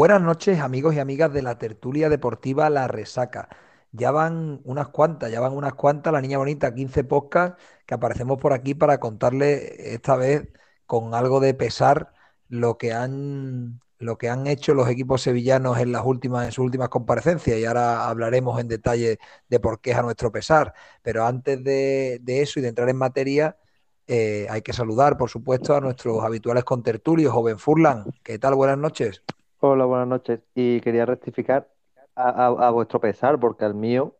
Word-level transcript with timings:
Buenas 0.00 0.22
noches, 0.22 0.60
amigos 0.60 0.94
y 0.94 0.98
amigas 0.98 1.30
de 1.30 1.42
la 1.42 1.58
tertulia 1.58 2.08
deportiva 2.08 2.70
La 2.70 2.88
Resaca. 2.88 3.50
Ya 3.92 4.10
van 4.10 4.62
unas 4.64 4.88
cuantas, 4.88 5.30
ya 5.30 5.40
van 5.40 5.52
unas 5.52 5.74
cuantas, 5.74 6.10
la 6.10 6.22
niña 6.22 6.38
bonita, 6.38 6.72
15 6.72 7.04
podcasts 7.04 7.62
que 7.84 7.92
aparecemos 7.92 8.38
por 8.40 8.54
aquí 8.54 8.74
para 8.74 8.98
contarle 8.98 9.92
esta 9.92 10.16
vez 10.16 10.48
con 10.86 11.14
algo 11.14 11.38
de 11.38 11.52
pesar 11.52 12.14
lo 12.48 12.78
que 12.78 12.94
han, 12.94 13.82
lo 13.98 14.16
que 14.16 14.30
han 14.30 14.46
hecho 14.46 14.72
los 14.72 14.88
equipos 14.88 15.20
sevillanos 15.20 15.78
en 15.78 15.92
las 15.92 16.06
últimas, 16.06 16.46
en 16.46 16.52
sus 16.52 16.64
últimas 16.64 16.88
comparecencias, 16.88 17.58
y 17.58 17.66
ahora 17.66 18.08
hablaremos 18.08 18.58
en 18.58 18.68
detalle 18.68 19.18
de 19.50 19.60
por 19.60 19.82
qué 19.82 19.90
es 19.90 19.98
a 19.98 20.02
nuestro 20.02 20.32
pesar. 20.32 20.72
Pero 21.02 21.26
antes 21.26 21.62
de, 21.62 22.22
eso 22.26 22.58
y 22.58 22.62
de 22.62 22.68
entrar 22.68 22.88
en 22.88 22.96
materia, 22.96 23.58
eh, 24.06 24.46
hay 24.48 24.62
que 24.62 24.72
saludar, 24.72 25.18
por 25.18 25.28
supuesto, 25.28 25.76
a 25.76 25.80
nuestros 25.82 26.24
habituales 26.24 26.64
contertulios. 26.64 27.34
Joven 27.34 27.58
Furlan, 27.58 28.06
¿qué 28.22 28.38
tal? 28.38 28.54
Buenas 28.54 28.78
noches. 28.78 29.22
Hola, 29.60 29.84
buenas 29.86 30.08
noches. 30.08 30.40
Y 30.54 30.80
quería 30.80 31.06
rectificar 31.06 31.70
a, 32.14 32.28
a- 32.46 32.68
a 32.68 32.70
vuestro 32.70 33.00
pesar, 33.00 33.38
porque 33.40 33.64
al 33.64 33.74
mío, 33.74 34.16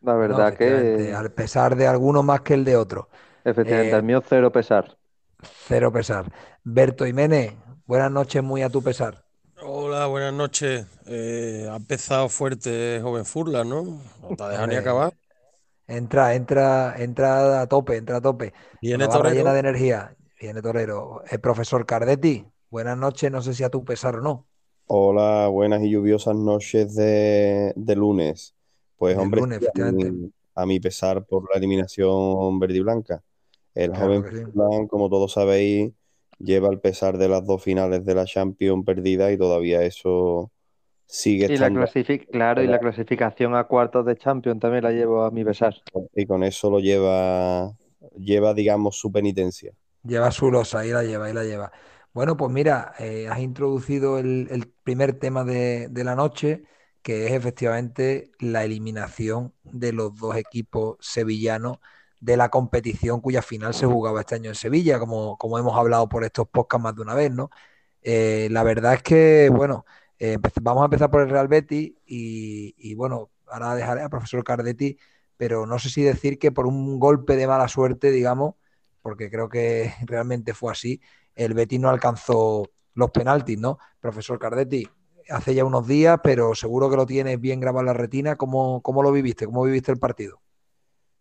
la 0.00 0.14
verdad 0.14 0.54
que, 0.56 1.16
al 1.16 1.32
pesar 1.32 1.76
de 1.76 1.86
alguno 1.86 2.22
más 2.22 2.42
que 2.42 2.54
el 2.54 2.64
de 2.64 2.76
otro. 2.76 3.08
efectivamente, 3.44 3.94
Eh, 3.94 3.96
al 3.96 4.02
mío 4.04 4.20
cero 4.24 4.52
pesar. 4.52 4.96
cero 5.66 5.92
pesar. 5.92 6.32
Berto 6.64 7.04
Jiménez, 7.04 7.54
buenas 7.86 8.10
noches, 8.12 8.42
muy 8.42 8.62
a 8.62 8.70
tu 8.70 8.82
pesar. 8.82 9.24
Hola, 9.60 10.06
buenas 10.06 10.32
noches. 10.32 10.86
Eh, 11.06 11.66
ha 11.70 11.76
empezado 11.76 12.28
fuerte 12.28 13.00
Joven 13.02 13.24
Furlan, 13.24 13.68
¿no? 13.68 13.82
No 14.20 14.34
te 14.34 14.42
ha 14.44 14.48
dejado 14.48 14.68
ni 14.68 14.76
Hombre, 14.76 14.76
acabar. 14.76 15.12
entra, 15.86 16.34
entra, 16.34 16.94
entra 16.98 17.60
a 17.62 17.66
tope, 17.68 17.96
entra 17.96 18.18
a 18.18 18.20
tope, 18.20 18.54
Viene 18.80 19.08
barra 19.08 19.30
llena 19.30 19.52
Torero. 19.52 19.54
de 19.54 19.60
energía. 19.60 20.16
Viene 20.40 20.62
Torero. 20.62 21.22
El 21.30 21.40
profesor 21.40 21.86
Cardetti, 21.86 22.46
buenas 22.70 22.96
noches, 22.98 23.30
no 23.30 23.42
sé 23.42 23.54
si 23.54 23.62
a 23.64 23.70
tu 23.70 23.84
pesar 23.84 24.16
o 24.16 24.20
no. 24.22 24.48
Hola, 24.90 25.48
buenas 25.48 25.82
y 25.82 25.90
lluviosas 25.90 26.34
noches 26.36 26.94
de, 26.94 27.72
de 27.76 27.96
lunes. 27.96 28.54
Pues 28.96 29.16
hombre, 29.18 29.42
lunes, 29.42 29.60
a 29.74 29.92
mi, 29.92 30.32
a 30.54 30.66
mi 30.66 30.80
pesar 30.80 31.24
por 31.26 31.44
la 31.52 31.58
eliminación 31.58 32.58
verde 32.58 32.76
y 32.78 32.80
blanca. 32.80 33.22
El 33.74 33.92
Claro 33.92 33.96
joven 33.96 34.24
sí. 34.30 34.54
Furlan, 34.54 34.86
como 34.88 35.10
todos 35.10 35.32
sabéis, 35.32 35.92
lleva 36.38 36.68
el 36.70 36.80
pesar 36.80 37.18
de 37.18 37.28
las 37.28 37.46
dos 37.46 37.62
finales 37.62 38.04
de 38.04 38.14
la 38.14 38.24
Champions 38.26 38.84
perdidas 38.86 39.32
y 39.32 39.38
todavía 39.38 39.82
eso 39.82 40.50
sigue 41.06 41.46
Y 41.46 41.56
la 41.56 41.68
estando 41.68 41.72
clasific 41.72 42.30
claro, 42.30 42.62
y 42.62 42.68
la 42.68 42.78
clasificación 42.78 43.56
a 43.56 43.64
cuartos 43.64 44.06
de 44.06 44.16
Champions 44.16 44.60
también 44.60 44.84
la 44.84 44.92
llevo 44.92 45.24
a 45.24 45.32
mi 45.32 45.44
pesar. 45.44 45.74
y 46.14 46.26
con 46.26 46.42
eso 46.44 46.70
lo 46.70 46.80
lleva, 46.80 47.76
lleva, 48.16 48.54
digamos, 48.54 48.96
su 48.98 49.10
penitencia. 49.12 49.72
Lleva 50.02 50.30
su 50.30 50.50
losa, 50.50 50.80
ahí 50.80 50.90
la 50.90 51.02
lleva, 51.02 51.26
ahí 51.26 51.32
la 51.32 51.44
lleva. 51.44 51.72
Bueno, 52.12 52.36
pues 52.36 52.50
mira, 52.50 52.94
eh, 52.98 53.28
has 53.30 53.38
introducido 53.38 54.18
el, 54.18 54.72
primer 54.82 55.18
tema 55.18 55.44
de, 55.44 55.90
la 56.04 56.16
noche, 56.16 56.64
que 57.02 57.26
es 57.26 57.32
efectivamente 57.32 58.32
la 58.40 58.64
eliminación 58.64 59.54
de 59.62 59.92
los 59.92 60.16
dos 60.18 60.36
equipos 60.36 60.96
sevillanos 61.00 61.78
de 62.20 62.36
la 62.36 62.48
competición 62.48 63.20
cuya 63.20 63.42
final 63.42 63.74
se 63.74 63.86
jugaba 63.86 64.20
este 64.20 64.34
año 64.34 64.50
en 64.50 64.56
Sevilla, 64.56 64.98
como, 64.98 65.38
hemos 65.58 65.76
hablado 65.78 66.08
por 66.08 66.24
estos 66.24 66.48
podcasts 66.48 66.82
más 66.82 66.96
de 66.96 67.02
una 67.02 67.14
vez, 67.14 67.30
¿no? 67.32 67.50
Eh, 68.02 68.48
la 68.50 68.62
verdad 68.64 68.94
es 68.94 69.02
que, 69.02 69.50
bueno, 69.52 69.84
eh, 70.18 70.38
vamos 70.62 70.82
a 70.82 70.86
empezar 70.86 71.10
por 71.10 71.22
el 71.22 71.30
Real 71.30 71.48
Betis 71.48 71.92
y, 72.06 72.74
y, 72.78 72.94
bueno, 72.94 73.30
ahora 73.46 73.74
dejaré 73.74 74.02
al 74.02 74.10
profesor 74.10 74.42
Cardetti, 74.44 74.98
pero 75.36 75.66
no 75.66 75.78
sé 75.78 75.90
si 75.90 76.02
decir 76.02 76.38
que 76.38 76.52
por 76.52 76.66
un 76.66 76.98
golpe 76.98 77.36
de 77.36 77.46
mala 77.46 77.68
suerte, 77.68 78.10
digamos, 78.10 78.54
porque 79.02 79.30
creo 79.30 79.48
que 79.48 79.92
realmente 80.06 80.54
fue 80.54 80.72
así, 80.72 81.00
el 81.38 81.54
Betis 81.54 81.80
no 81.80 81.88
alcanzó 81.88 82.68
los 82.94 83.10
penaltis, 83.10 83.58
¿no? 83.58 83.78
Profesor 84.00 84.38
Cardetti, 84.38 84.86
hace 85.30 85.54
ya 85.54 85.64
unos 85.64 85.86
días, 85.86 86.18
pero 86.22 86.54
seguro 86.54 86.90
que 86.90 86.96
lo 86.96 87.06
tienes 87.06 87.40
bien 87.40 87.60
grabado 87.60 87.80
en 87.80 87.86
la 87.86 87.92
retina. 87.92 88.36
¿Cómo, 88.36 88.82
cómo 88.82 89.02
lo 89.02 89.12
viviste? 89.12 89.46
¿Cómo 89.46 89.62
viviste 89.62 89.92
el 89.92 89.98
partido? 89.98 90.40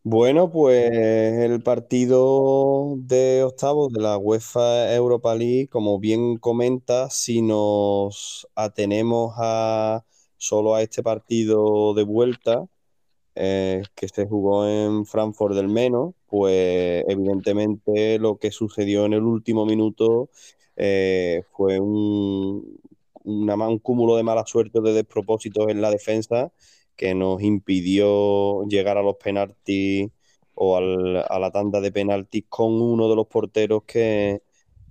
Bueno, 0.04 0.50
pues 0.50 0.92
el 0.92 1.62
partido 1.62 2.96
de 2.98 3.44
octavos 3.44 3.92
de 3.94 4.02
la 4.02 4.18
UEFA 4.18 4.94
Europa 4.96 5.36
League, 5.36 5.68
como 5.68 6.00
bien 6.00 6.38
comenta, 6.38 7.10
si 7.10 7.42
nos 7.42 8.48
atenemos 8.56 9.34
a 9.38 10.04
solo 10.38 10.76
a 10.76 10.82
este 10.82 11.04
partido 11.04 11.94
de 11.94 12.04
vuelta 12.04 12.66
eh, 13.36 13.84
que 13.94 14.08
se 14.08 14.26
jugó 14.26 14.68
en 14.68 15.06
Frankfurt 15.06 15.56
del 15.56 15.68
Meno, 15.68 16.16
pues 16.30 17.04
evidentemente 17.08 18.20
lo 18.20 18.38
que 18.38 18.52
sucedió 18.52 19.06
en 19.06 19.14
el 19.14 19.24
último 19.24 19.66
minuto 19.66 20.30
eh, 20.76 21.44
fue 21.52 21.80
un, 21.80 22.80
una 23.24 23.56
un 23.68 23.80
cúmulo 23.80 24.16
de 24.18 24.24
mala 24.24 24.46
suerte, 24.46 24.82
de 24.82 24.94
despropósitos 24.94 25.68
en 25.70 25.82
la 25.82 25.90
defensa 25.92 26.52
que 26.96 27.14
nos 27.16 27.42
impidió 27.44 28.64
llegar 28.68 28.98
a 28.98 29.04
los 29.04 29.16
penaltis 29.18 30.10
o 30.56 30.78
al- 30.78 31.18
a 31.30 31.40
la 31.40 31.52
tanda 31.52 31.82
de 31.82 31.92
penaltis 31.92 32.46
con 32.50 32.82
uno 32.82 33.10
de 33.10 33.16
los 33.16 33.28
porteros 33.28 33.84
que, 33.86 34.42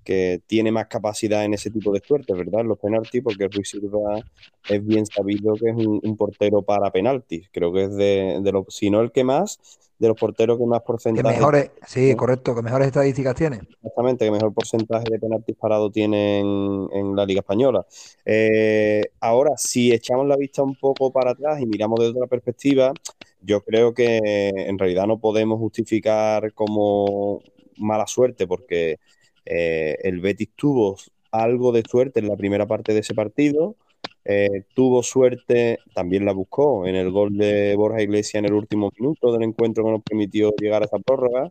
que 0.07 0.41
tiene 0.47 0.73
más 0.73 0.87
capacidad 0.89 1.45
en 1.45 1.55
ese 1.55 1.71
tipo 1.71 1.93
de 1.93 2.01
suerte, 2.07 2.35
¿verdad? 2.35 2.63
En 2.63 2.69
los 2.69 2.79
penaltis, 2.81 3.23
porque 3.23 3.49
Ruiz 3.49 3.71
Silva 3.71 4.25
es 4.69 4.87
bien 4.87 5.07
sabido 5.07 5.59
que 5.61 5.71
es 5.71 5.77
un, 5.77 6.01
un 6.03 6.17
portero 6.17 6.63
para 6.63 6.93
penaltis. 6.93 7.51
Creo 7.53 7.73
que 7.75 7.85
es 7.85 7.97
de, 7.97 8.41
de 8.43 8.53
los, 8.53 8.67
si 8.71 8.91
no 8.91 9.03
el 9.03 9.13
que 9.13 9.25
más, 9.25 9.61
de 9.99 10.09
los 10.09 10.19
porteros 10.19 10.59
que 10.59 10.67
más 10.67 10.83
Que 11.13 11.23
porcentaje 11.23 11.25
mejores, 11.25 11.73
sí, 11.85 12.15
correcto, 12.15 12.55
que 12.55 12.63
mejores 12.63 12.87
estadísticas 12.89 13.35
tiene. 13.35 13.67
exactamente, 13.83 14.25
que 14.25 14.31
mejor 14.31 14.53
porcentaje 14.55 15.09
de 15.11 15.19
penaltis 15.19 15.57
parado 15.57 15.91
tiene 15.91 16.41
en, 16.41 16.89
en 16.93 17.17
la 17.17 17.25
Liga 17.27 17.41
Española. 17.41 17.87
Eh, 18.25 19.03
ahora, 19.21 19.53
si 19.57 19.93
echamos 19.93 20.27
la 20.27 20.37
vista 20.37 20.63
un 20.63 20.77
poco 20.77 21.13
para 21.13 21.33
atrás 21.33 21.61
y 21.61 21.67
miramos 21.67 22.01
desde 22.01 22.13
otra 22.13 22.27
perspectiva, 22.29 22.93
yo 23.41 23.63
creo 23.65 23.95
que 23.95 24.19
en 24.55 24.79
realidad 24.79 25.07
no 25.07 25.19
podemos 25.21 25.59
justificar 25.59 26.53
como 26.55 27.41
mala 27.77 28.07
suerte, 28.07 28.47
porque 28.47 28.99
eh, 29.47 29.97
el 30.03 30.21
Betis 30.21 30.51
tuvo 30.57 30.97
algo 31.33 31.73
de 31.73 31.83
suerte 31.89 32.21
en 32.21 32.29
la 32.29 32.37
primera 32.37 32.67
parte 32.67 32.95
de 32.95 33.01
ese 33.01 33.15
partido. 33.15 33.77
Eh, 34.25 34.65
tuvo 34.75 35.03
suerte, 35.03 35.79
también 35.95 36.25
la 36.25 36.33
buscó 36.33 36.87
en 36.87 36.97
el 36.97 37.11
gol 37.11 37.37
de 37.37 37.77
Borja 37.77 38.03
Iglesias 38.03 38.37
en 38.37 38.47
el 38.47 38.55
último 38.55 38.91
minuto 38.99 39.33
del 39.33 39.45
encuentro 39.45 39.85
que 39.85 39.91
nos 39.91 40.03
permitió 40.03 40.53
llegar 40.61 40.83
a 40.83 40.87
esa 40.87 40.99
prórroga. 40.99 41.51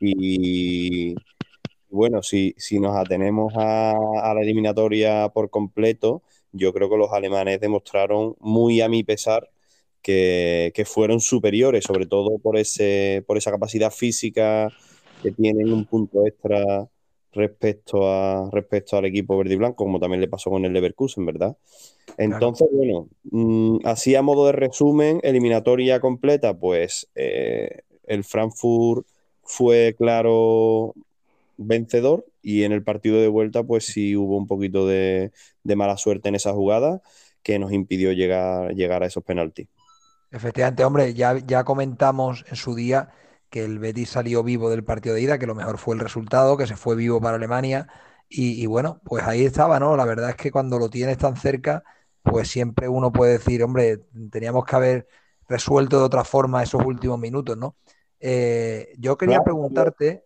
Y 0.00 1.14
bueno, 1.90 2.22
si, 2.22 2.54
si 2.58 2.80
nos 2.80 2.96
atenemos 2.96 3.54
a, 3.56 3.92
a 3.92 4.34
la 4.34 4.42
eliminatoria 4.42 5.28
por 5.30 5.50
completo, 5.50 6.22
yo 6.52 6.72
creo 6.72 6.90
que 6.90 6.96
los 6.96 7.12
alemanes 7.12 7.60
demostraron 7.60 8.36
muy 8.40 8.80
a 8.80 8.88
mi 8.88 9.04
pesar 9.04 9.50
que, 10.02 10.72
que 10.74 10.84
fueron 10.84 11.20
superiores, 11.20 11.84
sobre 11.84 12.06
todo 12.06 12.38
por 12.38 12.58
ese, 12.58 13.24
por 13.26 13.38
esa 13.38 13.50
capacidad 13.50 13.90
física 13.90 14.70
que 15.22 15.32
tienen 15.32 15.72
un 15.72 15.86
punto 15.86 16.26
extra 16.26 16.88
respecto 17.34 18.08
a, 18.10 18.48
respecto 18.50 18.96
al 18.96 19.04
equipo 19.06 19.36
verde 19.36 19.54
y 19.54 19.56
blanco, 19.56 19.84
como 19.84 20.00
también 20.00 20.20
le 20.20 20.28
pasó 20.28 20.50
con 20.50 20.64
el 20.64 20.72
Leverkusen, 20.72 21.26
¿verdad? 21.26 21.56
Claro. 22.06 22.34
Entonces, 22.34 22.68
bueno, 22.72 23.08
mm, 23.24 23.78
así 23.84 24.14
a 24.14 24.22
modo 24.22 24.46
de 24.46 24.52
resumen, 24.52 25.20
eliminatoria 25.22 26.00
completa, 26.00 26.54
pues 26.54 27.08
eh, 27.14 27.80
el 28.04 28.24
Frankfurt 28.24 29.06
fue 29.42 29.94
claro 29.98 30.94
vencedor 31.56 32.26
y 32.42 32.64
en 32.64 32.72
el 32.72 32.82
partido 32.82 33.20
de 33.20 33.28
vuelta, 33.28 33.62
pues 33.62 33.86
sí 33.86 34.16
hubo 34.16 34.36
un 34.36 34.46
poquito 34.46 34.86
de, 34.86 35.32
de 35.62 35.76
mala 35.76 35.96
suerte 35.96 36.28
en 36.28 36.34
esa 36.34 36.52
jugada 36.52 37.02
que 37.42 37.58
nos 37.58 37.72
impidió 37.72 38.12
llegar, 38.12 38.74
llegar 38.74 39.02
a 39.02 39.06
esos 39.06 39.22
penaltis. 39.22 39.68
Efectivamente, 40.30 40.84
hombre, 40.84 41.14
ya, 41.14 41.38
ya 41.46 41.62
comentamos 41.62 42.44
en 42.48 42.56
su 42.56 42.74
día 42.74 43.12
que 43.54 43.64
el 43.64 43.78
Betis 43.78 44.10
salió 44.10 44.42
vivo 44.42 44.68
del 44.68 44.82
partido 44.82 45.14
de 45.14 45.22
ida, 45.22 45.38
que 45.38 45.46
lo 45.46 45.54
mejor 45.54 45.78
fue 45.78 45.94
el 45.94 46.00
resultado, 46.00 46.56
que 46.56 46.66
se 46.66 46.74
fue 46.76 46.96
vivo 46.96 47.20
para 47.20 47.36
Alemania. 47.36 47.86
Y, 48.28 48.60
y 48.60 48.66
bueno, 48.66 49.00
pues 49.04 49.22
ahí 49.24 49.44
estaba, 49.44 49.78
¿no? 49.78 49.96
La 49.96 50.04
verdad 50.04 50.30
es 50.30 50.36
que 50.36 50.50
cuando 50.50 50.76
lo 50.80 50.90
tienes 50.90 51.18
tan 51.18 51.36
cerca, 51.36 51.84
pues 52.22 52.48
siempre 52.48 52.88
uno 52.88 53.12
puede 53.12 53.34
decir, 53.34 53.62
hombre, 53.62 53.98
teníamos 54.32 54.64
que 54.64 54.74
haber 54.76 55.08
resuelto 55.48 55.98
de 56.00 56.04
otra 56.04 56.24
forma 56.24 56.64
esos 56.64 56.84
últimos 56.84 57.20
minutos, 57.20 57.56
¿no? 57.56 57.76
Eh, 58.18 58.92
yo 58.98 59.16
quería 59.16 59.40
preguntarte, 59.44 60.24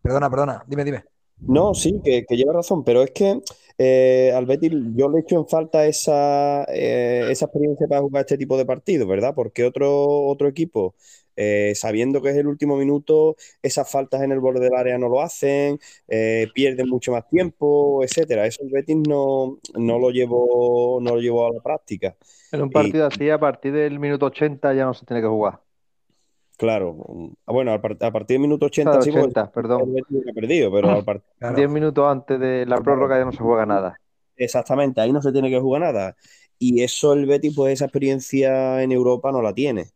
perdona, 0.00 0.30
perdona, 0.30 0.64
dime, 0.66 0.84
dime. 0.84 1.04
No, 1.38 1.74
sí, 1.74 2.00
que, 2.02 2.24
que 2.26 2.36
lleva 2.36 2.52
razón, 2.54 2.84
pero 2.84 3.02
es 3.02 3.10
que 3.12 3.40
eh, 3.78 4.30
al 4.34 4.44
Betis 4.44 4.72
yo 4.94 5.08
le 5.08 5.20
echo 5.20 5.36
en 5.36 5.48
falta 5.48 5.86
esa, 5.86 6.64
eh, 6.64 7.28
esa 7.30 7.46
experiencia 7.46 7.88
para 7.88 8.02
jugar 8.02 8.20
este 8.20 8.36
tipo 8.36 8.58
de 8.58 8.66
partidos, 8.66 9.08
¿verdad? 9.08 9.34
Porque 9.34 9.64
otro, 9.64 10.26
otro 10.26 10.48
equipo, 10.48 10.94
eh, 11.36 11.74
sabiendo 11.74 12.20
que 12.22 12.30
es 12.30 12.36
el 12.36 12.46
último 12.46 12.76
minuto, 12.76 13.36
esas 13.62 13.90
faltas 13.90 14.22
en 14.22 14.32
el 14.32 14.40
borde 14.40 14.60
del 14.64 14.74
área 14.74 14.98
no 14.98 15.08
lo 15.08 15.20
hacen, 15.22 15.78
eh, 16.08 16.48
pierden 16.54 16.88
mucho 16.88 17.12
más 17.12 17.28
tiempo, 17.28 18.02
etcétera. 18.04 18.46
Eso 18.46 18.62
el 18.64 18.70
Betis 18.70 18.96
no, 18.96 19.58
no 19.74 19.98
lo 19.98 20.10
llevó, 20.10 21.00
no 21.00 21.14
lo 21.16 21.20
llevó 21.20 21.46
a 21.48 21.52
la 21.54 21.60
práctica. 21.62 22.16
En 22.52 22.60
un 22.62 22.70
Y 22.70 22.70
partido 22.70 23.06
así, 23.06 23.28
a 23.28 23.40
partir 23.40 23.72
del 23.72 23.98
minuto 23.98 24.26
80 24.26 24.72
ya 24.72 24.84
no 24.84 24.94
se 24.94 25.04
tiene 25.06 25.20
que 25.22 25.26
jugar. 25.28 25.60
claro, 26.56 26.96
ah, 27.46 27.52
bueno, 27.52 27.72
a, 27.72 27.80
par- 27.80 27.96
a 28.00 28.12
partir 28.12 28.34
del 28.36 28.42
minuto 28.42 28.66
80 28.66 28.98
Claro, 28.98 29.02
sí, 29.02 29.10
porque 29.12 29.36
80, 29.40 29.50
el 29.76 29.86
perdón. 29.86 29.92
Betis 29.92 30.10
hubiera 30.16 30.32
perdido, 30.34 30.72
pero 30.72 30.94
al 30.94 31.04
par- 31.04 31.22
Claro. 31.38 31.56
10 31.56 31.68
minutos 31.68 32.06
antes 32.06 32.38
de 32.40 32.64
la 32.66 32.82
prórroga 32.82 33.18
ya 33.18 33.24
no 33.24 33.32
se 33.32 33.38
juega 33.42 33.66
nada. 33.66 34.00
Exactamente, 34.36 35.00
ahí 35.00 35.12
no 35.12 35.20
se 35.22 35.32
tiene 35.32 35.50
que 35.50 35.60
jugar 35.60 35.82
nada. 35.82 36.16
Y 36.58 36.82
eso 36.82 37.12
el 37.12 37.26
Betis, 37.26 37.54
pues 37.54 37.74
esa 37.74 37.84
experiencia 37.86 38.82
en 38.82 38.92
Europa 38.92 39.32
no 39.32 39.42
la 39.42 39.54
tiene. 39.54 39.90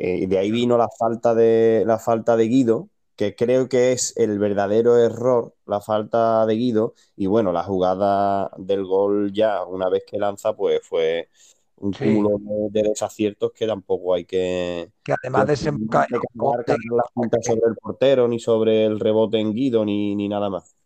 Eh, 0.00 0.26
de 0.26 0.38
ahí 0.38 0.50
vino 0.50 0.78
la 0.78 0.88
falta 0.98 1.34
de, 1.34 1.84
la 1.86 1.98
falta 1.98 2.36
de 2.36 2.44
Guido, 2.48 2.88
que 3.16 3.36
creo 3.36 3.68
que 3.68 3.92
es 3.92 4.16
el 4.16 4.38
verdadero 4.38 4.96
error, 4.98 5.54
la 5.66 5.80
falta 5.82 6.46
de 6.46 6.54
Guido. 6.56 6.94
Y 7.16 7.26
bueno, 7.26 7.52
la 7.52 7.64
jugada 7.64 8.50
del 8.58 8.84
gol 8.86 9.32
ya, 9.32 9.64
una 9.64 9.88
vez 9.90 10.04
que 10.06 10.18
lanza, 10.18 10.54
pues 10.56 10.80
fue 10.88 11.28
un 11.76 11.92
Sí. 11.92 12.04
cúmulo 12.04 12.38
de, 12.40 12.82
de 12.82 12.88
desaciertos 12.90 13.52
que 13.52 13.66
tampoco 13.66 14.14
hay 14.14 14.24
que, 14.26 14.92
Que 15.04 15.12
además 15.12 15.46
que 15.46 15.46
desemboca 15.46 16.06
no 16.10 16.16
hay 16.16 16.20
que 16.20 16.28
cargar- 16.34 16.64
cargar 16.64 16.78
la 16.96 17.04
punta 17.14 17.38
sobre 17.42 17.68
el 17.68 17.76
portero, 17.76 18.28
ni 18.28 18.38
sobre 18.40 18.84
el 18.86 19.00
rebote 19.00 19.38
en 19.40 19.54
Guido, 19.54 19.84
ni, 19.84 20.14
ni 20.16 20.28
nada 20.28 20.50
más. 20.50 20.76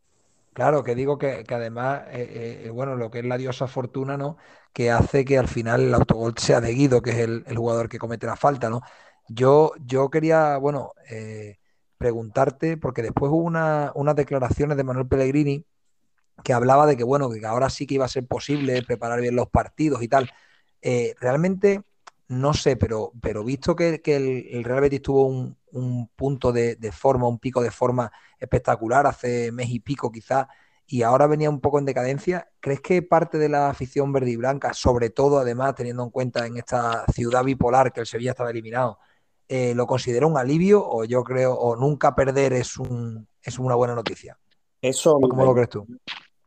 Claro, 0.55 0.85
que 0.85 0.95
digo 0.95 1.19
que, 1.19 1.45
además, 1.51 2.03
eh, 2.11 2.63
eh, 2.67 2.71
bueno, 2.71 2.95
lo 2.95 3.11
que 3.11 3.19
es 3.19 3.25
la 3.25 3.37
diosa 3.39 3.67
fortuna, 3.67 4.17
¿no? 4.17 4.37
Que 4.73 4.91
hace 4.93 5.25
que 5.25 5.37
al 5.37 5.49
final 5.49 5.81
el 5.83 5.95
autogol 5.95 6.35
sea 6.39 6.61
de 6.61 6.73
Guido, 6.73 7.03
que 7.03 7.11
es 7.11 7.17
el, 7.19 7.45
jugador 7.57 7.89
que 7.89 7.99
comete 7.99 8.27
la 8.27 8.37
falta, 8.37 8.71
¿no? 8.71 8.81
Yo, 9.29 9.73
yo 9.85 10.11
quería, 10.11 10.57
bueno, 10.59 10.93
eh, 11.11 11.59
preguntarte, 11.99 12.77
porque 12.77 13.03
después 13.03 13.33
hubo 13.33 13.43
una- 13.43 13.91
unas 13.97 14.15
declaraciones 14.17 14.77
de 14.77 14.85
Manuel 14.85 15.09
Pellegrini 15.09 15.65
que 16.45 16.53
hablaba 16.53 16.87
de 16.87 16.97
que, 16.97 17.05
bueno, 17.05 17.31
que 17.31 17.45
ahora 17.47 17.71
sí 17.71 17.87
que 17.87 17.95
iba 17.95 18.05
a 18.07 18.09
ser 18.09 18.27
posible 18.27 18.83
preparar 18.83 19.21
bien 19.21 19.37
los 19.37 19.49
partidos 19.49 20.03
y 20.03 20.09
tal. 20.09 20.31
Eh, 20.83 21.15
realmente, 21.21 21.83
no 22.29 22.55
sé, 22.55 22.77
pero, 22.77 23.13
pero 23.23 23.45
visto 23.45 23.77
que, 23.77 24.01
que 24.03 24.17
el, 24.17 24.47
el 24.51 24.65
Real 24.65 24.81
Betis 24.83 25.03
tuvo 25.03 25.27
un, 25.27 25.57
un 25.75 26.09
punto 26.17 26.53
de, 26.53 26.77
de 26.77 26.93
forma, 26.93 27.29
un 27.29 27.39
pico 27.39 27.63
de 27.63 27.71
forma 27.71 28.11
espectacular 28.39 29.07
hace 29.07 29.53
mes 29.53 29.69
y 29.71 29.81
pico 29.81 30.11
quizás, 30.11 30.47
y 30.87 31.03
ahora 31.03 31.27
venía 31.27 31.49
un 31.51 31.61
poco 31.61 31.79
en 31.79 31.85
decadencia, 31.87 32.51
¿crees 32.61 32.81
que 32.81 33.03
parte 33.03 33.39
de 33.39 33.49
la 33.49 33.71
afición 33.71 34.13
verde 34.13 34.31
y 34.33 34.37
blanca, 34.37 34.75
sobre 34.75 35.11
todo 35.11 35.39
además 35.39 35.75
teniendo 35.75 36.03
en 36.05 36.11
cuenta 36.11 36.47
en 36.47 36.57
esta 36.59 37.05
ciudad 37.13 37.43
bipolar 37.45 37.93
que 37.93 38.01
el 38.01 38.07
Sevilla 38.07 38.33
estaba 38.33 38.51
eliminado, 38.51 38.99
eh, 39.49 39.75
lo 39.75 39.87
considera 39.87 40.27
un 40.27 40.37
alivio 40.39 40.83
o 40.87 41.05
yo 41.05 41.23
creo, 41.25 41.55
o 41.55 41.77
nunca 41.77 42.15
perder 42.15 42.53
es, 42.55 42.77
un, 42.79 43.27
es 43.43 43.59
una 43.59 43.75
buena 43.75 43.95
noticia? 43.95 44.39
Eso, 44.81 45.17
¿O 45.17 45.21
¿Cómo 45.29 45.45
lo 45.45 45.55
crees 45.55 45.71
tú? 45.71 45.87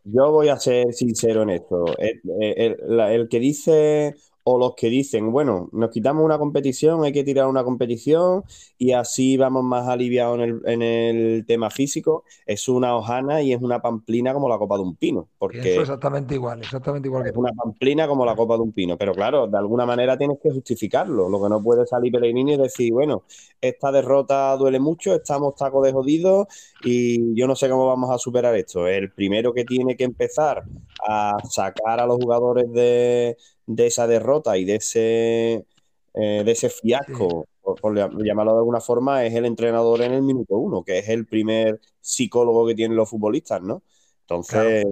Yo 0.04 0.32
voy 0.32 0.50
a 0.50 0.58
ser 0.58 0.94
sincero 0.94 1.42
en 1.42 1.50
esto. 1.50 1.86
El, 1.98 2.22
el- 2.40 2.78
la- 2.88 3.12
el 3.12 3.28
que 3.28 3.40
dice 3.40 4.16
o 4.50 4.58
los 4.58 4.76
que 4.76 4.88
dicen, 4.88 5.30
bueno, 5.30 5.68
nos 5.74 5.90
quitamos 5.90 6.24
una 6.24 6.38
competición, 6.38 7.04
hay 7.04 7.12
que 7.12 7.26
tirar 7.26 7.48
una 7.48 7.66
competición 7.66 8.46
y 8.78 8.94
así 8.94 9.36
vamos 9.36 9.66
más 9.66 9.90
aliviados 9.90 10.40
en 10.40 10.42
el, 10.42 10.62
en 10.64 10.82
el 10.82 11.46
tema 11.46 11.70
físico, 11.70 12.24
es 12.46 12.70
una 12.70 12.96
hojana 12.96 13.42
y 13.42 13.52
es 13.52 13.62
una 13.62 13.82
pamplina 13.82 14.34
como 14.34 14.48
la 14.48 14.58
copa 14.58 14.78
de 14.78 14.84
un 14.84 14.96
pino, 14.96 15.28
porque 15.38 15.76
exactamente 15.76 16.36
igual, 16.36 16.60
exactamente 16.60 17.10
igual 17.10 17.24
que 17.24 17.30
es 17.30 17.34
tú. 17.34 17.42
una 17.42 17.52
pamplina 17.52 18.08
como 18.08 18.26
la 18.26 18.38
copa 18.38 18.56
de 18.56 18.62
un 18.62 18.72
pino. 18.72 18.98
Pero 18.98 19.14
claro, 19.14 19.48
de 19.48 19.58
alguna 19.58 19.86
manera 19.86 20.18
tienes 20.18 20.38
que 20.42 20.50
justificarlo. 20.50 21.28
Lo 21.28 21.44
que 21.44 21.50
no 21.50 21.62
puede 21.62 21.86
salir 21.86 22.14
Pellegrini 22.14 22.54
y 22.54 22.58
decir, 22.58 22.94
bueno, 22.94 23.24
esta 23.60 23.92
derrota 23.92 24.56
duele 24.56 24.80
mucho, 24.80 25.14
estamos 25.14 25.56
tacos 25.56 25.86
de 25.86 25.92
jodidos 25.92 26.48
y 26.86 27.36
yo 27.36 27.48
no 27.48 27.56
sé 27.58 27.68
cómo 27.68 27.86
vamos 27.86 28.12
a 28.12 28.18
superar 28.18 28.56
esto. 28.56 28.88
El 28.88 29.12
primero 29.12 29.54
que 29.54 29.66
tiene 29.66 29.98
que 29.98 30.06
empezar 30.06 30.64
a 31.08 31.38
sacar 31.50 32.00
a 32.00 32.06
los 32.06 32.18
jugadores 32.18 32.72
de, 32.72 33.38
de 33.66 33.88
esa 33.88 34.08
derrota 34.08 34.58
y 34.58 34.66
de 34.66 34.76
ese, 34.76 35.66
eh, 36.14 36.44
de 36.44 36.52
ese 36.52 36.70
fiasco, 36.70 37.48
por, 37.62 37.80
por 37.80 38.26
llamarlo 38.26 38.54
de 38.54 38.60
alguna 38.60 38.82
forma, 38.82 39.26
es 39.26 39.34
el 39.34 39.46
entrenador 39.46 40.02
en 40.02 40.14
el 40.14 40.22
minuto 40.22 40.58
uno, 40.58 40.84
que 40.84 41.00
es 41.00 41.10
el 41.10 41.26
primer 41.26 41.80
psicólogo 42.02 42.68
que 42.68 42.76
tienen 42.76 42.98
los 42.98 43.10
futbolistas, 43.10 43.62
¿no? 43.62 43.84
Entonces, 44.22 44.86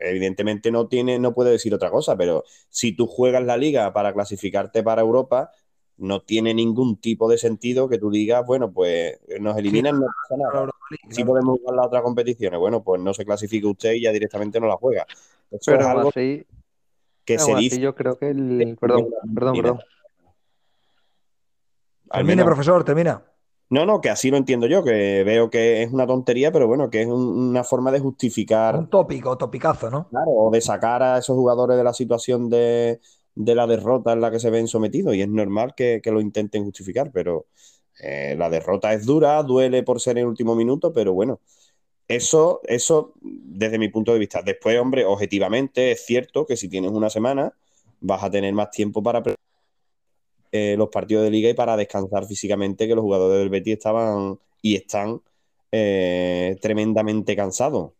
evidentemente 0.00 0.70
no 0.70 0.88
tiene, 0.88 1.18
no 1.18 1.34
puede 1.34 1.50
decir 1.50 1.74
otra 1.74 1.90
cosa, 1.90 2.16
pero 2.16 2.44
si 2.70 2.96
tú 2.96 3.06
juegas 3.06 3.44
la 3.44 3.58
liga 3.58 3.92
para 3.92 4.14
clasificarte 4.14 4.82
para 4.82 5.02
Europa, 5.02 5.50
no 5.98 6.22
tiene 6.22 6.54
ningún 6.54 6.96
tipo 6.96 7.28
de 7.28 7.38
sentido 7.38 7.88
que 7.88 7.98
tú 7.98 8.10
digas, 8.10 8.46
bueno, 8.46 8.72
pues 8.72 9.18
nos 9.40 9.58
eliminan, 9.58 9.98
no 10.00 10.06
pasa 10.06 10.42
nada. 10.42 10.70
Si 11.10 11.24
podemos 11.24 11.58
jugar 11.58 11.76
las 11.76 11.86
otras 11.88 12.02
competiciones, 12.02 12.58
bueno, 12.58 12.82
pues 12.82 13.00
no 13.02 13.12
se 13.12 13.24
clasifica 13.24 13.68
usted 13.68 13.92
y 13.92 14.02
ya 14.02 14.12
directamente 14.12 14.60
no 14.60 14.68
la 14.68 14.76
juega. 14.76 15.06
Eso 15.50 15.70
Pero 15.72 15.80
es 15.80 15.86
algo 15.86 16.08
así, 16.10 16.46
que 17.24 17.38
se 17.38 17.54
dice. 17.56 17.80
yo 17.80 17.94
creo 17.94 18.18
que 18.18 18.30
el... 18.30 18.76
Perdón, 18.80 19.06
perdón, 19.34 19.56
perdón. 19.56 19.78
Al 22.10 22.20
Termine, 22.20 22.36
menos- 22.36 22.46
profesor, 22.46 22.84
termina. 22.84 23.22
No, 23.70 23.84
no, 23.84 24.00
que 24.00 24.08
así 24.08 24.30
lo 24.30 24.38
entiendo 24.38 24.66
yo, 24.66 24.82
que 24.82 25.22
veo 25.24 25.50
que 25.50 25.82
es 25.82 25.92
una 25.92 26.06
tontería, 26.06 26.50
pero 26.50 26.66
bueno, 26.66 26.88
que 26.88 27.02
es 27.02 27.06
un- 27.06 27.50
una 27.50 27.64
forma 27.64 27.92
de 27.92 28.00
justificar. 28.00 28.76
Un 28.76 28.88
tópico, 28.88 29.36
topicazo, 29.36 29.90
¿no? 29.90 30.08
Claro, 30.08 30.30
o 30.30 30.50
de 30.50 30.60
sacar 30.62 31.02
a 31.02 31.18
esos 31.18 31.36
jugadores 31.36 31.76
de 31.76 31.84
la 31.84 31.92
situación 31.92 32.48
de, 32.48 32.98
de 33.34 33.54
la 33.54 33.66
derrota 33.66 34.14
en 34.14 34.22
la 34.22 34.30
que 34.30 34.40
se 34.40 34.48
ven 34.48 34.68
sometidos. 34.68 35.14
Y 35.14 35.20
es 35.20 35.28
normal 35.28 35.74
que, 35.76 36.00
que 36.02 36.10
lo 36.10 36.22
intenten 36.22 36.64
justificar, 36.64 37.10
pero 37.12 37.44
eh, 38.00 38.34
la 38.38 38.48
derrota 38.48 38.94
es 38.94 39.04
dura, 39.04 39.42
duele 39.42 39.82
por 39.82 40.00
ser 40.00 40.12
en 40.16 40.22
el 40.22 40.28
último 40.28 40.54
minuto, 40.54 40.90
pero 40.90 41.12
bueno, 41.12 41.40
eso, 42.08 42.60
eso 42.64 43.12
desde 43.22 43.78
mi 43.78 43.88
punto 43.88 44.12
de 44.12 44.18
vista. 44.18 44.42
Después, 44.42 44.78
hombre, 44.78 45.04
objetivamente 45.04 45.92
es 45.92 46.04
cierto 46.04 46.46
que 46.46 46.56
si 46.56 46.68
tienes 46.68 46.90
una 46.90 47.10
semana, 47.10 47.52
vas 48.00 48.22
a 48.22 48.30
tener 48.30 48.52
más 48.54 48.70
tiempo 48.70 49.02
para 49.02 49.22
eh, 50.52 50.74
los 50.76 50.88
partidos 50.88 51.24
de 51.24 51.30
liga 51.30 51.50
y 51.50 51.54
para 51.54 51.76
descansar 51.76 52.26
físicamente, 52.26 52.88
que 52.88 52.94
los 52.94 53.02
jugadores 53.02 53.38
del 53.38 53.50
Betis 53.50 53.74
estaban 53.74 54.38
y 54.62 54.76
están 54.76 55.20
eh, 55.70 56.56
tremendamente 56.60 57.36
cansados 57.36 57.92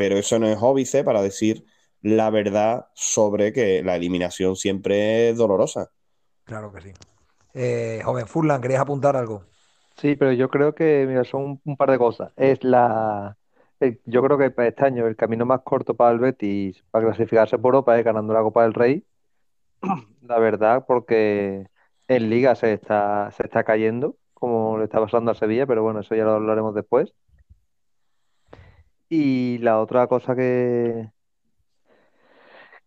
pero 0.00 0.16
eso 0.16 0.38
no 0.38 0.46
es 0.46 0.56
óbice 0.62 1.04
para 1.04 1.20
decir 1.20 1.66
la 2.00 2.30
verdad 2.30 2.86
sobre 2.94 3.52
que 3.52 3.82
la 3.82 3.96
eliminación 3.96 4.56
siempre 4.56 5.28
es 5.28 5.36
dolorosa. 5.36 5.90
Claro 6.44 6.72
que 6.72 6.80
sí. 6.80 6.92
Eh, 7.52 8.00
joven 8.02 8.26
Furlan, 8.26 8.62
¿querías 8.62 8.80
apuntar 8.80 9.14
algo? 9.14 9.44
Sí, 9.98 10.16
pero 10.16 10.32
yo 10.32 10.48
creo 10.48 10.74
que, 10.74 11.04
mira, 11.06 11.22
son 11.24 11.60
un 11.62 11.76
par 11.76 11.90
de 11.90 11.98
cosas. 11.98 12.32
Es 12.38 12.64
la... 12.64 13.36
el- 13.80 14.00
yo 14.06 14.22
creo 14.22 14.38
que 14.38 14.52
este 14.66 14.84
año 14.84 15.06
el 15.06 15.16
camino 15.16 15.46
más 15.46 15.62
corto 15.62 15.94
para 15.96 16.12
el 16.12 16.18
Betis 16.20 16.84
para 16.90 17.06
clasificarse 17.06 17.58
por 17.58 17.74
Europa 17.74 17.98
es 17.98 18.04
ganando 18.04 18.34
la 18.34 18.42
Copa 18.42 18.62
del 18.64 18.74
Rey. 18.74 19.04
La 20.22 20.38
verdad, 20.38 20.84
porque 20.86 21.66
en 22.08 22.30
Liga 22.30 22.54
se 22.56 22.72
está, 22.74 23.30
se 23.32 23.44
está 23.44 23.64
cayendo, 23.64 24.16
como 24.34 24.78
le 24.78 24.84
está 24.84 25.00
pasando 25.00 25.30
a 25.32 25.34
Sevilla, 25.34 25.66
pero 25.66 25.82
bueno, 25.82 26.00
eso 26.00 26.14
ya 26.14 26.24
lo 26.24 26.32
hablaremos 26.32 26.74
después. 26.74 27.14
Y 29.08 29.58
la 29.58 29.80
otra 29.80 30.06
cosa 30.06 30.34
que, 30.36 31.10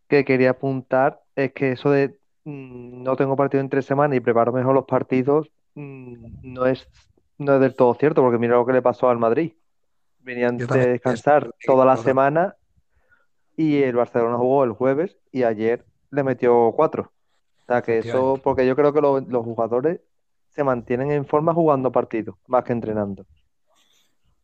que 0.08 0.26
quería 0.26 0.52
apuntar 0.52 1.22
es 1.36 1.54
que 1.54 1.72
eso 1.74 1.90
de 1.92 2.18
mm, 2.46 3.04
no 3.04 3.16
tengo 3.16 3.36
partido 3.36 3.62
en 3.62 3.70
tres 3.70 3.86
semanas 3.86 4.18
y 4.18 4.22
preparo 4.22 4.54
mejor 4.54 4.76
los 4.76 4.86
partidos 4.86 5.52
mm, 5.76 6.16
no 6.44 6.66
es, 6.68 6.90
no 7.38 7.56
es 7.56 7.62
del 7.62 7.76
todo 7.76 7.94
cierto, 7.96 8.22
porque 8.22 8.38
mira 8.38 8.56
lo 8.56 8.66
que 8.66 8.74
le 8.74 8.82
pasó 8.82 9.10
al 9.10 9.18
Madrid. 9.20 9.54
Venían 10.24 10.58
de 10.72 10.88
descansar 10.90 11.54
toda 11.66 11.86
la 11.86 11.98
semana 11.98 12.56
y 13.56 13.84
el 13.84 13.96
Barcelona 13.96 14.38
jugó 14.38 14.64
el 14.64 14.72
jueves 14.74 15.18
y 15.32 15.44
ayer 15.44 15.86
le 16.12 16.24
metió 16.24 16.72
cuatro. 16.76 17.12
O 17.64 17.66
sea 17.68 17.82
que 17.82 18.00
eso, 18.00 18.42
porque 18.44 18.66
yo 18.68 18.76
creo 18.76 18.94
que 18.94 19.02
lo- 19.02 19.20
los 19.22 19.44
jugadores 19.44 20.02
se 20.50 20.64
mantienen 20.64 21.12
en 21.12 21.26
forma 21.26 21.54
jugando 21.54 21.92
partidos, 21.92 22.36
más 22.48 22.64
que 22.64 22.74
entrenando. 22.74 23.26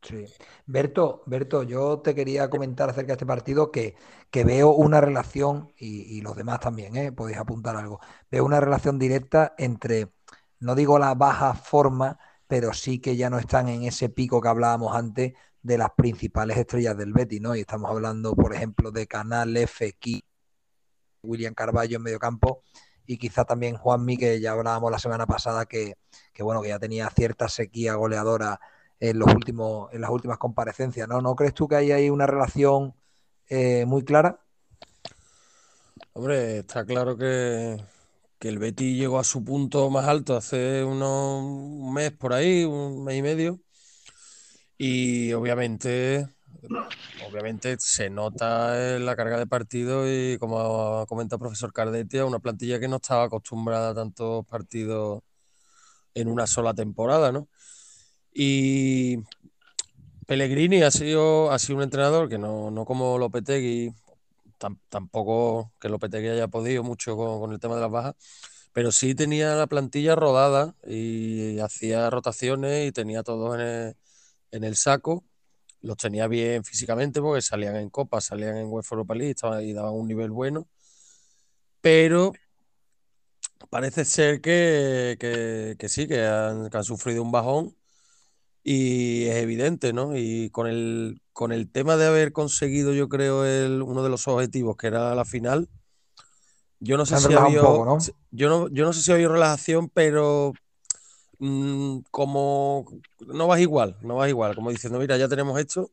Sí. 0.02 0.26
Berto, 0.66 1.24
Berto, 1.26 1.64
yo 1.64 2.00
te 2.00 2.16
quería 2.16 2.50
comentar 2.50 2.90
acerca 2.90 3.08
de 3.08 3.14
este 3.14 3.26
partido 3.26 3.70
que, 3.72 3.96
que 4.32 4.46
veo 4.46 4.72
una 4.72 5.02
relación, 5.02 5.74
y, 5.78 6.18
y 6.18 6.22
los 6.22 6.36
demás 6.38 6.62
también, 6.62 6.96
¿eh? 6.96 7.12
Podéis 7.12 7.38
apuntar 7.38 7.76
algo. 7.76 8.00
Veo 8.32 8.46
una 8.46 8.62
relación 8.62 8.98
directa 8.98 9.54
entre, 9.58 10.14
no 10.60 10.76
digo 10.76 10.98
la 11.00 11.16
baja 11.16 11.54
forma, 11.54 12.18
pero 12.48 12.74
sí 12.74 13.00
que 13.02 13.18
ya 13.18 13.30
no 13.30 13.40
están 13.40 13.68
en 13.68 13.84
ese 13.84 14.08
pico 14.10 14.40
que 14.42 14.48
hablábamos 14.48 14.96
antes 14.96 15.34
de 15.62 15.78
las 15.78 15.92
principales 15.92 16.58
estrellas 16.58 16.98
del 16.98 17.14
Betis, 17.14 17.42
¿no? 17.42 17.56
Y 17.56 17.62
estamos 17.62 17.90
hablando, 17.90 18.36
por 18.36 18.54
ejemplo, 18.54 18.92
de 18.92 19.08
Canal, 19.08 19.56
F, 19.58 19.94
Ki, 20.00 20.24
William 21.24 21.54
Carballo 21.54 21.98
en 21.98 22.04
medio 22.04 22.20
campo 22.20 22.64
y 23.06 23.18
quizá 23.18 23.44
también 23.44 23.76
Juanmi, 23.76 24.18
que 24.18 24.40
ya 24.40 24.52
hablábamos 24.52 24.92
la 24.92 25.00
semana 25.00 25.26
pasada 25.26 25.66
que, 25.66 25.96
que, 26.32 26.44
bueno, 26.44 26.62
que 26.62 26.70
ya 26.70 26.78
tenía 26.78 27.10
cierta 27.10 27.50
sequía 27.50 27.96
goleadora 27.96 28.60
en, 29.00 29.18
los 29.18 29.34
últimos, 29.34 29.92
en 29.94 30.02
las 30.02 30.12
últimas 30.12 30.38
comparecencias, 30.38 31.08
¿no? 31.08 31.20
¿No 31.20 31.36
crees 31.36 31.56
tú 31.56 31.68
que 31.68 31.76
hay 31.76 31.92
ahí 31.92 32.10
una 32.12 32.28
relación 32.28 32.94
eh, 33.48 33.86
muy 33.88 34.04
clara? 34.04 34.40
Hombre, 36.14 36.60
está 36.60 36.86
claro 36.86 37.18
que, 37.18 37.84
que 38.38 38.48
el 38.48 38.60
Betis 38.60 38.96
llegó 38.96 39.18
a 39.18 39.24
su 39.24 39.44
punto 39.44 39.90
más 39.90 40.08
alto 40.08 40.36
hace 40.38 40.84
unos, 40.84 41.44
un 41.44 41.92
mes 41.92 42.12
por 42.12 42.34
ahí, 42.34 42.64
un 42.64 43.04
mes 43.04 43.18
y 43.18 43.22
medio. 43.24 43.60
Y 44.82 45.34
obviamente, 45.34 46.26
obviamente 47.30 47.76
se 47.80 48.10
nota 48.10 48.98
la 48.98 49.14
carga 49.18 49.38
de 49.38 49.46
partido 49.46 50.10
y 50.10 50.38
como 50.38 51.02
ha 51.02 51.06
comentado 51.06 51.36
el 51.36 51.42
profesor 51.42 51.74
Cardetti, 51.74 52.20
una 52.20 52.40
plantilla 52.40 52.80
que 52.80 52.88
no 52.88 52.96
estaba 52.96 53.26
acostumbrada 53.26 53.90
a 53.90 53.96
tantos 53.96 54.46
partidos 54.46 55.22
en 56.14 56.30
una 56.30 56.48
sola 56.48 56.74
temporada, 56.74 57.34
¿no? 57.34 57.50
Y 58.34 59.18
Pellegrini 60.28 60.82
ha 60.84 60.92
sido, 60.92 61.52
ha 61.52 61.60
sido 61.60 61.78
un 61.78 61.84
entrenador 61.84 62.30
que 62.30 62.38
no, 62.38 62.72
no 62.72 62.86
como 62.86 63.18
Lopetegui, 63.18 63.94
tampoco 64.90 65.74
que 65.82 65.90
Lopetegui 65.90 66.30
haya 66.30 66.48
podido 66.48 66.84
mucho 66.84 67.18
con, 67.18 67.52
el 67.52 67.60
tema 67.60 67.76
de 67.76 67.82
las 67.82 67.92
bajas, 67.92 68.16
pero 68.72 68.94
sí 68.94 69.14
tenía 69.14 69.56
la 69.56 69.68
plantilla 69.68 70.16
rodada 70.16 70.74
y 70.88 71.60
hacía 71.60 72.10
rotaciones 72.10 72.88
y 72.88 72.94
tenía 72.94 73.24
todos 73.24 73.56
en 73.56 73.62
el, 73.62 73.96
saco. 74.76 75.24
Los 75.82 75.98
tenía 75.98 76.28
bien 76.28 76.64
físicamente 76.64 77.22
porque 77.22 77.42
salían 77.42 77.78
en 77.78 77.90
Copa, 77.90 78.20
salían 78.20 78.58
en 78.58 78.68
UEFA 78.68 78.96
Europa 78.96 79.16
League 79.16 79.36
y 79.64 79.74
daban 79.74 79.94
un 79.94 80.08
nivel 80.08 80.30
bueno. 80.32 80.68
Pero 81.82 82.34
parece 83.70 84.06
ser 84.06 84.42
que, 84.42 85.78
sí, 85.88 86.08
que 86.08 86.26
han, 86.26 86.84
sufrido 86.84 87.22
un 87.22 87.32
bajón 87.32 87.76
y 88.64 89.26
es 89.26 89.38
evidente, 89.38 89.94
¿no? 89.94 90.18
Y 90.18 90.50
con 90.50 90.68
el, 90.68 91.22
con 91.34 91.52
el 91.52 91.72
tema 91.72 91.96
de 91.96 92.08
haber 92.08 92.34
conseguido, 92.34 92.94
yo 92.94 93.08
creo, 93.08 93.46
el, 93.46 93.82
uno 93.82 94.04
de 94.04 94.10
los 94.10 94.28
objetivos, 94.28 94.76
que 94.76 94.88
era 94.88 95.16
la 95.16 95.26
final, 95.26 95.70
yo 96.80 96.98
no 96.98 97.06
sé 97.06 97.18
si 97.18 97.34
ha 97.34 97.42
habido, 97.42 97.98
yo, 98.32 98.50
no, 98.50 98.70
yo 98.70 98.86
no 98.86 98.94
sé 98.94 99.02
si 99.02 99.12
ha 99.12 99.16
habido 99.16 99.34
relajación, 99.34 99.90
pero 99.90 100.54
mm, 101.40 102.00
como 102.12 102.86
no 103.28 103.48
vas 103.48 103.60
igual, 103.60 103.98
no 104.02 104.16
vas 104.16 104.30
igual, 104.30 104.56
como 104.56 104.70
diciendo, 104.70 105.00
mira, 105.00 105.18
ya 105.18 105.28
tenemos 105.28 105.60
esto, 105.60 105.90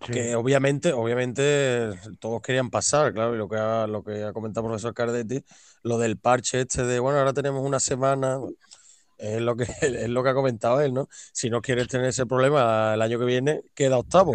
que 0.00 0.34
obviamente, 0.34 0.92
obviamente 0.92 1.90
todos 2.18 2.42
querían 2.42 2.70
pasar, 2.70 3.12
claro, 3.12 3.34
y 3.34 3.38
lo 3.38 3.48
que 3.48 3.56
ha, 3.56 3.86
lo 3.86 4.02
que 4.02 4.24
ha 4.24 4.32
comentado 4.32 4.66
el 4.66 4.70
profesor 4.70 4.94
Cardetti, 4.94 5.44
lo 5.82 5.98
del 5.98 6.16
parche 6.16 6.60
este 6.60 6.84
de, 6.84 6.98
bueno, 6.98 7.18
ahora 7.18 7.32
tenemos 7.32 7.64
una 7.64 7.78
semana, 7.78 8.40
es 9.18 9.40
lo 9.40 9.56
que, 9.56 9.64
es 9.80 10.08
lo 10.08 10.22
que 10.22 10.30
ha 10.30 10.34
comentado 10.34 10.80
él, 10.80 10.92
¿no? 10.92 11.08
Si 11.32 11.50
no 11.50 11.62
quieres 11.62 11.88
tener 11.88 12.06
ese 12.06 12.26
problema 12.26 12.94
el 12.94 13.02
año 13.02 13.18
que 13.18 13.24
viene, 13.24 13.62
queda 13.74 13.98
octavo 13.98 14.32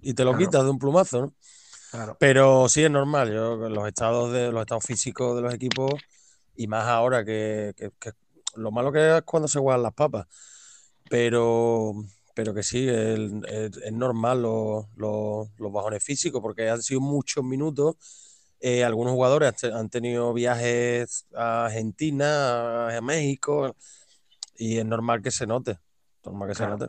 y 0.00 0.14
te 0.14 0.24
lo 0.24 0.36
quitas 0.36 0.62
de 0.62 0.70
un 0.70 0.78
plumazo, 0.78 1.20
¿no? 1.22 1.34
Pero 2.18 2.68
sí 2.68 2.84
es 2.84 2.90
normal, 2.90 3.32
yo, 3.32 3.56
los 3.56 3.88
estados 3.88 4.32
de 4.32 4.52
los 4.52 4.60
estados 4.60 4.84
físicos 4.84 5.34
de 5.34 5.42
los 5.42 5.54
equipos 5.54 5.94
y 6.54 6.66
más 6.66 6.84
ahora 6.84 7.24
que, 7.24 7.74
lo 8.56 8.70
malo 8.70 8.92
que 8.92 9.18
es 9.18 9.22
cuando 9.22 9.48
se 9.48 9.58
juegan 9.58 9.82
las 9.82 9.94
papas. 9.94 10.26
Pero, 11.10 11.94
pero 12.34 12.54
que 12.54 12.62
sí, 12.62 12.86
es, 12.88 13.92
normal 13.92 14.42
los, 14.42 14.86
los, 14.96 15.72
bajones 15.72 16.02
físicos 16.04 16.40
porque 16.40 16.68
han 16.68 16.82
sido 16.82 17.00
muchos 17.00 17.44
minutos. 17.44 17.96
Eh, 18.60 18.84
algunos 18.84 19.12
jugadores 19.12 19.62
han 19.64 19.88
tenido 19.88 20.32
viajes 20.32 21.26
a 21.34 21.66
Argentina, 21.66 22.96
a 22.96 23.00
México, 23.00 23.74
y 24.56 24.78
es 24.78 24.84
normal 24.84 25.22
que 25.22 25.30
se 25.30 25.46
note. 25.46 25.78
Normal 26.24 26.48
que 26.48 26.54
se 26.54 26.66
note. 26.66 26.86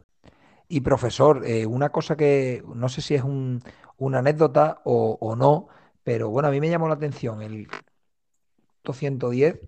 Y 0.68 0.82
profesor, 0.82 1.46
eh, 1.46 1.66
una 1.66 1.90
cosa 1.90 2.16
que 2.16 2.64
no 2.76 2.90
sé 2.90 3.02
si 3.02 3.16
es 3.16 3.24
una 3.24 4.20
anécdota 4.20 4.82
o, 4.86 5.36
no, 5.36 5.68
pero 6.04 6.30
bueno, 6.30 6.48
a 6.50 6.52
mí 6.52 6.60
me 6.60 6.70
llamó 6.70 6.88
la 6.88 6.96
atención 6.96 7.42
el 7.42 7.68
110, 8.92 9.60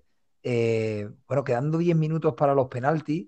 eh, 0.44 1.10
bueno, 1.28 1.44
quedando 1.44 1.78
10 1.78 1.96
minutos 1.96 2.34
para 2.36 2.54
los 2.54 2.68
penaltis, 2.68 3.28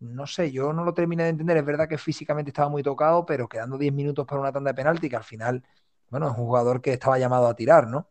no 0.00 0.26
sé, 0.26 0.50
yo 0.50 0.72
no 0.72 0.84
lo 0.84 0.94
terminé 0.94 1.24
de 1.24 1.30
entender, 1.30 1.56
es 1.56 1.64
verdad 1.64 1.88
que 1.88 1.98
físicamente 1.98 2.50
estaba 2.50 2.68
muy 2.68 2.82
tocado, 2.82 3.24
pero 3.24 3.48
quedando 3.48 3.78
10 3.78 3.92
minutos 3.92 4.26
para 4.26 4.40
una 4.40 4.52
tanda 4.52 4.70
de 4.70 4.74
penalti, 4.74 5.08
que 5.08 5.16
al 5.16 5.24
final, 5.24 5.62
bueno, 6.10 6.26
es 6.30 6.38
un 6.38 6.44
jugador 6.44 6.80
que 6.80 6.92
estaba 6.92 7.18
llamado 7.18 7.46
a 7.46 7.54
tirar, 7.54 7.86
¿no? 7.88 8.08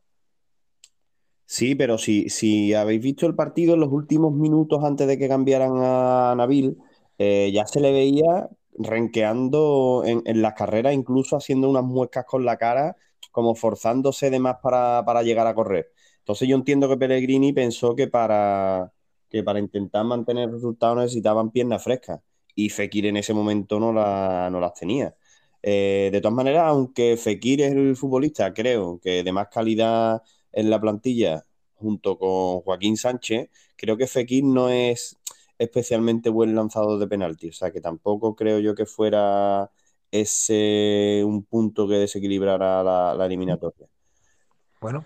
Sí, 1.45 1.75
pero 1.75 1.97
si, 1.97 2.29
si 2.29 2.73
habéis 2.73 3.01
visto 3.01 3.27
el 3.27 3.35
partido 3.35 3.73
en 3.73 3.81
los 3.81 3.91
últimos 3.91 4.33
minutos 4.33 4.81
antes 4.85 5.05
de 5.05 5.17
que 5.17 5.27
cambiaran 5.27 5.73
a 5.75 6.33
Nabil, 6.37 6.77
eh, 7.17 7.51
ya 7.53 7.67
se 7.67 7.81
le 7.81 7.91
veía 7.91 8.49
renqueando 8.77 10.03
en, 10.05 10.41
las 10.41 10.53
carreras, 10.53 10.93
incluso 10.93 11.35
haciendo 11.35 11.69
unas 11.69 11.83
muecas 11.83 12.25
con 12.25 12.45
la 12.45 12.57
cara, 12.57 12.95
como 13.31 13.53
forzándose 13.55 14.29
de 14.29 14.39
más 14.39 14.57
para, 14.63 15.23
llegar 15.23 15.47
a 15.47 15.53
correr. 15.53 15.91
Entonces 16.21 16.47
yo 16.47 16.55
entiendo 16.55 16.87
que 16.89 16.97
Pellegrini 16.97 17.53
pensó 17.53 17.95
que 17.95 18.07
para, 18.07 18.91
que 19.29 19.43
para 19.43 19.59
intentar 19.59 20.05
mantener 20.05 20.51
resultados 20.51 20.97
necesitaban 20.97 21.51
piernas 21.51 21.83
frescas 21.83 22.21
y 22.55 22.69
Fekir 22.69 23.05
en 23.07 23.17
ese 23.17 23.33
momento 23.33 23.79
no, 23.79 23.91
no 23.91 24.59
las 24.59 24.73
tenía. 24.73 25.15
Eh, 25.63 26.09
de 26.11 26.21
todas 26.21 26.35
maneras, 26.35 26.63
aunque 26.67 27.17
Fekir 27.17 27.61
es 27.61 27.73
el 27.73 27.95
futbolista, 27.95 28.53
creo 28.53 28.99
que 28.99 29.23
de 29.23 29.31
más 29.31 29.47
calidad 29.49 30.21
en 30.51 30.69
la 30.69 30.79
plantilla, 30.79 31.43
junto 31.75 32.17
con 32.17 32.61
Joaquín 32.61 32.97
Sánchez, 32.97 33.49
creo 33.75 33.97
que 33.97 34.07
Fekir 34.07 34.43
no 34.43 34.69
es 34.69 35.17
especialmente 35.57 36.29
buen 36.29 36.55
lanzador 36.55 36.99
de 36.99 37.07
penalti. 37.07 37.49
O 37.49 37.53
sea 37.53 37.71
que 37.71 37.81
tampoco 37.81 38.35
creo 38.35 38.59
yo 38.59 38.75
que 38.75 38.85
fuera 38.85 39.71
ese 40.09 41.23
un 41.25 41.43
punto 41.43 41.87
que 41.87 41.95
desequilibrara 41.95 42.83
la, 42.83 43.25
eliminatoria. 43.25 43.87
Bueno, 44.81 45.05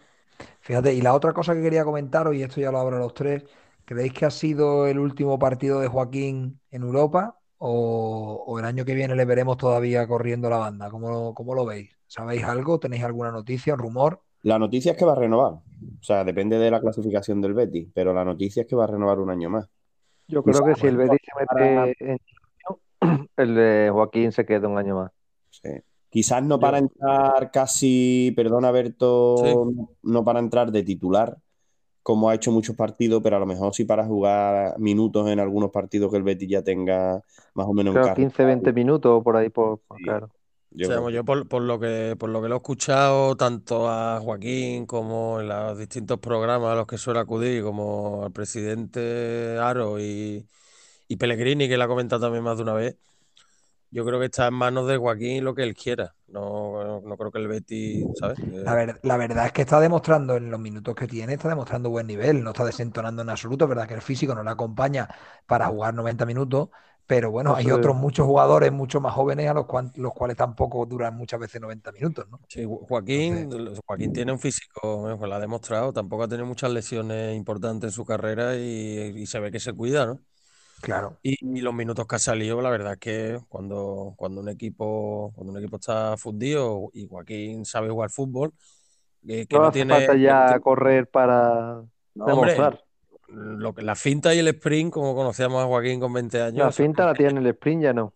fíjate, 0.65 0.93
y 0.95 1.01
la 1.01 1.13
otra 1.13 1.31
cosa 1.31 1.53
que 1.53 1.61
quería 1.61 1.85
comentaros, 1.85 2.35
y 2.35 2.41
esto 2.41 2.59
ya 2.59 2.71
lo 2.71 2.79
abro 2.79 2.97
a 2.97 2.99
los 2.99 3.13
tres, 3.13 3.45
¿creéis 3.85 4.13
que 4.13 4.25
ha 4.25 4.31
sido 4.31 4.87
el 4.87 4.97
último 4.97 5.37
partido 5.37 5.79
de 5.79 5.87
Joaquín 5.87 6.59
en 6.71 6.81
Europa? 6.81 7.39
O, 7.57 8.57
el 8.59 8.65
año 8.65 8.83
que 8.83 8.95
viene 8.95 9.15
le 9.15 9.25
veremos 9.25 9.57
todavía 9.57 10.07
corriendo 10.07 10.49
la 10.49 10.57
banda? 10.57 10.89
¿Cómo, 10.89 11.33
¿Cómo, 11.35 11.53
lo 11.53 11.65
veis? 11.65 11.95
¿Sabéis 12.07 12.43
algo? 12.43 12.79
¿Tenéis 12.79 13.03
alguna 13.03 13.31
noticia, 13.31 13.75
rumor? 13.75 14.21
La 14.41 14.59
noticia 14.59 14.91
es 14.91 14.97
que 14.97 15.05
va 15.05 15.13
a 15.13 15.15
renovar. 15.19 15.53
O 15.53 16.03
sea, 16.03 16.23
depende 16.23 16.57
de 16.57 16.71
la 16.71 16.81
clasificación 16.81 17.41
del 17.41 17.53
Betty, 17.53 17.91
pero 17.93 18.13
la 18.13 18.25
noticia 18.25 18.63
es 18.63 18.67
que 18.67 18.75
va 18.75 18.85
a 18.85 18.87
renovar 18.87 19.19
un 19.19 19.29
año 19.29 19.49
más. 19.49 19.69
Yo 20.27 20.43
creo 20.43 20.65
que 20.65 20.75
si 20.75 20.87
el 20.87 20.97
Betis 20.97 21.19
se 21.23 21.61
mete 21.61 21.95
en 22.11 22.19
el 23.37 23.55
de 23.55 23.89
Joaquín 23.91 24.31
se 24.31 24.45
queda 24.45 24.67
un 24.67 24.77
año 24.77 24.95
más. 24.95 25.11
Sí. 25.51 25.69
Quizás 26.15 26.41
no 26.41 26.61
para 26.61 26.77
entrar 26.77 27.51
casi, 27.51 28.31
perdona 28.37 28.71
Berto, 28.71 29.69
no 30.01 30.23
para 30.23 30.39
entrar 30.39 30.71
de 30.71 30.81
titular, 30.81 31.35
como 32.01 32.29
ha 32.29 32.35
hecho 32.35 32.53
muchos 32.53 32.73
partidos, 32.73 33.21
pero 33.21 33.35
a 33.35 33.39
lo 33.39 33.45
mejor 33.45 33.75
sí 33.75 33.83
para 33.83 34.05
jugar 34.05 34.79
minutos 34.79 35.27
en 35.27 35.41
algunos 35.41 35.71
partidos 35.71 36.09
que 36.09 36.15
el 36.15 36.23
Betis 36.23 36.47
ya 36.47 36.61
tenga 36.61 37.21
más 37.53 37.67
o 37.67 37.73
menos 37.73 37.93
Creo 37.93 38.13
15, 38.13 38.45
20 38.45 38.71
minutos 38.71 39.21
por 39.25 39.35
ahí, 39.35 39.49
por, 39.49 39.81
claro. 40.05 40.29
Yo, 40.71 41.09
yo 41.09 41.25
por, 41.25 41.61
lo 41.61 41.81
que, 41.81 42.15
por 42.17 42.29
lo 42.29 42.41
que 42.41 42.47
lo 42.47 42.55
he 42.55 42.57
escuchado 42.59 43.35
tanto 43.35 43.89
a 43.89 44.21
Joaquín 44.21 44.85
como 44.85 45.41
en 45.41 45.49
los 45.49 45.77
distintos 45.77 46.19
programas 46.19 46.71
a 46.71 46.75
los 46.75 46.87
que 46.87 46.97
suele 46.97 47.19
acudir, 47.19 47.61
como 47.61 48.23
al 48.23 48.31
presidente 48.31 49.57
Aro 49.59 49.99
y, 49.99 50.47
y 51.09 51.17
Pellegrini, 51.17 51.67
que 51.67 51.75
le 51.75 51.83
ha 51.83 51.89
comentado 51.89 52.21
también 52.21 52.45
más 52.45 52.55
de 52.55 52.63
una 52.63 52.73
vez, 52.73 52.95
yo 53.95 54.05
creo 54.05 54.19
que 54.19 54.25
está 54.25 54.47
en 54.47 54.55
manos 54.55 54.87
de 54.87 54.97
Joaquín 54.97 55.45
lo 55.45 55.55
que 55.55 55.63
él 55.63 55.73
quiera. 55.73 56.13
No, 56.27 56.99
no, 56.99 57.15
creo 57.15 57.31
que 57.31 57.39
el 57.39 57.47
Betty, 57.47 58.03
¿sabes? 58.19 58.37
La, 58.39 58.99
la, 59.01 59.15
verdad 59.15 59.45
es 59.45 59.53
que 59.53 59.61
está 59.61 59.79
demostrando 59.79 60.35
en 60.35 60.51
los 60.51 60.59
minutos 60.59 60.93
que 60.93 61.07
tiene, 61.07 61.35
está 61.35 61.47
demostrando 61.47 61.89
buen 61.89 62.05
nivel, 62.05 62.43
no 62.43 62.49
está 62.49 62.65
desentonando 62.65 63.21
en 63.21 63.29
absoluto, 63.29 63.63
es 63.63 63.69
verdad 63.69 63.87
que 63.87 63.93
el 63.93 64.01
físico 64.01 64.35
no 64.35 64.43
le 64.43 64.49
acompaña 64.49 65.07
para 65.45 65.67
jugar 65.67 65.93
90 65.93 66.25
minutos, 66.25 66.71
pero 67.07 67.31
bueno, 67.31 67.55
hay 67.55 67.71
otros 67.71 67.95
muchos 67.95 68.25
jugadores 68.25 68.69
mucho 68.73 68.99
más 68.99 69.13
jóvenes 69.13 69.49
a 69.49 69.53
los, 69.53 69.65
los 69.95 70.13
cuales 70.13 70.35
tampoco 70.35 70.85
duran 70.85 71.15
muchas 71.15 71.39
veces 71.39 71.61
90 71.61 71.93
minutos, 71.93 72.25
¿no? 72.29 72.41
Sí, 72.49 72.65
Joaquín, 72.67 73.49
Joaquín 73.85 74.11
tiene 74.11 74.33
un 74.33 74.39
físico, 74.39 75.09
eh, 75.09 75.15
pues 75.17 75.29
lo 75.29 75.35
ha 75.35 75.39
demostrado, 75.39 75.93
tampoco 75.93 76.23
ha 76.23 76.27
tenido 76.27 76.45
muchas 76.45 76.69
lesiones 76.69 77.33
importantes 77.33 77.91
en 77.91 77.91
su 77.93 78.03
carrera 78.03 78.57
y, 78.57 79.25
se 79.25 79.39
ve 79.39 79.51
que 79.51 79.61
se 79.61 79.71
cuida, 79.71 80.05
¿no? 80.05 80.19
Claro. 80.85 81.17
Y, 81.23 81.61
los 81.61 81.73
minutos 81.73 82.05
que 82.05 82.15
ha 82.15 82.19
salido, 82.19 82.61
la 82.61 82.69
verdad 82.69 82.93
es 82.93 82.99
que 82.99 83.39
cuando, 83.49 84.13
cuando 84.17 84.41
un 84.41 84.49
equipo, 84.49 85.31
cuando 85.35 85.53
un 85.53 85.57
equipo 85.57 85.77
está 85.77 86.15
fundido 86.15 86.91
y 86.93 87.07
Joaquín 87.07 87.65
sabe 87.65 87.89
jugar 87.89 88.11
fútbol, 88.11 88.53
eh, 89.27 89.47
que 89.47 89.57
no, 89.57 89.71
tiene 89.71 89.95
falta 89.95 90.15
ya 90.15 90.59
correr 90.59 91.07
para 91.07 91.81
demostrar 92.13 92.83
lo 93.27 93.73
que, 93.73 93.81
la 93.81 93.95
finta 93.95 94.35
y 94.35 94.39
el 94.39 94.47
sprint, 94.49 94.93
como 94.93 95.15
conocíamos 95.15 95.63
a 95.63 95.65
Joaquín 95.65 95.99
con 95.99 96.13
20 96.13 96.41
años. 96.41 96.57
La 96.59 96.71
finta 96.71 97.05
la 97.07 97.15
tiene, 97.15 97.39
el 97.39 97.47
sprint 97.47 97.81
ya 97.81 97.93
no. 97.93 98.13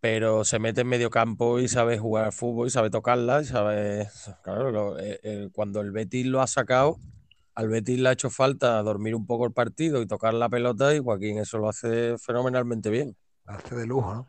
Pero 0.00 0.44
se 0.44 0.58
mete 0.58 0.80
en 0.80 0.86
medio 0.86 1.10
campo 1.10 1.58
y 1.58 1.68
sabe 1.68 1.98
jugar 1.98 2.24
al 2.24 2.32
fútbol 2.32 2.68
y 2.68 2.70
sabe 2.70 2.88
tocarla. 2.88 3.42
Y 3.42 3.44
sabe, 3.44 4.08
claro, 4.42 4.98
eh, 4.98 5.20
eh, 5.22 5.48
cuando 5.52 5.82
el 5.82 5.90
Betis 5.90 6.24
lo 6.24 6.40
ha 6.40 6.46
sacado, 6.46 6.96
al 7.58 7.66
Betis 7.66 7.98
le 7.98 8.08
ha 8.08 8.12
hecho 8.12 8.30
falta 8.30 8.80
dormir 8.84 9.16
un 9.16 9.26
poco 9.26 9.44
el 9.44 9.52
partido 9.52 10.00
y 10.00 10.06
tocar 10.06 10.32
la 10.32 10.48
pelota 10.48 10.94
y 10.94 11.00
Joaquín 11.00 11.38
eso 11.38 11.58
lo 11.58 11.68
hace 11.68 12.16
fenomenalmente 12.16 12.88
bien. 12.88 13.16
Hace 13.46 13.74
de 13.74 13.84
lujo, 13.84 14.14
¿no? 14.14 14.28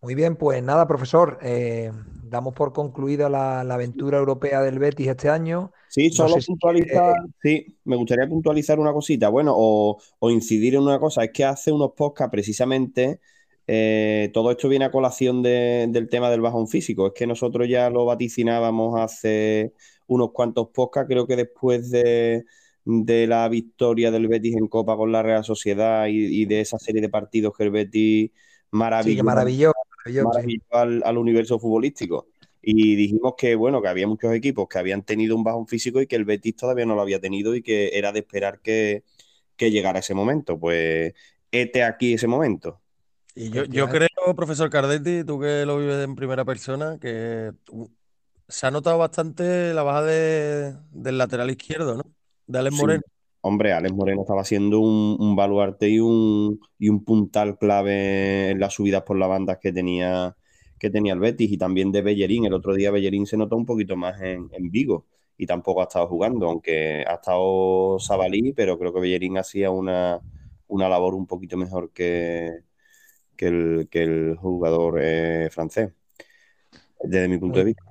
Muy 0.00 0.14
bien, 0.14 0.36
pues 0.36 0.62
nada, 0.62 0.88
profesor, 0.88 1.38
eh, 1.42 1.92
damos 2.22 2.54
por 2.54 2.72
concluida 2.72 3.28
la, 3.28 3.60
aventura 3.60 4.16
europea 4.16 4.62
del 4.62 4.78
Betis 4.78 5.08
este 5.08 5.28
año. 5.28 5.70
Sí, 5.88 6.08
solo 6.08 6.36
puntualizar, 6.46 7.16
sí, 7.42 7.76
me 7.84 7.96
gustaría 7.96 8.26
puntualizar 8.26 8.78
una 8.78 8.92
cosita, 8.94 9.28
bueno, 9.28 9.52
o, 9.54 10.00
incidir 10.30 10.76
en 10.76 10.82
una 10.82 10.98
cosa, 10.98 11.24
es 11.24 11.32
que 11.32 11.44
hace 11.44 11.72
unos 11.72 11.92
podcasts 11.94 12.30
precisamente, 12.30 13.20
eh, 13.66 14.30
todo 14.32 14.50
esto 14.50 14.70
viene 14.70 14.86
a 14.86 14.90
colación 14.90 15.42
del 15.42 16.08
tema 16.08 16.30
del 16.30 16.40
bajón 16.40 16.68
físico, 16.68 17.08
es 17.08 17.12
que 17.12 17.26
nosotros 17.26 17.68
ya 17.68 17.90
lo 17.90 18.06
vaticinábamos 18.06 18.98
hace 18.98 19.74
unos 20.06 20.32
cuantos 20.32 20.68
podcasts, 20.68 21.08
creo 21.08 21.26
que 21.26 21.36
después 21.36 21.90
de, 21.90 22.44
la 22.84 23.48
victoria 23.48 24.10
del 24.10 24.28
Betis 24.28 24.56
en 24.56 24.68
Copa 24.68 24.96
con 24.96 25.12
la 25.12 25.22
Real 25.22 25.44
Sociedad 25.44 26.06
y, 26.08 26.44
de 26.46 26.60
esa 26.60 26.78
serie 26.78 27.00
de 27.00 27.08
partidos 27.08 27.56
que 27.56 27.64
el 27.64 27.70
Betis 27.70 28.30
maravilloso, 28.70 29.24
maravilloso 29.24 29.74
al, 30.70 31.18
universo 31.18 31.58
futbolístico. 31.58 32.28
y 32.62 32.94
dijimos 32.96 33.34
que, 33.36 33.54
bueno, 33.54 33.82
que 33.82 33.88
había 33.88 34.06
muchos 34.06 34.32
equipos 34.32 34.68
que 34.68 34.78
habían 34.78 35.02
tenido 35.02 35.36
un 35.36 35.44
bajón 35.44 35.66
físico 35.66 36.00
y 36.00 36.06
que 36.06 36.16
el 36.16 36.24
Betis 36.24 36.56
todavía 36.56 36.86
no 36.86 36.94
lo 36.94 37.02
había 37.02 37.20
tenido 37.20 37.54
y 37.54 37.62
que 37.62 37.90
era 37.98 38.12
de 38.12 38.20
esperar 38.20 38.60
que, 38.60 39.04
que 39.56 39.70
llegara 39.70 40.00
ese 40.00 40.14
momento. 40.14 40.58
Pues, 40.58 41.14
este 41.50 41.82
aquí 41.82 42.14
ese 42.14 42.26
momento. 42.26 42.80
Y 43.34 43.50
yo, 43.50 43.64
yo 43.64 43.88
creo, 43.88 44.08
profesor 44.34 44.70
Cardetti, 44.70 45.22
tú 45.24 45.38
que 45.38 45.66
lo 45.66 45.78
vives 45.78 46.02
en 46.02 46.14
primera 46.14 46.44
persona, 46.44 46.98
que 46.98 47.52
se 48.48 48.66
ha 48.66 48.70
notado 48.70 48.98
bastante 48.98 49.74
la 49.74 49.82
baja 49.82 50.02
de, 50.02 50.76
del 50.92 51.18
lateral 51.18 51.50
izquierdo, 51.50 51.96
¿no? 51.96 52.02
De 52.46 52.58
Alex 52.58 52.74
Sí. 52.74 52.76
Moreno. 52.76 53.02
Hombre, 53.42 53.72
Alex 53.72 53.94
Moreno 53.94 54.22
estaba 54.22 54.44
siendo 54.44 54.80
un, 54.80 55.16
un 55.20 55.36
baluarte 55.36 55.88
y 55.88 56.00
un, 56.00 56.60
y 56.78 56.88
un 56.88 57.04
puntal 57.04 57.58
clave 57.58 58.50
en 58.50 58.58
las 58.60 58.74
subidas 58.74 59.02
por 59.04 59.16
la 59.18 59.28
banda 59.28 59.60
que 59.60 59.72
tenía, 59.72 60.36
que 60.78 60.90
tenía 60.90 61.12
el 61.14 61.20
Betis 61.20 61.52
y 61.52 61.58
también 61.58 61.92
de 61.92 62.02
Bellerín. 62.02 62.44
El 62.44 62.54
otro 62.54 62.74
día 62.74 62.90
Bellerín 62.90 63.24
se 63.26 63.36
notó 63.36 63.56
un 63.56 63.64
poquito 63.66 63.96
más 63.96 64.20
en, 64.20 64.48
en 64.52 64.70
Vigo 64.70 65.06
y 65.38 65.46
tampoco 65.46 65.80
ha 65.80 65.84
estado 65.84 66.08
jugando, 66.08 66.48
aunque 66.48 67.04
ha 67.06 67.14
estado 67.14 67.98
Sabalí, 68.00 68.52
pero 68.52 68.78
creo 68.78 68.92
que 68.92 69.00
Bellerín 69.00 69.38
hacía 69.38 69.70
una, 69.70 70.20
una 70.66 70.88
labor 70.88 71.14
un 71.14 71.26
poquito 71.28 71.56
mejor 71.56 71.92
que, 71.92 72.50
que, 73.36 73.48
el, 73.48 73.88
que 73.90 74.02
el 74.04 74.36
jugador 74.36 74.98
eh, 75.02 75.50
francés, 75.50 75.92
desde 77.02 77.28
mi 77.28 77.38
punto 77.38 77.58
de 77.60 77.64
vista. 77.66 77.82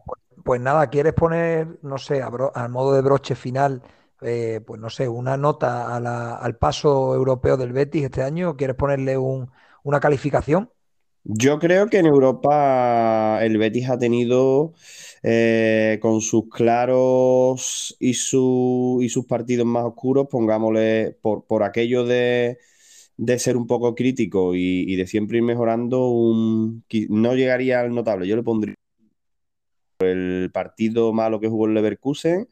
Pues 0.46 0.62
nada, 0.62 0.92
¿quieres 0.92 1.14
poner, 1.14 1.80
no 1.82 1.98
sé, 1.98 2.22
a, 2.22 2.30
modo 2.70 2.94
de 2.94 3.02
broche 3.02 3.34
final, 3.34 3.82
eh, 4.22 4.62
pues 4.64 4.80
no 4.80 4.92
sé, 4.92 5.10
una 5.10 5.38
nota 5.38 5.96
al 6.38 6.56
paso 6.58 7.16
europeo 7.16 7.58
del 7.58 7.74
Betis 7.74 8.04
este 8.04 8.22
año? 8.22 8.56
¿Quieres 8.56 8.76
ponerle 8.76 9.18
un- 9.18 9.50
una 9.82 10.00
calificación? 10.00 10.70
Yo 11.24 11.58
creo 11.58 11.88
que 11.90 11.98
en 11.98 12.06
Europa 12.06 13.40
el 13.42 13.58
Betis 13.58 13.90
ha 13.90 13.98
tenido, 13.98 14.74
eh, 15.24 15.98
con 16.00 16.22
sus 16.22 16.48
claros 16.50 17.98
y, 18.00 18.14
su- 18.14 19.00
sus 19.10 19.26
partidos 19.26 19.66
más 19.66 19.84
oscuros, 19.86 20.28
pongámosle, 20.30 21.18
por, 21.24 21.44
aquello 21.64 22.06
de, 22.06 22.60
ser 23.40 23.58
un 23.58 23.66
poco 23.66 23.96
crítico 23.96 24.54
y, 24.54 24.96
de 24.96 25.08
siempre 25.08 25.40
ir 25.40 25.44
mejorando, 25.44 25.98
no 27.10 27.34
llegaría 27.34 27.82
al 27.82 27.96
notable. 27.96 28.28
Yo 28.28 28.36
le 28.36 28.44
pondría 28.44 28.76
el 30.00 30.52
partido 30.54 31.14
malo 31.14 31.40
que 31.40 31.48
jugó 31.48 31.68
el 31.68 31.74
Leverkusen 31.74 32.48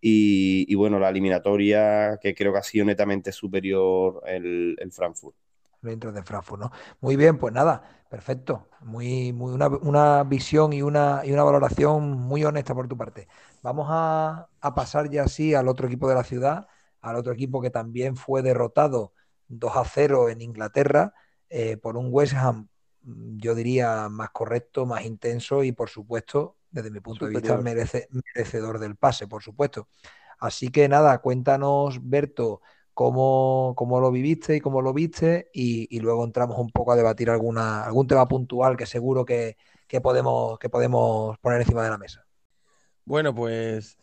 y, 0.00 0.74
bueno, 0.74 0.98
la 0.98 1.08
eliminatoria 1.08 2.18
que 2.20 2.34
creo 2.34 2.52
que 2.52 2.58
ha 2.58 2.62
sido 2.62 2.84
netamente 2.84 3.32
superior 3.32 4.22
el, 4.26 4.76
Frankfurt. 4.92 5.34
dentro 5.80 6.12
de 6.12 6.22
Frankfurt, 6.22 6.60
¿no? 6.60 6.70
Muy 7.00 7.16
bien, 7.16 7.38
pues 7.38 7.54
nada, 7.54 8.04
perfecto. 8.10 8.68
Muy, 8.82 9.32
muy 9.32 9.52
una, 9.54 9.68
una 9.68 10.22
visión 10.24 10.74
y 10.74 10.82
una, 10.82 11.22
y 11.24 11.32
una 11.32 11.42
valoración 11.42 12.10
muy 12.10 12.44
honesta 12.44 12.74
por 12.74 12.86
tu 12.86 12.98
parte. 12.98 13.28
Vamos 13.62 13.86
a, 13.88 14.48
a 14.60 14.74
pasar 14.74 15.08
ya 15.08 15.22
así 15.22 15.54
al 15.54 15.68
otro 15.68 15.86
equipo 15.86 16.06
de 16.06 16.16
la 16.16 16.24
ciudad, 16.24 16.66
al 17.00 17.16
otro 17.16 17.32
equipo 17.32 17.62
que 17.62 17.70
también 17.70 18.16
fue 18.16 18.42
derrotado 18.42 19.14
2 19.48 19.76
a 19.76 19.84
0 19.84 20.28
en 20.28 20.42
Inglaterra 20.42 21.14
eh, 21.48 21.76
por 21.76 21.96
un 21.96 22.08
West 22.10 22.34
Ham, 22.34 22.68
yo 23.02 23.54
diría, 23.54 24.08
más 24.08 24.30
correcto, 24.30 24.86
más 24.86 25.04
intenso 25.04 25.62
y 25.62 25.72
por 25.72 25.88
supuesto, 25.90 26.56
desde 26.74 26.90
mi 26.90 27.00
punto 27.00 27.24
de 27.26 27.32
vista, 27.32 27.56
merece- 27.56 28.08
merecedor 28.10 28.78
del 28.78 28.96
pase, 28.96 29.26
por 29.28 29.42
supuesto. 29.42 29.88
Así 30.38 30.68
que 30.70 30.88
nada, 30.88 31.18
cuéntanos, 31.20 31.98
Berto, 32.02 32.60
cómo, 32.92 33.74
cómo 33.76 34.00
lo 34.00 34.10
viviste 34.10 34.56
y 34.56 34.60
cómo 34.60 34.82
lo 34.82 34.92
viste 34.92 35.50
y, 35.52 35.86
y 35.96 36.00
luego 36.00 36.24
entramos 36.24 36.58
un 36.58 36.70
poco 36.70 36.92
a 36.92 36.96
debatir 36.96 37.30
alguna, 37.30 37.84
algún 37.84 38.06
tema 38.06 38.26
puntual 38.28 38.76
que 38.76 38.86
seguro 38.86 39.24
que, 39.24 39.56
que 39.86 40.00
podemos, 40.00 40.58
que 40.58 40.68
podemos 40.68 41.38
poner 41.38 41.60
encima 41.62 41.84
de 41.84 41.90
la 41.90 41.98
mesa. 41.98 42.24
Bueno, 43.04 43.34
pues 43.34 43.98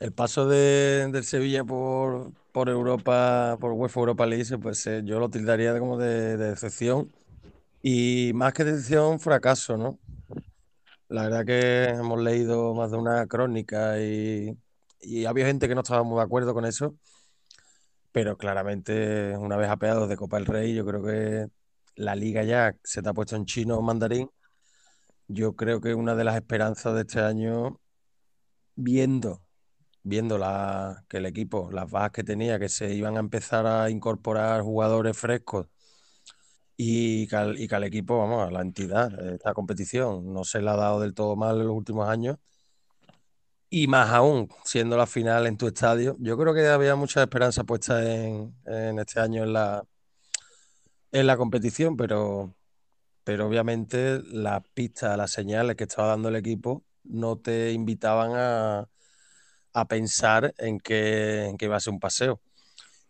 el 0.00 0.12
paso 0.12 0.48
de- 0.48 1.08
del 1.10 1.24
Sevilla 1.24 1.64
por, 1.64 2.32
por 2.52 2.68
Europa, 2.68 3.56
por 3.60 3.72
UEFA 3.72 4.00
Europa 4.00 4.26
League, 4.26 4.58
pues 4.58 4.86
eh, 4.86 5.02
yo 5.04 5.18
lo 5.18 5.28
tildaría 5.30 5.78
como 5.78 5.98
de, 5.98 6.36
de 6.36 6.50
decepción 6.50 7.10
y 7.82 8.32
más 8.34 8.52
que 8.54 8.64
decepción, 8.64 9.20
fracaso, 9.20 9.76
¿no? 9.76 9.98
La 11.14 11.22
verdad 11.24 11.46
que 11.46 11.84
hemos 11.90 12.20
leído 12.20 12.74
más 12.74 12.90
de 12.90 12.96
una 12.96 13.26
crónica 13.28 14.00
y, 14.00 14.58
y 15.00 15.26
había 15.26 15.46
gente 15.46 15.68
que 15.68 15.74
no 15.76 15.82
estaba 15.82 16.02
de 16.02 16.22
acuerdo 16.22 16.54
con 16.54 16.64
eso, 16.64 16.96
pero 18.12 18.36
claramente 18.36 19.36
una 19.38 19.56
vez 19.56 19.68
apeados 19.70 20.08
de 20.08 20.16
Copa 20.16 20.38
del 20.38 20.46
Rey, 20.46 20.74
yo 20.74 20.84
creo 20.84 21.04
que 21.04 21.46
la 21.96 22.16
liga 22.16 22.42
ya 22.42 22.76
se 22.82 23.00
te 23.02 23.08
ha 23.08 23.14
puesto 23.14 23.36
en 23.36 23.46
chino 23.46 23.78
o 23.78 23.82
mandarín. 23.82 24.28
Yo 25.28 25.54
creo 25.56 25.80
que 25.80 25.94
una 25.94 26.16
de 26.16 26.24
las 26.24 26.36
esperanzas 26.36 26.94
de 26.94 27.02
este 27.02 27.20
año, 27.20 27.80
viendo, 28.76 29.42
viendo 30.02 30.38
la, 30.38 31.04
que 31.08 31.18
el 31.18 31.26
equipo, 31.26 31.70
las 31.72 31.90
bajas 31.90 32.12
que 32.12 32.24
tenía, 32.24 32.58
que 32.58 32.68
se 32.68 32.94
iban 32.94 33.16
a 33.16 33.20
empezar 33.20 33.66
a 33.66 33.90
incorporar 33.90 34.62
jugadores 34.62 35.16
frescos 35.18 35.68
y 36.76 37.26
que 37.28 37.36
al, 37.36 37.58
y 37.58 37.68
que 37.68 37.74
al 37.74 37.84
equipo, 37.84 38.18
vamos, 38.18 38.48
a 38.48 38.50
la 38.50 38.60
entidad, 38.62 39.12
esta 39.32 39.54
competición 39.54 40.32
no 40.32 40.44
se 40.44 40.60
le 40.60 40.70
ha 40.70 40.76
dado 40.76 41.00
del 41.00 41.14
todo 41.14 41.36
mal 41.36 41.60
en 41.60 41.66
los 41.66 41.76
últimos 41.76 42.08
años. 42.08 42.38
Y 43.70 43.88
más 43.88 44.10
aún, 44.10 44.48
siendo 44.64 44.96
la 44.96 45.06
final 45.06 45.46
en 45.46 45.56
tu 45.56 45.66
estadio, 45.66 46.16
yo 46.20 46.38
creo 46.38 46.54
que 46.54 46.66
había 46.68 46.94
mucha 46.96 47.22
esperanza 47.22 47.64
puesta 47.64 48.02
en, 48.04 48.54
en 48.66 48.98
este 49.00 49.20
año 49.20 49.42
en 49.44 49.52
la, 49.52 49.84
en 51.12 51.26
la 51.26 51.36
competición, 51.36 51.96
pero, 51.96 52.54
pero 53.24 53.46
obviamente 53.48 54.20
las 54.26 54.62
pistas, 54.74 55.16
las 55.16 55.32
señales 55.32 55.76
que 55.76 55.84
estaba 55.84 56.08
dando 56.08 56.28
el 56.28 56.36
equipo 56.36 56.84
no 57.04 57.36
te 57.38 57.72
invitaban 57.72 58.32
a, 58.34 58.88
a 59.74 59.88
pensar 59.88 60.54
en 60.58 60.78
que, 60.80 61.46
en 61.46 61.56
que 61.56 61.66
iba 61.66 61.76
a 61.76 61.80
ser 61.80 61.92
un 61.92 62.00
paseo. 62.00 62.40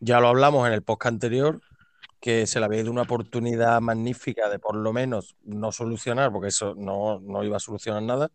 Ya 0.00 0.20
lo 0.20 0.29
hablamos 0.29 0.66
en 0.66 0.74
el 0.74 0.83
podcast 0.83 1.14
anterior, 1.14 1.61
que 2.24 2.46
se 2.46 2.58
le 2.58 2.64
había 2.64 2.80
ido 2.80 2.90
una 2.90 3.02
oportunidad 3.02 3.82
magnífica 3.82 4.48
de 4.48 4.58
por 4.58 4.76
lo 4.76 4.94
menos 4.94 5.37
no 5.42 5.72
solucionar, 5.72 6.32
porque 6.32 6.48
eso 6.48 6.74
no, 6.74 7.20
no 7.20 7.44
iba 7.44 7.58
a 7.58 7.60
solucionar 7.60 8.02
nada, 8.02 8.30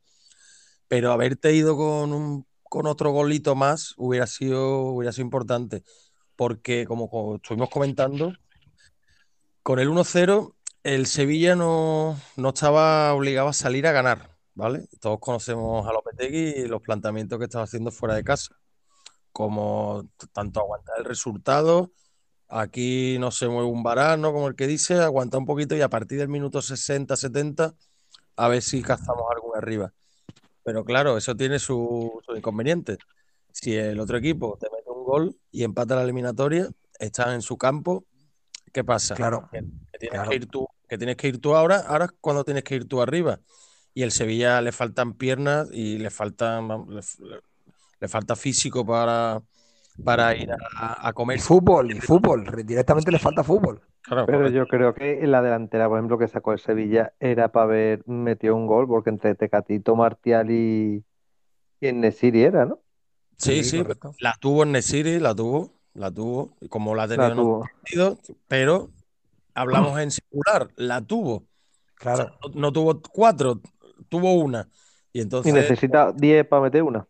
pero 0.87 1.11
haberte 1.11 1.53
ido 1.53 1.75
con, 1.75 2.13
un, 2.13 2.45
con 2.61 2.85
otro 2.85 3.09
golito 3.09 3.55
más 3.55 3.95
hubiera 3.97 4.27
sido, 4.27 4.81
hubiera 4.81 5.11
sido 5.11 5.25
importante, 5.25 5.83
porque 6.35 6.85
como, 6.85 7.37
estuvimos 7.37 7.71
comentando, 7.71 8.33
con 9.63 9.79
el 9.79 9.89
1-0 9.89 10.53
el 10.83 11.07
Sevilla 11.07 11.55
no, 11.55 12.15
no 12.35 12.49
estaba 12.49 13.11
obligado 13.15 13.47
a 13.47 13.53
salir 13.53 13.87
a 13.87 13.91
ganar, 13.91 14.37
¿vale? 14.53 14.87
Todos 15.01 15.17
conocemos 15.19 15.87
a 15.87 15.93
Lopetegui 15.93 16.61
y 16.61 16.67
los 16.67 16.83
planteamientos 16.83 17.39
que 17.39 17.45
estaba 17.45 17.63
haciendo 17.63 17.89
fuera 17.89 18.13
de 18.13 18.23
casa, 18.23 18.55
como 19.31 20.07
tanto 20.31 20.59
aguantar 20.59 20.99
el 20.99 21.05
resultado, 21.05 21.91
aquí 22.49 23.17
no 23.19 23.31
se 23.31 23.47
mueve 23.47 23.69
un 23.69 23.83
varano, 23.83 24.33
como 24.33 24.47
el 24.47 24.55
que 24.55 24.67
dice, 24.67 24.95
aguanta 24.95 25.37
un 25.37 25.45
poquito 25.45 25.75
y 25.75 25.81
a 25.81 25.89
partir 25.89 26.19
del 26.19 26.29
minuto 26.29 26.61
60, 26.61 27.15
70, 27.17 27.75
a 28.37 28.47
ver 28.49 28.61
si 28.61 28.81
cazamos 28.83 29.25
algo 29.33 29.55
arriba. 29.55 29.93
Pero 30.63 30.83
claro, 30.85 31.17
eso 31.17 31.35
tiene 31.35 31.59
su, 31.59 32.19
su 32.25 32.35
inconveniente. 32.35 32.97
Si 33.51 33.75
el 33.75 33.99
otro 33.99 34.17
equipo 34.17 34.57
te 34.59 34.67
mete 34.71 34.89
un 34.91 35.03
gol 35.05 35.35
y 35.51 35.63
empata 35.63 35.95
la 35.95 36.03
eliminatoria, 36.03 36.69
estás 36.99 37.33
en 37.33 37.41
su 37.41 37.57
campo, 37.57 38.05
¿qué 38.73 38.83
pasa? 38.83 39.15
Claro, 39.15 39.49
Que, 39.51 39.61
que 39.91 39.99
tienes 39.99 40.19
claro. 40.19 40.29
que 40.29 40.35
ir 40.35 40.47
tú, 40.47 40.67
que 40.87 40.97
tienes 40.97 41.15
que 41.17 41.27
ir 41.27 41.39
tú 41.41 41.55
ahora, 41.55 41.79
ahora 41.87 42.05
es 42.05 42.11
cuando 42.21 42.43
tienes 42.43 42.63
que 42.63 42.75
ir 42.75 42.87
tú 42.87 43.01
arriba. 43.01 43.39
Y 43.93 44.03
el 44.03 44.11
Sevilla 44.11 44.61
le 44.61 44.71
faltan 44.71 45.13
piernas 45.15 45.69
y 45.73 45.97
le 45.97 46.09
faltan 46.09 46.67
le, 46.89 47.01
le- 47.27 47.41
le 48.01 48.07
falta 48.07 48.35
físico 48.35 48.85
para, 48.85 49.41
para 50.03 50.35
ir 50.35 50.51
a, 50.75 51.07
a 51.07 51.13
Y 51.33 51.39
comer. 51.39 51.39
fútbol, 51.39 51.91
y 51.91 51.99
fútbol, 52.01 52.45
directamente 52.65 53.11
le 53.11 53.19
falta 53.19 53.43
fútbol. 53.43 53.81
Claro, 54.01 54.31
Pero 54.31 54.49
yo 54.49 54.67
creo 54.67 54.93
que 54.95 55.23
en 55.23 55.31
la 55.31 55.41
delantera, 55.41 55.87
por 55.87 55.97
ejemplo, 55.99 56.17
que 56.17 56.27
sacó 56.27 56.53
el 56.53 56.59
Sevilla 56.59 57.13
era 57.19 57.51
para 57.51 57.65
haber 57.65 58.07
metido 58.07 58.55
un 58.55 58.65
gol, 58.65 58.87
porque 58.87 59.09
entre 59.11 59.35
Tecatito, 59.35 59.95
Martial 59.95 60.49
y, 60.51 61.05
y 61.81 61.87
en 61.87 62.01
Nesiri 62.01 62.43
era, 62.43 62.65
¿no? 62.65 62.81
Sí, 63.37 63.63
Sí, 63.63 63.83
la 64.19 64.35
tuvo 64.39 64.63
en 64.63 64.71
Nesiri, 64.73 65.19
la 65.19 65.33
tuvo, 65.33 65.79
la 65.93 66.11
tuvo, 66.11 66.57
y 66.59 66.67
como 66.67 66.93
la 66.95 67.03
ha 67.03 67.07
tenido 67.07 67.31
La 67.31 67.31
en 67.31 67.39
otros 67.39 67.55
tuvo. 67.57 67.71
partidos, 67.73 68.19
pero 68.47 68.91
hablamos 69.55 69.99
en 69.99 70.11
singular, 70.11 70.71
la 70.77 71.01
tuvo. 71.05 71.35
O 71.37 72.15
sea, 72.15 72.25
Claro, 72.25 72.33
no, 72.43 72.49
no 72.61 72.73
tuvo 72.73 73.01
cuatro, 73.01 73.61
tuvo 74.09 74.35
una. 74.35 74.69
Y 75.13 75.21
Y 75.43 75.51
entonces, 75.51 75.51
necesita 75.51 76.11
10 76.13 76.45
para 76.47 76.63
meter 76.63 76.83
una. 76.83 77.07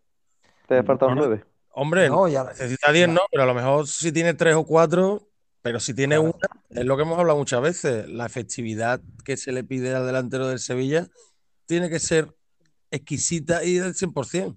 Te 0.66 0.82
faltan 0.84 1.14
bueno, 1.14 1.16
9. 1.16 1.44
Hombre, 1.80 2.08
no, 2.08 2.28
ya, 2.28 2.44
necesita 2.44 2.92
10, 2.92 3.08
ya, 3.08 3.12
no, 3.14 3.20
pero 3.30 3.42
a 3.44 3.46
lo 3.46 3.54
mejor 3.54 3.86
si 3.86 4.12
tiene 4.12 4.34
tres 4.34 4.54
o 4.54 4.64
cuatro, 4.64 5.28
pero 5.62 5.80
si 5.80 5.94
tiene 5.94 6.16
claro. 6.16 6.34
una, 6.38 6.80
es 6.80 6.84
lo 6.86 6.96
que 6.96 7.02
hemos 7.02 7.18
hablado 7.18 7.38
muchas 7.38 7.60
veces, 7.62 8.08
la 8.08 8.26
efectividad 8.26 9.00
que 9.24 9.36
se 9.36 9.52
le 9.52 9.64
pide 9.64 9.94
al 9.94 10.06
delantero 10.06 10.46
del 10.48 10.58
Sevilla 10.58 11.08
tiene 11.66 11.88
que 11.88 11.98
ser 11.98 12.34
exquisita 12.90 13.64
y 13.64 13.74
del 13.74 13.94
100%. 13.94 14.56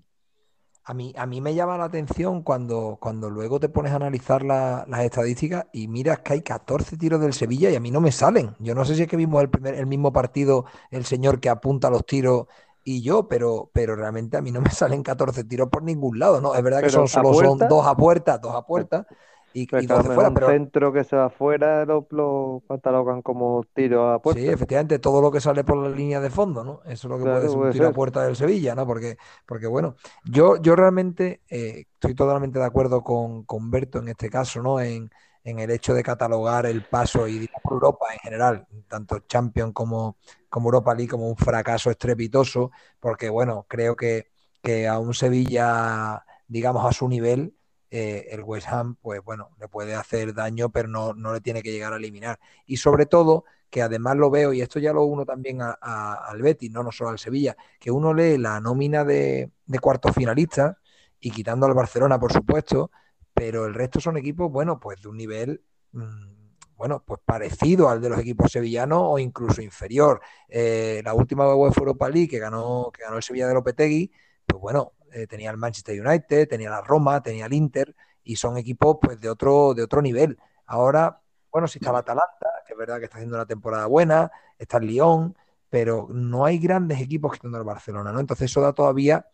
A 0.85 0.93
mí, 0.93 1.13
a 1.15 1.25
mí 1.25 1.39
me 1.39 1.55
llama 1.55 1.77
la 1.77 1.85
atención 1.85 2.43
cuando, 2.43 2.97
cuando 2.99 3.29
luego 3.29 3.57
te 3.57 3.69
pones 3.69 3.93
a 3.93 3.95
analizar 3.95 4.43
la- 4.43 4.83
las 4.89 5.01
estadísticas 5.05 5.65
y 5.71 5.87
miras 5.87 6.19
que 6.19 6.33
hay 6.33 6.41
14 6.41 6.97
tiros 6.97 7.21
del 7.21 7.33
Sevilla 7.33 7.69
y 7.69 7.75
a 7.75 7.79
mí 7.79 7.89
no 7.89 8.01
me 8.01 8.11
salen. 8.11 8.53
Yo 8.59 8.75
no 8.75 8.83
sé 8.83 8.95
si 8.95 9.03
es 9.03 9.07
que 9.07 9.15
vimos 9.15 9.41
el, 9.41 9.49
primer, 9.49 9.75
el 9.75 9.85
mismo 9.85 10.11
partido, 10.11 10.65
el 10.91 11.05
señor 11.05 11.39
que 11.39 11.47
apunta 11.49 11.89
los 11.89 12.05
tiros 12.05 12.47
y 12.83 13.01
yo, 13.01 13.27
pero, 13.27 13.69
pero 13.73 13.95
realmente 13.95 14.37
a 14.37 14.41
mí 14.41 14.51
no 14.51 14.61
me 14.61 14.69
salen 14.71 15.03
14 15.03 15.43
tiros 15.43 15.69
por 15.69 15.83
ningún 15.83 16.19
lado, 16.19 16.41
¿no? 16.41 16.55
Es 16.55 16.63
verdad 16.63 16.83
que 16.83 16.89
son 16.89 17.07
solo 17.07 17.33
son 17.33 17.67
dos 17.67 17.85
a 17.87 17.95
puerta, 17.95 18.37
dos 18.37 18.55
a 18.55 18.65
puerta 18.65 19.07
y, 19.53 19.69
Pero 19.69 19.81
y 19.81 19.85
es 19.85 19.87
que 19.87 19.93
a 19.93 19.95
lo 19.97 20.01
dos 20.01 20.03
de 20.03 20.09
mejor 20.09 20.11
fuera, 20.11 20.31
un 20.31 20.35
pero 20.35 20.45
centro 20.45 20.93
que 20.93 21.03
se 21.03 21.15
va 21.15 21.25
afuera 21.25 21.85
lo, 21.85 22.07
lo 22.11 22.63
catalogan 22.67 23.21
como 23.21 23.63
tiro 23.73 24.11
a 24.11 24.21
puerta. 24.21 24.41
sí, 24.41 24.47
efectivamente, 24.47 24.99
todo 24.99 25.21
lo 25.21 25.31
que 25.31 25.41
sale 25.41 25.63
por 25.63 25.77
la 25.77 25.89
línea 25.95 26.19
de 26.21 26.29
fondo, 26.29 26.63
¿no? 26.63 26.81
Eso 26.85 27.07
es 27.07 27.11
lo 27.11 27.19
que 27.19 27.25
Claro, 27.25 27.27
puede 27.27 27.49
ser 27.49 27.59
un 27.59 27.69
tiro 27.69 27.87
a 27.87 27.93
puerta 27.93 28.23
del 28.25 28.35
Sevilla, 28.35 28.75
¿no? 28.75 28.85
Porque, 28.87 29.17
porque 29.45 29.67
bueno, 29.67 29.95
yo, 30.25 30.57
yo 30.61 30.75
realmente 30.75 31.41
eh, 31.49 31.85
estoy 31.93 32.15
totalmente 32.15 32.59
de 32.59 32.65
acuerdo 32.65 33.03
con, 33.03 33.43
con 33.43 33.69
Berto 33.71 33.99
en 33.99 34.09
este 34.09 34.29
caso, 34.29 34.61
¿no? 34.61 34.79
En, 34.79 35.09
en 35.43 35.59
el 35.59 35.71
hecho 35.71 35.93
de 35.93 36.03
catalogar 36.03 36.65
el 36.65 36.83
paso 36.85 37.27
y 37.27 37.49
Europa 37.69 38.07
en 38.13 38.19
general, 38.19 38.67
tanto 38.87 39.19
Champions 39.19 39.73
como, 39.73 40.17
como 40.49 40.67
Europa 40.69 40.93
League, 40.95 41.09
como 41.09 41.27
un 41.29 41.35
fracaso 41.37 41.89
estrepitoso, 41.91 42.71
porque 42.99 43.29
bueno, 43.29 43.65
creo 43.67 43.95
que, 43.95 44.27
que 44.61 44.87
a 44.87 44.99
un 44.99 45.13
Sevilla, 45.13 46.23
digamos, 46.47 46.85
a 46.85 46.91
su 46.93 47.07
nivel, 47.09 47.55
eh, 47.91 48.27
el 48.31 48.41
West 48.43 48.67
Ham, 48.69 48.95
pues 49.01 49.21
bueno, 49.23 49.51
le 49.59 49.67
puede 49.67 49.95
hacer 49.95 50.33
daño, 50.33 50.69
pero 50.69 50.87
no, 50.87 51.13
no 51.13 51.33
le 51.33 51.41
tiene 51.41 51.61
que 51.61 51.71
llegar 51.71 51.93
a 51.93 51.97
eliminar. 51.97 52.39
Y 52.65 52.77
sobre 52.77 53.05
todo, 53.05 53.45
que 53.69 53.81
además 53.81 54.15
lo 54.17 54.29
veo, 54.29 54.53
y 54.53 54.61
esto 54.61 54.79
ya 54.79 54.93
lo 54.93 55.03
uno 55.05 55.25
también 55.25 55.61
a- 55.61 55.77
a- 55.81 56.13
al 56.29 56.41
Betis, 56.41 56.71
no, 56.71 56.83
no 56.83 56.91
solo 56.91 57.09
al 57.11 57.19
Sevilla, 57.19 57.55
que 57.79 57.91
uno 57.91 58.13
lee 58.13 58.37
la 58.37 58.59
nómina 58.59 59.03
de, 59.03 59.51
de 59.65 59.79
cuartos 59.79 60.13
finalistas 60.15 60.75
y 61.19 61.31
quitando 61.31 61.65
al 61.65 61.73
Barcelona, 61.73 62.19
por 62.19 62.31
supuesto, 62.33 62.91
pero 63.33 63.65
el 63.65 63.73
resto 63.73 63.99
son 63.99 64.17
equipos, 64.17 64.51
bueno, 64.51 64.79
pues 64.79 65.01
de 65.01 65.09
un 65.09 65.17
nivel, 65.17 65.63
mm, 65.91 66.43
bueno, 66.75 67.03
pues 67.05 67.21
parecido 67.25 67.89
al 67.89 68.01
de 68.01 68.09
los 68.09 68.19
equipos 68.19 68.51
sevillanos 68.51 68.99
o 69.03 69.19
incluso 69.19 69.61
inferior. 69.61 70.21
Eh, 70.49 71.01
la 71.03 71.13
última 71.13 71.53
UEFA 71.55 71.81
Europa 71.81 72.09
League 72.09 72.27
que 72.27 72.39
ganó, 72.39 72.91
que 72.93 73.03
ganó 73.03 73.17
el 73.17 73.23
Sevilla 73.23 73.47
de 73.47 73.53
Lopetegui, 73.53 74.11
pues 74.45 74.61
bueno, 74.61 74.93
eh, 75.11 75.27
tenía 75.27 75.51
el 75.51 75.57
Manchester 75.57 75.99
United, 76.05 76.47
tenía 76.47 76.69
la 76.69 76.81
Roma, 76.81 77.21
tenía 77.21 77.45
el 77.45 77.53
Inter, 77.53 77.95
y 78.23 78.35
son 78.35 78.57
equipos 78.57 78.97
pues 79.01 79.19
de 79.19 79.29
otro, 79.29 79.73
de 79.73 79.83
otro 79.83 80.01
nivel. 80.01 80.37
Ahora, 80.65 81.21
bueno, 81.51 81.67
sí 81.67 81.79
está 81.79 81.91
el 81.91 81.97
Atalanta, 81.97 82.49
que 82.65 82.73
es 82.73 82.79
verdad 82.79 82.97
que 82.99 83.05
está 83.05 83.17
haciendo 83.17 83.37
una 83.37 83.45
temporada 83.45 83.85
buena, 83.85 84.31
está 84.57 84.77
el 84.77 84.87
Lyon, 84.87 85.37
pero 85.69 86.07
no 86.09 86.45
hay 86.45 86.59
grandes 86.59 87.01
equipos 87.01 87.33
quitando 87.33 87.57
el 87.57 87.63
Barcelona, 87.63 88.11
¿no? 88.11 88.19
Entonces 88.19 88.49
eso 88.49 88.61
da 88.61 88.73
todavía 88.73 89.25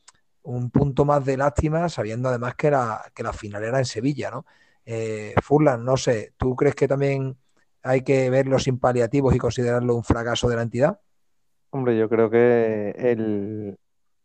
un 0.43 0.71
punto 0.71 1.05
más 1.05 1.25
de 1.25 1.37
lástima, 1.37 1.89
sabiendo 1.89 2.29
además 2.29 2.55
que 2.55 2.71
la, 2.71 3.01
que 3.13 3.23
la 3.23 3.33
final 3.33 3.63
era 3.63 3.79
en 3.79 3.85
Sevilla, 3.85 4.31
¿no? 4.31 4.45
Eh, 4.85 5.33
Furlan, 5.43 5.83
no 5.85 5.97
sé, 5.97 6.33
¿tú 6.37 6.55
crees 6.55 6.75
que 6.75 6.87
también 6.87 7.37
hay 7.83 8.01
que 8.03 8.29
verlo 8.29 8.59
sin 8.59 8.79
paliativos 8.79 9.35
y 9.35 9.37
considerarlo 9.39 9.95
un 9.95 10.03
fracaso 10.03 10.49
de 10.49 10.55
la 10.55 10.63
entidad? 10.63 10.99
Hombre, 11.71 11.97
yo 11.97 12.09
creo 12.09 12.29
que 12.31 12.91
el, 12.97 13.77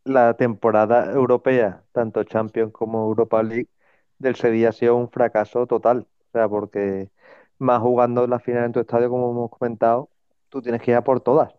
la 0.03 0.35
temporada 0.35 1.11
europea, 1.13 1.83
tanto 1.91 2.23
Champions 2.23 2.71
como 2.73 3.05
Europa 3.05 3.43
League, 3.43 3.69
del 4.17 4.35
Sevilla 4.35 4.69
ha 4.69 4.71
sido 4.71 4.95
un 4.95 5.09
fracaso 5.11 5.67
total. 5.67 6.07
O 6.29 6.31
sea, 6.33 6.49
porque 6.49 7.11
más 7.59 7.81
jugando 7.81 8.25
la 8.27 8.39
final 8.39 8.65
en 8.65 8.71
tu 8.73 8.79
estadio, 8.79 9.09
como 9.09 9.31
hemos 9.31 9.51
comentado, 9.51 10.09
tú 10.49 10.61
tienes 10.61 10.81
que 10.81 10.91
ir 10.91 10.97
a 10.97 11.03
por 11.03 11.21
todas. 11.21 11.53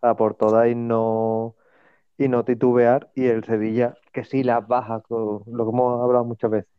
Sea, 0.00 0.14
por 0.16 0.34
todas 0.34 0.68
y 0.68 0.74
no, 0.74 1.56
y 2.18 2.28
no 2.28 2.44
titubear. 2.44 3.10
Y 3.14 3.26
el 3.26 3.44
Sevilla, 3.44 3.94
que 4.12 4.24
sí 4.24 4.44
las 4.44 4.66
baja, 4.68 5.02
lo 5.10 5.44
que 5.46 5.52
hemos 5.52 6.02
hablado 6.02 6.24
muchas 6.26 6.50
veces. 6.50 6.70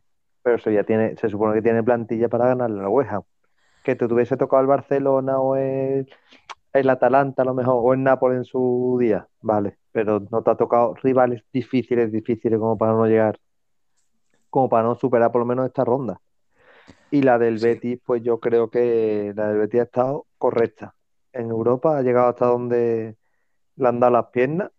Pero 0.42 0.56
el 0.56 0.62
Sevilla 0.62 0.84
tiene, 0.84 1.16
se 1.16 1.28
supone 1.30 1.54
que 1.54 1.62
tiene 1.62 1.82
plantilla 1.84 2.28
para 2.28 2.48
ganarle 2.48 2.80
a 2.80 2.82
la 2.84 2.90
West 2.90 3.12
Ham. 3.12 3.22
Que 3.84 3.96
te 3.96 4.08
tuviese 4.08 4.36
tocado 4.36 4.62
el 4.62 4.68
Barcelona 4.68 5.40
o 5.40 5.56
el 5.56 6.08
el 6.72 6.90
Atalanta 6.90 7.42
a 7.42 7.44
lo 7.44 7.54
mejor, 7.54 7.76
o 7.78 7.94
el 7.94 8.02
Nápoles 8.02 8.38
en 8.38 8.44
su 8.44 8.96
día, 9.00 9.28
vale, 9.40 9.78
pero 9.92 10.20
no 10.30 10.42
te 10.42 10.50
ha 10.50 10.56
tocado 10.56 10.94
rivales 10.94 11.44
difíciles, 11.52 12.12
difíciles 12.12 12.58
como 12.58 12.78
para 12.78 12.92
no 12.92 13.06
llegar, 13.06 13.38
como 14.50 14.68
para 14.68 14.84
no 14.84 14.94
superar 14.94 15.32
por 15.32 15.40
lo 15.40 15.46
menos 15.46 15.66
esta 15.66 15.84
ronda. 15.84 16.20
Y 17.10 17.22
la 17.22 17.38
del 17.38 17.58
Sí. 17.58 17.66
Betis, 17.66 18.00
pues 18.04 18.22
yo 18.22 18.40
creo 18.40 18.70
que 18.70 19.32
la 19.36 19.48
del 19.48 19.58
Betis 19.58 19.80
ha 19.80 19.84
estado 19.84 20.26
correcta. 20.38 20.94
En 21.32 21.50
Europa 21.50 21.98
ha 21.98 22.02
llegado 22.02 22.28
hasta 22.28 22.46
donde 22.46 23.16
le 23.76 23.88
han 23.88 24.00
dado 24.00 24.12
las 24.12 24.26
piernas. 24.28 24.70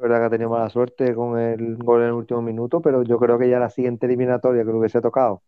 Es 0.00 0.02
verdad 0.02 0.20
que 0.20 0.24
ha 0.24 0.30
tenido 0.30 0.48
mala 0.48 0.70
suerte 0.70 1.14
con 1.14 1.38
el 1.38 1.76
gol 1.76 2.00
en 2.00 2.06
el 2.06 2.14
último 2.14 2.40
minuto, 2.40 2.80
pero 2.80 3.02
yo 3.02 3.18
creo 3.18 3.38
que 3.38 3.50
ya 3.50 3.58
la 3.58 3.68
siguiente 3.68 4.06
eliminatoria 4.06 4.64
que 4.64 4.70
le 4.70 4.78
hubiese 4.78 5.02
tocado 5.02 5.42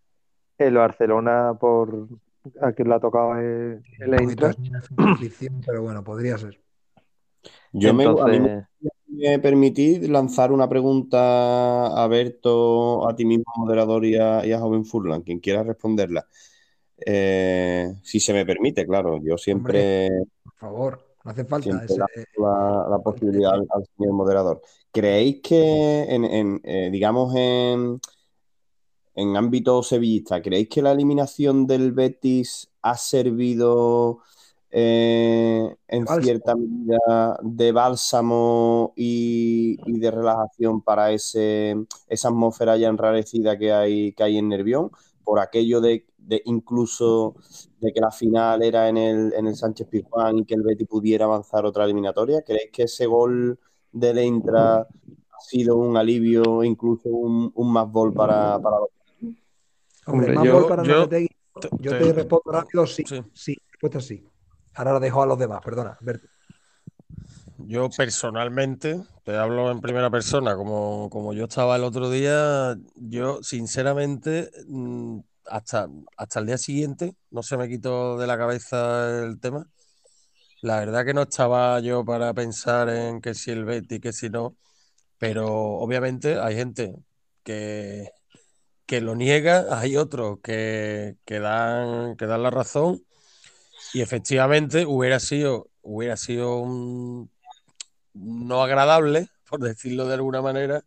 el 0.58 0.74
Barcelona 0.74 1.56
por 1.58 2.06
a 2.60 2.72
quien 2.72 2.90
le 2.90 2.94
ha 2.94 3.00
tocado 3.00 3.38
el, 3.38 3.82
Eintracht. 3.98 4.60
pero 5.64 5.80
bueno, 5.80 6.04
podría 6.04 6.36
ser. 6.36 6.60
Yo 7.72 7.94
me, 7.94 8.04
a 8.04 8.26
mí 8.26 8.40
me 8.40 8.66
me 9.08 9.38
permitís 9.38 10.06
lanzar 10.06 10.52
una 10.52 10.68
pregunta 10.68 11.86
a 11.86 12.06
Berto, 12.06 13.08
a 13.08 13.16
ti 13.16 13.24
mismo, 13.24 13.44
moderador, 13.56 14.04
y 14.04 14.16
a, 14.16 14.44
y 14.44 14.52
a 14.52 14.58
Joven 14.58 14.84
Furlan, 14.84 15.22
quien 15.22 15.40
quiera 15.40 15.62
responderla. 15.62 16.26
Eh, 17.06 17.94
si 18.02 18.20
se 18.20 18.34
me 18.34 18.44
permite, 18.44 18.86
claro, 18.86 19.18
yo 19.22 19.38
siempre, 19.38 20.08
Por 20.42 20.54
favor, 20.54 21.11
no 21.24 21.30
hace 21.30 21.44
falta. 21.44 21.84
ese- 21.84 21.98
la, 21.98 22.06
la- 22.38 22.86
la 22.90 22.98
posibilidad 22.98 23.52
al, 23.54 23.66
al 23.70 23.84
señor 23.96 24.12
moderador. 24.14 24.62
¿Creéis 24.92 25.40
que, 25.42 26.02
en, 26.08 26.24
en, 26.24 26.60
eh, 26.64 26.88
digamos, 26.92 27.34
en, 27.36 28.00
en 29.14 29.36
ámbito 29.36 29.82
sevillista, 29.82 30.40
¿creéis 30.40 30.68
que 30.68 30.82
la 30.82 30.92
eliminación 30.92 31.66
del 31.66 31.92
Betis 31.92 32.70
ha 32.80 32.96
servido 32.96 34.20
eh, 34.70 35.76
en 35.88 36.04
bálsamo. 36.04 36.22
cierta 36.22 36.54
medida 36.56 37.38
de 37.42 37.72
bálsamo 37.72 38.92
y, 38.96 39.78
y 39.86 39.98
de 39.98 40.10
relajación 40.10 40.80
para 40.82 41.12
ese, 41.12 41.76
esa 42.08 42.28
atmósfera 42.28 42.76
ya 42.78 42.88
enrarecida 42.88 43.58
que 43.58 43.70
hay, 43.72 44.12
que 44.14 44.22
hay 44.22 44.38
en 44.38 44.48
Nervión? 44.48 44.90
Por 45.24 45.38
aquello 45.38 45.80
de, 45.80 46.06
de 46.18 46.42
incluso 46.46 47.34
de 47.80 47.92
que 47.92 48.00
la 48.00 48.10
final 48.10 48.62
era 48.62 48.88
en 48.88 48.96
el, 48.96 49.32
en 49.34 49.46
el 49.46 49.54
Sánchez 49.56 49.86
Pizjuán 49.88 50.38
y 50.38 50.44
que 50.44 50.54
el 50.54 50.62
Betis 50.62 50.86
pudiera 50.88 51.24
avanzar 51.26 51.64
otra 51.64 51.84
eliminatoria. 51.84 52.42
¿Creéis 52.42 52.70
que 52.72 52.82
ese 52.84 53.06
gol 53.06 53.58
del 53.92 54.18
Eintra 54.18 54.80
ha 54.80 54.86
sido 55.40 55.76
un 55.76 55.96
alivio, 55.96 56.62
incluso 56.64 57.08
un, 57.08 57.50
un 57.54 57.72
más 57.72 57.90
gol 57.90 58.12
para, 58.12 58.58
para 58.60 58.78
los 58.78 58.88
Hombre, 60.06 60.26
Hombre, 60.30 60.34
más 60.34 60.44
yo- 60.44 60.52
gol 60.54 60.66
para 60.68 60.82
yo- 60.82 61.08
Yo 61.80 61.90
te- 61.92 61.98
te 61.98 62.12
respondo 62.12 62.50
rápido, 62.50 62.86
sí, 62.86 63.04
Sí. 63.06 63.22
sí, 63.34 63.56
respuesta 63.70 64.00
sí. 64.00 64.26
Ahora 64.74 64.94
lo 64.94 65.00
dejo 65.00 65.22
a 65.22 65.26
los 65.26 65.38
demás, 65.38 65.60
perdona, 65.62 65.96
Berto. 66.00 66.26
Yo 67.66 67.88
personalmente, 67.90 69.00
te 69.24 69.36
hablo 69.36 69.70
en 69.70 69.80
primera 69.80 70.10
persona, 70.10 70.56
como, 70.56 71.08
como 71.10 71.32
yo 71.32 71.44
estaba 71.44 71.76
el 71.76 71.84
otro 71.84 72.10
día, 72.10 72.76
yo 72.96 73.42
sinceramente, 73.42 74.50
mm, 74.68 75.20
hasta, 75.46 75.88
hasta 76.16 76.40
el 76.40 76.46
día 76.46 76.58
siguiente, 76.58 77.14
no 77.30 77.42
se 77.42 77.56
me 77.56 77.68
quitó 77.68 78.18
de 78.18 78.26
la 78.26 78.38
cabeza 78.38 79.22
el 79.24 79.40
tema. 79.40 79.66
La 80.62 80.78
verdad 80.80 81.04
que 81.04 81.14
no 81.14 81.22
estaba 81.22 81.80
yo 81.80 82.04
para 82.04 82.34
pensar 82.34 82.88
en 82.88 83.20
que 83.20 83.34
si 83.34 83.50
el 83.50 83.64
Betis, 83.64 84.00
que 84.00 84.12
si 84.12 84.30
no, 84.30 84.56
pero 85.18 85.48
obviamente 85.48 86.38
hay 86.40 86.56
gente 86.56 86.96
que, 87.44 88.10
que 88.86 89.00
lo 89.00 89.16
niega, 89.16 89.66
hay 89.78 89.96
otros 89.96 90.40
que, 90.42 91.16
que 91.24 91.40
dan, 91.40 92.16
que 92.16 92.26
dan 92.26 92.42
la 92.44 92.50
razón 92.50 93.02
y 93.94 94.02
efectivamente 94.02 94.86
hubiera 94.86 95.20
sido, 95.20 95.68
hubiera 95.82 96.16
sido 96.16 96.58
un, 96.58 97.31
no 98.14 98.62
agradable, 98.62 99.28
por 99.48 99.60
decirlo 99.60 100.06
de 100.06 100.14
alguna 100.14 100.42
manera, 100.42 100.82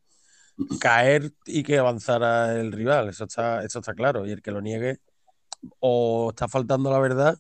caer 0.80 1.32
y 1.46 1.64
que 1.64 1.78
avanzara 1.78 2.56
el 2.60 2.72
rival. 2.72 3.10
Eso 3.10 3.26
está, 3.26 3.64
eso 3.64 3.80
está 3.80 3.94
claro. 3.94 4.26
Y 4.26 4.32
el 4.32 4.42
que 4.42 4.52
lo 4.52 4.62
niegue 4.62 5.00
o 5.80 6.30
está 6.30 6.48
faltando 6.48 6.92
la 6.92 7.00
verdad 7.00 7.38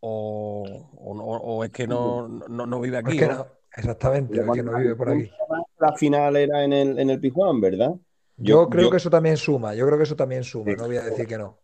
o, 0.00 0.90
o 0.96 1.14
no- 1.14 1.24
o 1.24 1.64
es 1.64 1.70
que 1.70 1.86
no, 1.86 2.28
no, 2.28 2.66
no 2.66 2.80
vive 2.80 2.98
Es 2.98 3.04
aquí. 3.04 3.18
que 3.18 3.26
¿no? 3.26 3.34
no, 3.34 3.46
exactamente, 3.76 4.40
es 4.40 4.50
que 4.52 4.62
no 4.62 4.78
vive 4.78 4.94
por 4.94 5.10
aquí. 5.10 5.30
La 5.78 5.92
final 5.94 6.36
era 6.36 6.64
en 6.64 6.72
el, 6.72 6.98
en 6.98 7.10
el 7.10 7.20
Pizjuán, 7.20 7.60
¿verdad? 7.60 7.94
Yo, 8.36 8.68
creo 8.68 8.90
que 8.90 8.98
eso 8.98 9.10
también 9.10 9.36
suma, 9.36 9.74
yo 9.74 9.84
creo 9.86 9.98
que 9.98 10.04
eso 10.04 10.14
también 10.14 10.44
suma, 10.44 10.72
no 10.72 10.86
voy 10.86 10.96
a 10.96 11.02
decir 11.02 11.26
que 11.26 11.38
no. 11.38 11.58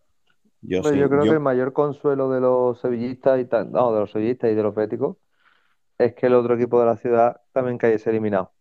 Yo, 0.62 0.78
Hombre, 0.78 0.92
sí, 0.94 0.98
yo 0.98 1.08
creo 1.08 1.24
yo- 1.24 1.30
que 1.30 1.34
el 1.36 1.40
mayor 1.40 1.72
consuelo 1.72 2.30
de 2.30 2.40
los 2.40 2.80
sevillistas 2.80 3.38
y 3.40 3.44
tal, 3.44 3.70
no, 3.70 3.92
de 3.92 4.00
los 4.00 4.10
sevillistas 4.10 4.50
y 4.50 4.54
de 4.54 4.62
los 4.62 4.74
béticos 4.74 5.16
es 6.04 6.14
que 6.14 6.26
el 6.26 6.34
otro 6.34 6.54
equipo 6.54 6.80
de 6.80 6.86
la 6.86 6.96
ciudad 6.96 7.40
también 7.52 7.78
cayese 7.78 8.10
eliminado. 8.10 8.52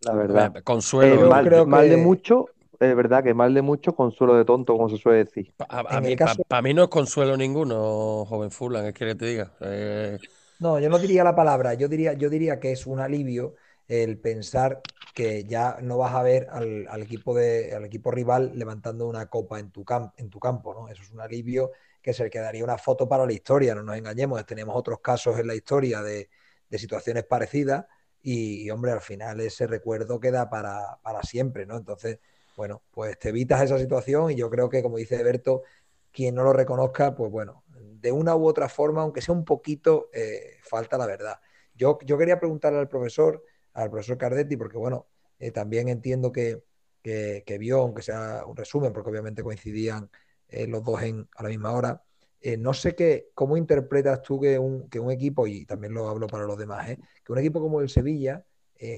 La 0.00 0.14
verdad. 0.14 0.54
Consuelo. 0.64 1.16
Eh, 1.22 1.24
mal, 1.26 1.40
creo 1.40 1.66
mal 1.66 1.88
de 1.88 1.96
mucho, 1.96 2.54
es 2.80 2.96
verdad 2.96 3.24
que 3.24 3.34
mal 3.34 3.54
de 3.54 3.62
mucho, 3.62 3.94
consuelo 3.96 4.34
de 4.36 4.44
tonto, 4.44 4.74
como 4.74 4.88
se 4.88 4.98
suele 4.98 5.18
decir. 5.20 5.54
A, 5.68 5.98
a 5.98 6.00
mí, 6.00 6.16
para 6.48 6.62
mí 6.62 6.74
no 6.74 6.84
es 6.84 6.88
consuelo 6.90 7.36
ninguno, 7.36 8.24
joven 8.26 8.50
Furlan, 8.50 8.86
es 8.86 8.94
que 8.94 9.14
te 9.14 9.26
diga. 9.26 9.56
Eh, 9.60 10.20
No, 10.58 10.80
yo 10.80 10.88
no 10.90 10.98
diría 10.98 11.22
la 11.22 11.36
palabra, 11.36 11.74
yo 11.74 11.86
diría, 11.88 12.14
yo 12.14 12.28
diría 12.28 12.58
que 12.58 12.72
es 12.72 12.86
un 12.86 12.98
alivio 13.00 13.54
el 13.86 14.18
pensar 14.18 14.84
que 15.12 15.44
ya 15.44 15.78
no 15.82 15.98
vas 15.98 16.14
a 16.14 16.22
ver 16.22 16.48
al, 16.50 16.86
al 16.88 17.02
equipo 17.02 17.34
de, 17.34 17.74
al 17.74 17.84
equipo 17.84 18.10
rival 18.10 18.52
levantando 18.56 19.06
una 19.06 19.26
copa 19.28 19.60
en 19.60 19.70
tu, 19.70 19.84
cam- 19.84 20.12
en 20.16 20.30
tu 20.30 20.40
campo, 20.40 20.74
¿no? 20.74 20.88
Eso 20.88 21.02
es 21.02 21.10
un 21.10 21.20
alivio 21.20 21.70
que 22.02 22.12
se 22.12 22.24
le 22.24 22.30
quedaría 22.30 22.64
una 22.64 22.76
foto 22.78 23.08
para 23.08 23.24
la 23.26 23.32
historia, 23.32 23.74
no 23.74 23.82
nos 23.84 23.96
engañemos, 23.96 24.44
tenemos 24.46 24.74
otros 24.76 25.00
casos 25.00 25.38
en 25.38 25.46
la 25.46 25.54
historia 25.54 26.02
de, 26.02 26.28
de 26.68 26.78
situaciones 26.78 27.24
parecidas, 27.24 27.86
y, 28.20 28.68
hombre, 28.70 28.92
al 28.92 29.00
final 29.00 29.40
ese 29.40 29.66
recuerdo 29.66 30.20
queda 30.20 30.50
para, 30.50 30.98
para 31.02 31.22
siempre, 31.22 31.66
¿no? 31.66 31.76
Entonces, 31.76 32.18
bueno, 32.56 32.82
pues 32.90 33.18
te 33.18 33.28
evitas 33.28 33.62
esa 33.62 33.78
situación 33.78 34.32
y 34.32 34.36
yo 34.36 34.50
creo 34.50 34.68
que, 34.68 34.82
como 34.82 34.96
dice 34.96 35.22
Berto, 35.22 35.62
quien 36.12 36.34
no 36.34 36.42
lo 36.42 36.52
reconozca, 36.52 37.14
pues 37.14 37.30
bueno, 37.30 37.64
de 37.68 38.12
una 38.12 38.34
u 38.34 38.46
otra 38.46 38.68
forma, 38.68 39.02
aunque 39.02 39.22
sea 39.22 39.34
un 39.34 39.44
poquito, 39.44 40.08
eh, 40.12 40.56
falta 40.62 40.98
la 40.98 41.06
verdad. 41.06 41.40
Yo, 41.74 41.98
yo 42.04 42.18
quería 42.18 42.40
preguntarle 42.40 42.80
al 42.80 42.88
profesor, 42.88 43.44
al 43.74 43.90
profesor 43.90 44.18
Cardetti, 44.18 44.56
porque 44.56 44.78
bueno, 44.78 45.06
eh, 45.38 45.52
también 45.52 45.88
entiendo 45.88 46.32
que, 46.32 46.64
que, 47.02 47.56
vio, 47.58 47.80
aunque 47.80 48.02
sea 48.02 48.44
un 48.46 48.56
resumen, 48.56 48.92
porque 48.92 49.10
obviamente 49.10 49.42
coincidían 49.42 50.10
eh, 50.48 50.66
los 50.66 50.82
dos 50.84 51.02
en, 51.02 51.28
a 51.36 51.42
la 51.44 51.48
misma 51.48 51.72
hora. 51.72 52.02
No 52.58 52.72
sé 52.72 52.94
qué, 52.94 53.30
cómo 53.34 53.56
interpretas 53.56 54.22
tú 54.22 54.40
que 54.40 54.58
un, 54.58 54.88
que 54.88 55.00
un, 55.00 55.10
equipo, 55.10 55.46
y 55.46 55.64
también 55.64 55.94
lo 55.94 56.08
hablo 56.08 56.26
para 56.26 56.44
los 56.44 56.58
demás, 56.58 56.86
que 57.24 57.32
un 57.32 57.38
equipo 57.38 57.60
como 57.60 57.80
el 57.80 57.88
Sevilla, 57.88 58.44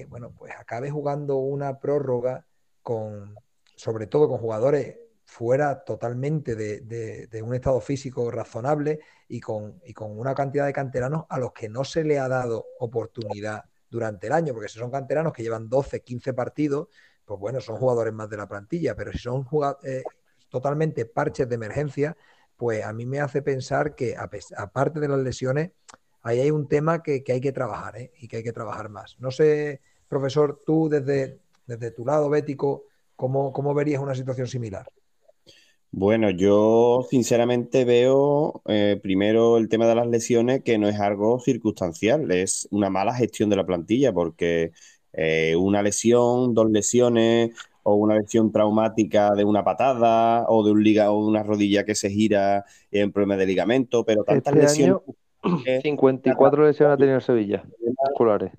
bueno, 0.09 0.31
pues 0.37 0.53
acabe 0.57 0.91
jugando 0.91 1.37
una 1.37 1.79
prórroga 1.79 2.45
con, 2.81 3.35
sobre 3.75 4.07
todo 4.07 4.27
con 4.27 4.37
jugadores 4.37 4.97
fuera 5.31 5.83
totalmente 5.83 6.55
de, 6.55 7.41
un 7.41 7.55
estado 7.55 7.79
físico 7.79 8.29
razonable 8.29 8.99
y 9.29 9.39
con, 9.39 9.79
con, 9.95 10.19
una 10.19 10.35
cantidad 10.35 10.65
de 10.65 10.73
canteranos 10.73 11.25
a 11.29 11.39
los 11.39 11.53
que 11.53 11.69
no 11.69 11.85
se 11.85 12.03
le 12.03 12.19
ha 12.19 12.27
dado 12.27 12.65
oportunidad 12.79 13.63
durante 13.89 14.27
el 14.27 14.33
año, 14.33 14.53
porque 14.53 14.67
si 14.67 14.77
son 14.77 14.91
canteranos 14.91 15.31
que 15.31 15.41
llevan 15.41 15.69
12, 15.69 16.01
15 16.01 16.33
partidos, 16.33 16.89
pues 17.23 17.39
bueno, 17.39 17.61
son 17.61 17.77
jugadores 17.77 18.13
más 18.13 18.29
de 18.29 18.37
la 18.37 18.47
plantilla, 18.47 18.93
pero 18.93 19.11
si 19.13 19.19
son 19.19 19.47
eh, 19.83 20.03
totalmente 20.49 21.05
parches 21.05 21.47
de 21.47 21.55
emergencia, 21.55 22.17
pues 22.61 22.85
a 22.85 22.93
mí 22.93 23.07
me 23.07 23.19
hace 23.19 23.41
pensar 23.41 23.95
que 23.95 24.15
aparte 24.55 24.99
de 24.99 25.07
las 25.07 25.17
lesiones, 25.17 25.71
ahí 26.21 26.41
hay 26.41 26.51
un 26.51 26.67
tema 26.67 27.01
que, 27.01 27.23
hay 27.27 27.41
que 27.41 27.51
trabajar 27.51 27.97
¿eh? 27.97 28.11
y 28.19 28.27
que 28.27 28.37
hay 28.37 28.43
que 28.43 28.53
trabajar 28.53 28.89
más. 28.89 29.17
No 29.17 29.31
sé, 29.31 29.81
profesor, 30.07 30.61
tú 30.63 30.87
desde, 30.87 31.39
desde 31.65 31.89
tu 31.89 32.05
lado 32.05 32.29
bético, 32.29 32.85
¿Cómo, 33.15 33.73
verías 33.73 34.01
una 34.01 34.13
situación 34.13 34.47
similar? 34.47 34.87
Bueno, 35.91 36.29
yo 36.29 37.07
sinceramente 37.09 37.83
veo 37.83 38.61
eh, 38.67 38.99
primero 39.01 39.57
el 39.57 39.69
tema 39.69 39.87
de 39.87 39.95
las 39.95 40.07
lesiones 40.07 40.63
que 40.63 40.77
no 40.77 40.87
es 40.87 40.99
algo 40.99 41.39
circunstancial, 41.39 42.29
es 42.31 42.67
una 42.69 42.91
mala 42.91 43.15
gestión 43.15 43.49
de 43.49 43.55
la 43.55 43.65
plantilla 43.65 44.13
porque 44.13 44.71
eh, 45.13 45.55
una 45.55 45.81
lesión, 45.81 46.53
dos 46.53 46.69
lesiones 46.69 47.51
o 47.83 47.95
una 47.95 48.15
lesión 48.15 48.51
traumática 48.51 49.31
de 49.31 49.43
una 49.43 49.63
patada 49.63 50.45
o 50.47 50.63
de 50.63 50.71
un 50.71 50.83
liga 50.83 51.11
o 51.11 51.23
de 51.23 51.29
una 51.29 51.43
rodilla 51.43 51.83
que 51.83 51.95
se 51.95 52.09
gira 52.09 52.65
en 52.91 53.11
problema 53.11 53.37
de 53.37 53.45
ligamento, 53.45 54.03
pero 54.05 54.23
tantas 54.23 54.53
este 54.53 54.61
lesiones. 54.61 55.01
Año, 55.43 55.81
54 55.81 56.67
lesiones 56.67 56.93
ha 56.93 56.97
tenido 56.97 57.19
Sevilla 57.19 57.63
musculares. 58.03 58.51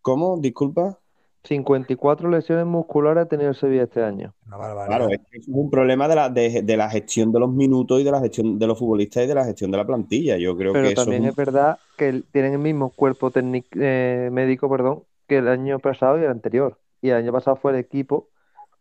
¿Cómo? 0.00 0.38
Disculpa. 0.38 0.98
54 1.44 2.28
lesiones 2.28 2.66
musculares 2.66 3.24
ha 3.24 3.28
tenido 3.28 3.54
Sevilla 3.54 3.84
este 3.84 4.02
año. 4.02 4.34
Claro, 4.48 5.08
es 5.10 5.46
un 5.46 5.70
problema 5.70 6.08
de 6.08 6.14
la, 6.16 6.28
de, 6.28 6.76
la, 6.76 6.90
gestión 6.90 7.30
de 7.30 7.38
los 7.38 7.52
minutos 7.52 8.00
y 8.00 8.04
de 8.04 8.10
la 8.10 8.20
gestión 8.20 8.58
de 8.58 8.66
los 8.66 8.78
futbolistas 8.78 9.24
y 9.24 9.26
de 9.28 9.34
la 9.34 9.44
gestión 9.44 9.70
de 9.70 9.76
la 9.76 9.86
plantilla. 9.86 10.36
Yo 10.38 10.56
creo 10.56 10.72
Pero 10.72 10.88
que 10.88 10.94
también 10.94 11.24
es, 11.24 11.36
verdad 11.36 11.78
que 11.96 12.24
tienen 12.32 12.54
el 12.54 12.58
mismo 12.58 12.90
cuerpo 12.90 13.30
técnico 13.30 13.68
eh, 13.80 14.28
médico, 14.32 14.68
perdón, 14.68 15.04
que 15.28 15.38
el 15.38 15.48
año 15.48 15.78
pasado 15.78 16.18
y 16.18 16.24
el 16.24 16.30
anterior. 16.30 16.78
Y 17.00 17.10
el 17.10 17.16
año 17.16 17.32
pasado 17.32 17.56
fue 17.56 17.72
el 17.72 17.78
equipo 17.78 18.30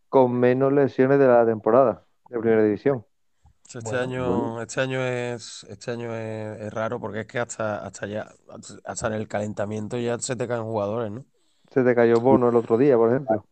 con 0.09 0.31
menos 0.33 0.71
lesiones 0.71 1.19
de 1.19 1.27
la 1.27 1.45
temporada 1.45 2.05
de 2.29 2.39
primera 2.39 2.63
división. 2.63 3.05
Este 3.73 3.97
año, 3.97 4.61
este 4.61 4.79
año 4.79 5.01
es, 5.01 5.65
este 5.69 5.91
año 5.91 6.13
es, 6.13 6.71
raro 6.71 6.99
porque 6.99 7.21
es 7.21 7.25
que 7.25 7.39
hasta, 7.39 7.83
hasta 7.85 8.05
ya, 8.05 8.27
hasta 8.83 9.07
en 9.07 9.13
el 9.13 9.27
calentamiento 9.27 9.97
ya 9.97 10.19
se 10.19 10.35
te 10.35 10.47
caen 10.47 10.63
jugadores, 10.63 11.11
¿no? 11.11 11.25
Se 11.71 11.83
te 11.83 11.95
cayó 11.95 12.21
Bono 12.21 12.49
el 12.49 12.55
otro 12.55 12.77
día, 12.77 12.95
por 12.95 13.09
ejemplo. 13.09 13.45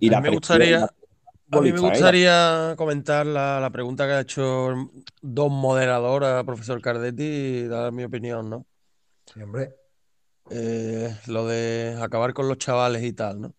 Y 0.00 0.14
a 0.14 0.20
mí 0.20 0.30
me 0.30 0.36
gustaría, 0.36 0.88
a 1.50 1.60
mí 1.60 1.72
me 1.72 1.80
gustaría 1.80 2.74
comentar 2.76 3.26
la, 3.26 3.68
pregunta 3.72 4.06
que 4.06 4.12
ha 4.12 4.20
hecho 4.20 4.74
dos 5.20 5.50
moderadoras, 5.50 6.44
profesor 6.44 6.80
Cardetti, 6.80 7.24
y 7.24 7.68
dar 7.68 7.92
mi 7.92 8.04
opinión, 8.04 8.48
¿no? 8.48 8.64
Sí, 9.26 9.42
hombre. 9.42 9.74
Eh, 10.50 11.14
lo 11.26 11.46
de 11.46 11.98
acabar 12.00 12.32
con 12.32 12.48
los 12.48 12.58
chavales 12.58 13.02
y 13.02 13.12
tal, 13.12 13.40
¿no? 13.40 13.54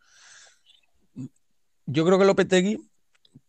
Yo 1.92 2.06
creo 2.06 2.20
que 2.20 2.26
Lopetegui, 2.26 2.78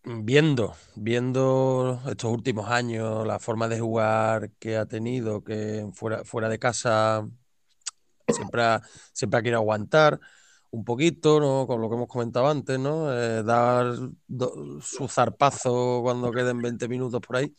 viendo, 0.03 0.74
viendo 0.96 2.00
estos 2.07 2.33
últimos 2.33 2.70
años, 2.70 3.26
la 3.26 3.38
forma 3.38 3.68
de 3.68 3.79
jugar 3.79 4.50
que 4.59 4.79
ha 4.79 4.87
tenido, 4.87 5.44
que 5.44 5.87
fuera, 5.92 6.24
fuera 6.24 6.48
de 6.48 6.59
casa 6.59 7.29
siempre 8.26 8.62
ha, 8.62 8.81
siempre 9.12 9.38
ha 9.38 9.42
querido 9.42 9.59
aguantar, 9.59 10.18
un 10.70 10.87
poquito, 10.87 11.38
¿no? 11.38 11.66
Con 11.66 11.83
lo 11.83 11.90
que 11.90 11.96
hemos 11.96 12.09
comentado 12.09 12.48
antes, 12.48 12.79
¿no? 12.79 13.12
Eh, 13.12 13.42
dar 13.42 13.94
su 14.81 15.07
zarpazo 15.07 16.00
cuando 16.03 16.33
queden 16.33 16.62
20 16.62 16.88
minutos 16.88 17.20
por 17.20 17.37
ahí. 17.37 17.55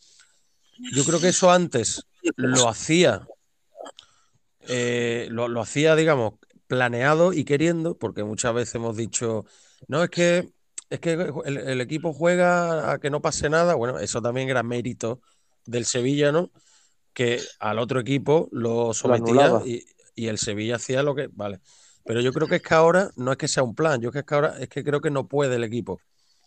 Yo 0.92 1.04
creo 1.04 1.20
que 1.20 1.28
eso 1.28 1.52
antes 1.52 2.04
lo 2.34 2.68
hacía, 2.68 3.24
eh, 4.62 5.28
lo, 5.30 5.60
hacía, 5.60 5.94
digamos, 5.94 6.34
planeado 6.66 7.32
y 7.32 7.44
queriendo, 7.44 7.96
porque 7.96 8.24
muchas 8.24 8.52
veces 8.52 8.74
hemos 8.74 8.96
dicho, 8.96 9.44
no, 9.86 10.02
es 10.02 10.10
que, 10.10 10.52
es 10.92 11.00
que 11.00 11.12
el, 11.46 11.80
equipo 11.80 12.12
juega 12.12 12.92
a 12.92 12.98
que 12.98 13.08
no 13.08 13.22
pase 13.22 13.48
nada. 13.48 13.74
Bueno, 13.74 13.98
eso 13.98 14.20
también 14.20 14.50
era 14.50 14.62
mérito 14.62 15.22
del 15.64 15.86
Sevilla, 15.86 16.32
¿no? 16.32 16.50
Que 17.14 17.40
al 17.60 17.78
otro 17.78 17.98
equipo 17.98 18.48
lo 18.52 18.92
sometía 18.92 19.62
y, 19.64 19.86
y 20.14 20.26
el 20.26 20.36
Sevilla 20.36 20.76
hacía 20.76 21.02
lo 21.02 21.14
que, 21.14 21.28
vale. 21.32 21.60
Pero 22.04 22.20
yo 22.20 22.32
creo 22.32 22.46
que 22.46 22.56
es 22.56 22.62
que 22.62 22.74
ahora 22.74 23.10
no 23.16 23.32
es 23.32 23.38
que 23.38 23.48
sea 23.48 23.62
un 23.62 23.74
plan, 23.74 24.02
yo 24.02 24.10
creo 24.10 24.24
que 24.24 24.34
ahora 24.34 24.56
es 24.58 24.68
que 24.68 24.84
creo 24.84 25.00
que 25.00 25.10
no 25.10 25.28
puede 25.28 25.56
el 25.56 25.64
equipo. 25.64 25.98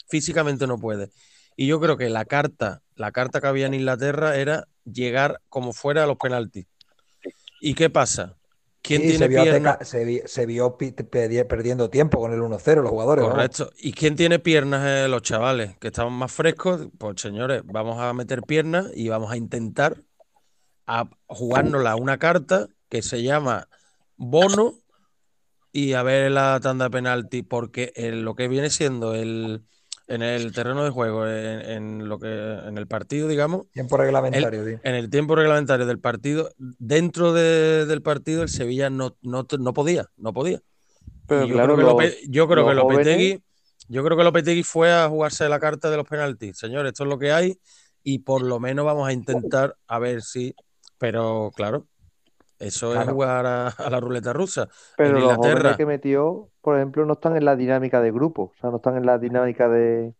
Físicamente 0.08 0.67
no 0.67 0.77
puede. 0.77 1.10
Y 1.55 1.65
yo 1.65 1.79
creo 1.79 1.97
que 1.97 2.10
la 2.10 2.25
carta, 2.25 2.84
la 2.95 3.12
carta 3.12 3.41
que 3.41 3.47
había 3.47 3.65
en 3.65 3.73
Inglaterra 3.73 4.36
era 4.38 4.67
llegar 4.84 5.41
como 5.49 5.73
fuera 5.73 6.03
a 6.03 6.08
los 6.08 6.17
penaltis. 6.17 6.67
¿Y 7.62 7.73
qué 7.73 7.89
pasa? 7.89 8.36
¿Quién 8.85 9.01
tiene 9.01 9.17
se 9.17 9.27
vio, 9.27 10.25
se, 10.25 10.45
vio 10.45 10.77
perdiendo 10.77 11.89
tiempo 11.89 12.19
con 12.19 12.33
el 12.33 12.39
1-0 12.39 12.81
los 12.83 12.91
jugadores. 12.91 13.25
Correcto. 13.25 13.71
¿Y 13.79 13.93
quién 13.93 14.15
tiene 14.15 14.37
piernas? 14.37 14.85
Eh, 14.85 15.07
los 15.07 15.23
chavales 15.23 15.75
que 15.79 15.87
estaban 15.87 16.13
más 16.13 16.31
frescos. 16.31 16.87
Pues 16.99 17.19
señores, 17.19 17.63
vamos 17.65 17.99
a 17.99 18.13
meter 18.13 18.43
piernas 18.43 18.91
y 18.93 19.09
vamos 19.09 19.31
a 19.31 19.37
intentar 19.37 20.03
a 20.85 21.09
jugárnosla 21.25 21.95
una 21.95 22.19
carta 22.19 22.67
que 22.87 23.01
se 23.01 23.23
llama 23.23 23.67
bono 24.17 24.75
y 25.71 25.93
a 25.93 26.03
ver 26.03 26.31
la 26.31 26.59
tanda 26.61 26.85
de 26.85 26.91
penalti, 26.91 27.41
porque 27.41 27.91
lo 28.13 28.35
que 28.35 28.47
viene 28.47 28.69
siendo 28.69 29.15
el 29.15 29.65
en 30.07 30.21
el 30.21 30.53
terreno 30.53 30.83
de 30.83 30.91
juego, 30.91 31.27
en, 31.27 32.07
lo 32.07 32.19
que 32.19 32.27
en 32.27 32.77
el 32.77 32.87
partido, 32.87 33.27
digamos. 33.27 33.67
Tiempo 33.71 33.97
reglamentario, 33.97 34.79
En 34.83 34.95
el 34.95 35.09
tiempo 35.09 35.35
reglamentario 35.35 35.85
del 35.85 35.99
partido, 35.99 36.51
dentro 36.57 37.33
del 37.33 38.01
partido, 38.01 38.43
el 38.43 38.49
Sevilla 38.49 38.89
no, 38.89 39.15
no, 39.21 39.45
podía, 39.73 40.09
no 40.17 40.33
podía. 40.33 40.61
Pero 41.27 41.45
yo, 41.45 41.55
creo 41.55 41.97
que 41.97 42.17
yo 42.27 42.47
creo 42.47 42.67
que 42.67 42.73
Lopetegui, 42.75 43.43
yo 43.87 44.03
creo 44.03 44.17
que 44.17 44.23
Lopetegui 44.23 44.63
fue 44.63 44.91
a 44.91 45.09
jugarse 45.09 45.49
la 45.49 45.59
carta 45.59 45.89
de 45.89 45.97
los 45.97 46.07
penaltis. 46.07 46.57
Señor, 46.57 46.85
esto 46.85 47.03
es 47.03 47.09
lo 47.09 47.17
que 47.17 47.31
hay, 47.31 47.59
y 48.03 48.19
por 48.19 48.43
lo 48.43 48.59
menos 48.59 48.85
vamos 48.85 49.07
a 49.07 49.13
intentar 49.13 49.75
a 49.87 49.97
ver 49.97 50.21
si. 50.21 50.55
Pero 50.99 51.51
claro, 51.55 51.87
eso 52.59 52.99
es 52.99 53.07
jugar 53.07 53.45
a, 53.45 53.89
la 53.89 53.99
ruleta 53.99 54.33
rusa. 54.33 54.67
Pero 54.97 55.19
los 55.19 55.35
jóvenes 55.35 55.77
que 55.77 55.85
metió, 55.85 56.49
por 56.61 56.77
ejemplo, 56.77 57.05
no 57.05 57.13
están 57.13 57.35
en 57.35 57.45
la 57.45 57.55
dinámica 57.55 58.01
de 58.01 58.11
grupo, 58.11 58.53
o 58.55 58.61
sea, 58.61 58.69
no 58.69 58.77
están 58.77 58.97
en 58.97 59.05
la 59.05 59.17
dinámica 59.17 59.67
de, 59.67 60.13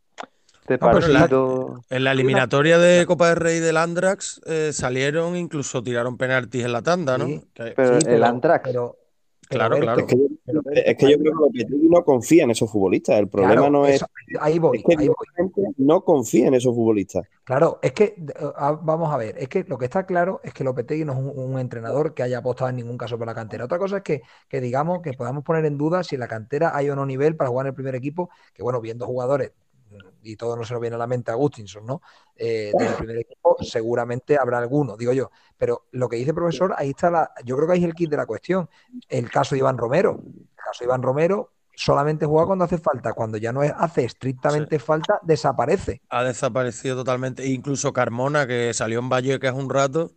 de 0.68 0.78
partido. 0.78 1.82
en, 1.90 2.04
la, 2.04 2.12
eliminatoria 2.12 2.78
de 2.78 3.06
Copa 3.06 3.30
del 3.30 3.38
Rey 3.38 3.60
del 3.60 3.78
Andrax 3.78 4.42
eh, 4.46 4.72
salieron, 4.74 5.36
incluso 5.36 5.84
tiraron 5.84 6.18
penaltis 6.18 6.66
en 6.66 6.74
la 6.74 6.82
tanda, 6.82 7.18
¿no? 7.18 7.28
pero, 7.54 7.98
el 7.98 8.24
Andrax. 8.24 8.70
Claro, 9.48 9.78
claro. 9.78 10.00
Es 10.00 10.96
que, 10.96 11.12
yo, 11.12 11.20
creo 11.20 11.34
que 11.34 11.60
Lopetegui 11.64 11.88
no 11.90 12.04
confía 12.04 12.44
en 12.44 12.52
esos 12.52 12.72
futbolistas. 12.72 13.20
El 13.20 13.28
problema 13.28 13.70
no 13.70 13.86
es. 13.86 14.04
Ahí 14.40 14.60
voy, 14.60 14.84
ahí 14.98 15.08
voy. 15.08 15.18
No 15.78 16.04
confía 16.04 16.48
en 16.48 16.56
esos 16.56 16.74
futbolistas. 16.74 17.28
Claro, 17.44 17.80
es 17.82 17.94
que, 17.94 18.16
vamos 18.82 19.14
a 19.14 19.18
ver, 19.18 19.36
es 19.38 19.48
que 19.48 19.64
lo 19.68 19.78
que 19.78 19.86
está 19.86 20.06
claro 20.06 20.42
es 20.44 20.54
que 20.54 20.64
Lopetegui 20.64 21.06
no 21.06 21.14
es 21.14 21.20
un, 21.20 21.60
entrenador 21.60 22.14
que 22.14 22.24
haya 22.24 22.40
apostado 22.40 22.70
en 22.70 22.76
ningún 22.78 22.98
caso 22.98 23.18
por 23.18 23.28
la 23.28 23.36
cantera. 23.36 23.66
Otra 23.66 23.78
cosa 23.78 23.98
es 23.98 24.04
que, 24.04 24.22
que, 24.50 24.62
digamos 24.62 25.02
que 25.02 25.14
podamos 25.14 25.44
poner 25.44 25.66
en 25.66 25.78
duda 25.78 26.04
si 26.04 26.16
en 26.16 26.22
la 26.22 26.28
cantera 26.28 26.76
hay 26.76 26.90
o 26.90 26.96
no 26.96 27.06
nivel 27.06 27.36
para 27.36 27.50
jugar 27.50 27.66
en 27.66 27.70
el 27.70 27.76
primer 27.76 27.96
equipo, 27.96 28.30
que 28.54 28.64
bueno, 28.64 28.82
viendo 28.82 29.06
jugadores 29.06 29.52
y 30.24 30.36
todo 30.36 30.56
no 30.56 30.64
se 30.64 30.74
nos 30.74 30.82
viene 30.82 30.96
a 30.96 31.00
la 31.00 31.08
mente 31.08 31.32
a 31.32 31.36
Agustinson, 31.36 31.86
¿no? 31.86 32.02
Eh, 32.36 32.72
del 32.78 32.94
primer 32.96 33.18
equipo, 33.20 33.58
seguramente 33.62 34.38
habrá 34.38 34.58
alguno, 34.58 34.98
digo 34.98 35.14
yo. 35.14 35.32
Pero 35.58 35.86
lo 35.92 36.10
que 36.10 36.18
dice 36.18 36.32
el 36.32 36.36
profesor, 36.36 36.74
ahí 36.78 36.90
está 36.90 37.10
la. 37.10 37.32
Yo 37.44 37.56
creo 37.56 37.68
que 37.68 37.74
ahí 37.74 37.80
es 37.80 37.86
el 37.86 37.94
kit 37.94 38.10
de 38.10 38.18
la 38.18 38.26
cuestión. 38.26 38.70
El 39.08 39.30
caso 39.30 39.56
de 39.56 39.60
Iván 39.60 39.78
Romero. 39.78 40.22
El 40.26 40.56
caso 40.56 40.80
de 40.80 40.86
Iván 40.86 41.04
Romero 41.04 41.52
solamente 41.76 42.26
juega 42.26 42.48
cuando 42.48 42.66
hace 42.66 42.78
falta. 42.78 43.14
Cuando 43.14 43.38
ya 43.38 43.54
no 43.54 43.62
hace 43.62 44.06
estrictamente 44.06 44.80
falta, 44.80 45.20
desaparece. 45.24 46.02
Ha 46.10 46.24
desaparecido 46.24 46.96
totalmente. 46.96 47.46
Incluso 47.46 47.94
Carmona, 47.94 48.48
que 48.48 48.74
salió 48.74 49.00
en 49.00 49.10
Vallecas 49.10 49.54
un 49.54 49.70
rato, 49.70 50.12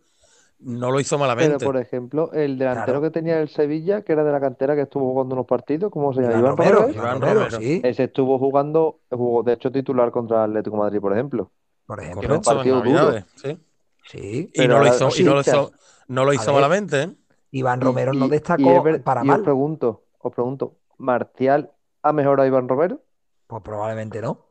no 0.59 0.91
lo 0.91 0.99
hizo 0.99 1.15
Pero, 1.17 1.27
malamente. 1.27 1.65
por 1.65 1.77
ejemplo, 1.77 2.31
el 2.33 2.57
delantero 2.57 2.99
Claro. 2.99 3.01
que 3.01 3.09
tenía 3.11 3.39
el 3.39 3.49
Sevilla, 3.49 4.01
que 4.01 4.11
era 4.13 4.23
de 4.23 4.31
la 4.31 4.39
cantera, 4.39 4.75
que 4.75 4.81
estuvo 4.81 5.11
jugando 5.11 5.35
unos 5.35 5.45
partidos, 5.45 5.91
¿cómo 5.91 6.13
se 6.13 6.21
llama? 6.21 6.37
Iván 6.39 6.57
Romero, 6.57 6.79
Romero. 6.81 6.93
Iván 6.99 7.21
Romero, 7.21 7.51
sí, 7.51 7.81
Ese 7.83 8.03
estuvo 8.05 8.37
jugando, 8.39 8.99
jugó 9.09 9.43
de 9.43 9.53
hecho 9.53 9.71
titular 9.71 10.11
contra 10.11 10.43
el 10.45 10.51
Atlético 10.51 10.75
de 10.77 10.81
Madrid, 10.83 10.99
por 10.99 11.13
ejemplo. 11.13 11.51
por 11.85 11.99
ejemplo. 12.03 12.21
Correcto, 12.27 12.51
en 12.51 12.55
partido 12.57 12.81
duro. 12.81 13.13
Sí. 13.35 13.57
Sí. 14.05 14.51
Y 14.53 14.67
no 14.67 14.79
lo 14.79 14.87
hizo, 14.87 15.09
y 15.17 15.23
no 15.23 15.33
lo 15.35 15.41
hizo, 15.41 15.71
no 16.07 16.25
lo 16.25 16.33
hizo 16.33 16.53
malamente, 16.53 17.01
¿eh? 17.03 17.09
Iván 17.51 17.79
Y- 17.79 17.83
Romero 17.85 18.13
no 18.13 18.27
destacó 18.27 18.61
y 18.61 18.67
es 18.69 18.83
ver- 18.83 19.03
para 19.03 19.23
y 19.23 19.27
mal. 19.27 19.39
os 19.39 19.43
pregunto, 19.43 20.03
os 20.19 20.31
pregunto, 20.33 20.73
¿Martial 20.97 21.71
ha 22.03 22.11
mejorado 22.13 22.43
a 22.43 22.47
Iván 22.47 22.67
Romero? 22.67 22.99
Pues 23.47 23.63
probablemente 23.63 24.21
no. 24.21 24.45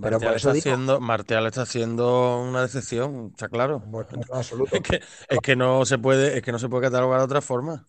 Pero 0.00 0.18
por 0.18 0.22
Martial 0.22 0.36
eso 0.36 0.48
está 0.48 0.52
digo- 0.52 0.60
haciendo, 0.60 1.00
Martial 1.00 1.46
está 1.46 1.62
haciendo 1.62 2.40
una 2.40 2.62
decepción, 2.62 3.28
está 3.30 3.48
claro. 3.48 3.80
Bueno, 3.80 4.08
en 4.12 4.22
absoluto. 4.32 4.76
Es 4.76 4.82
que, 4.82 5.00
es 5.28 5.38
que 5.40 5.56
no 5.56 5.84
se 5.84 5.98
puede, 5.98 6.36
es 6.38 6.42
que 6.42 6.52
no 6.52 6.58
se 6.58 6.68
puede 6.68 6.84
catalogar 6.84 7.18
de 7.20 7.24
otra 7.24 7.40
forma. 7.40 7.86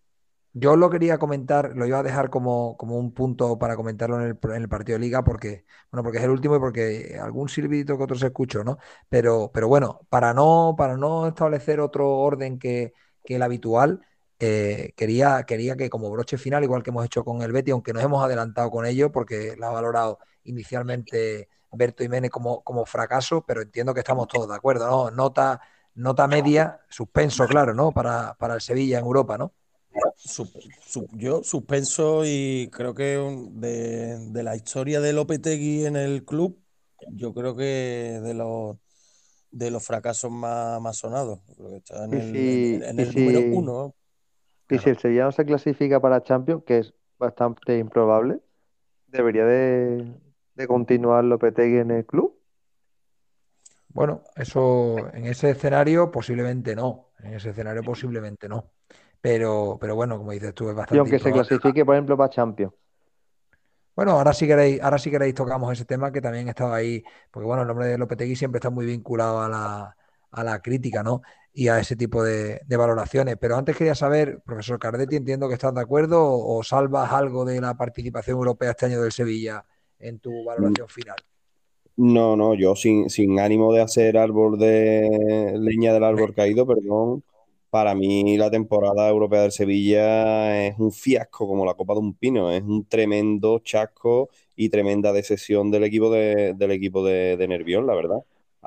Yo 0.54 0.76
lo 0.76 0.89
quería 0.89 1.17
comentar, 1.17 1.71
lo 1.78 1.86
iba 1.86 2.00
a 2.00 2.04
dejar 2.04 2.30
como, 2.30 2.76
como 2.76 2.97
un 2.97 3.13
punto 3.13 3.58
para 3.58 3.78
comentarlo 3.78 4.17
en 4.19 4.28
el, 4.32 4.38
en 4.52 4.62
el 4.62 4.67
partido 4.67 4.97
de 4.97 5.06
liga, 5.06 5.24
porque, 5.24 5.63
bueno, 5.91 6.04
porque 6.04 6.17
es 6.17 6.26
el 6.26 6.30
último 6.30 6.58
y 6.58 6.60
porque 6.60 7.17
algún 7.21 7.47
silbidito 7.47 7.97
que 7.97 8.04
otros 8.04 8.21
escucho, 8.21 8.62
¿no? 8.63 8.78
Pero, 9.08 9.50
pero 9.54 9.69
bueno, 9.69 10.02
para 10.10 10.34
no, 10.34 10.76
para 10.78 10.97
no 10.97 11.26
establecer 11.28 11.80
otro 11.80 12.10
orden 12.17 12.60
que, 12.60 12.91
que 13.24 13.36
el 13.38 13.43
habitual, 13.43 14.02
eh, 14.39 14.91
quería, 14.97 15.43
quería 15.45 15.78
que 15.78 15.89
como 15.89 16.12
broche 16.12 16.38
final, 16.38 16.63
igual 16.65 16.84
que 16.84 16.89
hemos 16.89 17.06
hecho 17.06 17.24
con 17.24 17.41
el 17.41 17.54
Betty, 17.54 17.71
aunque 17.71 17.93
nos 17.93 18.04
hemos 18.04 18.21
adelantado 18.24 18.69
con 18.71 18.86
ello, 18.86 19.10
porque 19.12 19.56
la 19.58 19.69
ha 19.69 19.71
valorado 19.71 20.19
inicialmente 20.43 21.47
Berto 21.71 22.03
Jiménez 22.03 22.31
como, 22.31 22.63
como 22.63 22.86
fracaso, 22.86 23.43
pero 23.45 23.62
entiendo 23.62 23.93
que 23.93 23.99
estamos 24.01 24.27
todos 24.27 24.47
de 24.49 24.55
acuerdo, 24.55 24.88
¿no? 24.89 25.12
Nota, 25.12 25.62
nota 25.95 26.27
media, 26.27 26.81
suspenso, 26.89 27.45
claro, 27.47 27.73
¿no? 27.73 27.91
Para, 27.91 28.36
para 28.38 28.55
el 28.55 28.62
Sevilla 28.62 28.99
en 28.99 29.05
Europa, 29.05 29.38
¿no? 29.38 29.53
Yo 31.13 31.43
suspenso 31.43 32.23
y 32.25 32.69
creo 32.71 32.93
que 32.93 33.17
de, 33.53 34.17
de 34.31 34.43
la 34.43 34.55
historia 34.55 34.99
de 35.01 35.13
Lopetegui 35.13 35.86
en 35.86 35.95
el 35.95 36.23
club, 36.25 36.60
yo 37.10 37.34
creo 37.34 37.55
que 37.55 38.19
de 38.23 38.34
los 38.34 38.77
de 39.51 39.71
los 39.71 39.86
fracasos 39.86 40.31
más, 40.31 40.81
más 40.81 40.97
sonados. 40.97 41.39
Creo 41.57 41.69
que 41.71 41.77
está 41.77 42.05
en 42.05 42.13
el, 42.13 42.23
si- 42.23 42.38
en- 42.38 42.84
en 42.84 42.99
y 42.99 43.01
el 43.01 43.13
número 43.13 43.41
si- 43.41 43.47
uno. 43.51 43.95
Y 44.69 44.79
si 44.79 44.89
el 44.89 44.97
Sevilla 44.97 45.25
no 45.25 45.31
se 45.31 45.45
clasifica 45.45 45.99
para 45.99 46.23
Champions, 46.23 46.63
que 46.65 46.79
es 46.79 46.93
bastante 47.19 47.77
improbable, 47.77 48.39
debería 49.07 49.45
de, 49.45 50.05
de 50.55 50.67
continuar 50.67 51.23
Lopetegui 51.23 51.77
en 51.77 51.91
el 51.91 52.05
club. 52.05 52.37
Bueno, 53.93 54.23
eso 54.35 54.95
en 55.13 55.25
ese 55.25 55.51
escenario 55.51 56.11
posiblemente 56.11 56.75
no. 56.75 57.09
En 57.19 57.33
ese 57.33 57.49
escenario 57.49 57.83
posiblemente 57.83 58.47
no. 58.47 58.71
Pero, 59.19 59.77
pero 59.79 59.95
bueno, 59.95 60.17
como 60.17 60.31
dices 60.31 60.53
tú, 60.53 60.69
es 60.69 60.73
Y 60.73 60.77
bastante 60.77 60.99
aunque 60.99 61.19
se 61.19 61.31
clasifique, 61.31 61.85
por 61.85 61.95
ejemplo, 61.95 62.17
para 62.17 62.29
Champions. 62.29 62.73
Bueno, 63.95 64.13
ahora 64.13 64.33
si 64.33 64.47
queréis, 64.47 64.81
ahora 64.81 64.97
si 64.97 65.11
queréis 65.11 65.35
tocamos 65.35 65.71
ese 65.73 65.85
tema 65.85 66.11
que 66.11 66.21
también 66.21 66.47
estaba 66.47 66.75
ahí, 66.75 67.03
porque 67.29 67.45
bueno, 67.45 67.63
el 67.63 67.67
nombre 67.67 67.87
de 67.87 67.97
Lopetegui 67.97 68.35
siempre 68.35 68.57
está 68.57 68.69
muy 68.69 68.85
vinculado 68.85 69.41
a 69.41 69.49
la, 69.49 69.97
a 70.31 70.43
la 70.43 70.61
crítica, 70.61 71.03
¿no? 71.03 71.21
Y 71.53 71.67
a 71.67 71.77
ese 71.77 71.97
tipo 71.97 72.23
de, 72.23 72.61
de 72.65 72.77
valoraciones. 72.77 73.35
Pero 73.37 73.57
antes 73.57 73.75
quería 73.75 73.93
saber, 73.93 74.41
profesor 74.43 74.79
Cardetti, 74.79 75.17
entiendo 75.17 75.49
que 75.49 75.55
estás 75.55 75.73
de 75.75 75.81
acuerdo 75.81 76.23
o, 76.23 76.57
o 76.57 76.63
salvas 76.63 77.11
algo 77.11 77.43
de 77.43 77.59
la 77.59 77.75
participación 77.75 78.37
europea 78.37 78.71
este 78.71 78.85
año 78.85 79.01
del 79.01 79.11
Sevilla 79.11 79.65
en 80.01 80.19
tu 80.19 80.43
valoración 80.43 80.89
final. 80.89 81.17
No, 81.97 82.35
no, 82.35 82.55
yo 82.55 82.75
sin, 82.75 83.09
sin 83.09 83.39
ánimo 83.39 83.73
de 83.73 83.81
hacer 83.81 84.17
árbol 84.17 84.57
de 84.57 85.53
leña 85.59 85.93
del 85.93 86.03
árbol 86.03 86.33
caído, 86.33 86.65
perdón. 86.65 87.23
Para 87.69 87.93
mí 87.95 88.37
la 88.37 88.49
temporada 88.51 89.07
europea 89.09 89.41
del 89.43 89.51
Sevilla 89.51 90.65
es 90.67 90.77
un 90.79 90.91
fiasco 90.91 91.47
como 91.47 91.65
la 91.65 91.73
copa 91.75 91.93
de 91.93 91.99
un 91.99 92.13
pino, 92.15 92.51
es 92.51 92.63
un 92.63 92.85
tremendo 92.87 93.59
chasco 93.59 94.29
y 94.55 94.69
tremenda 94.69 95.13
decepción 95.13 95.69
del 95.71 95.83
equipo 95.83 96.09
de, 96.11 96.53
del 96.57 96.71
equipo 96.71 97.05
de, 97.05 97.37
de 97.37 97.47
Nervión, 97.47 97.85
la 97.87 97.95
verdad. 97.95 98.19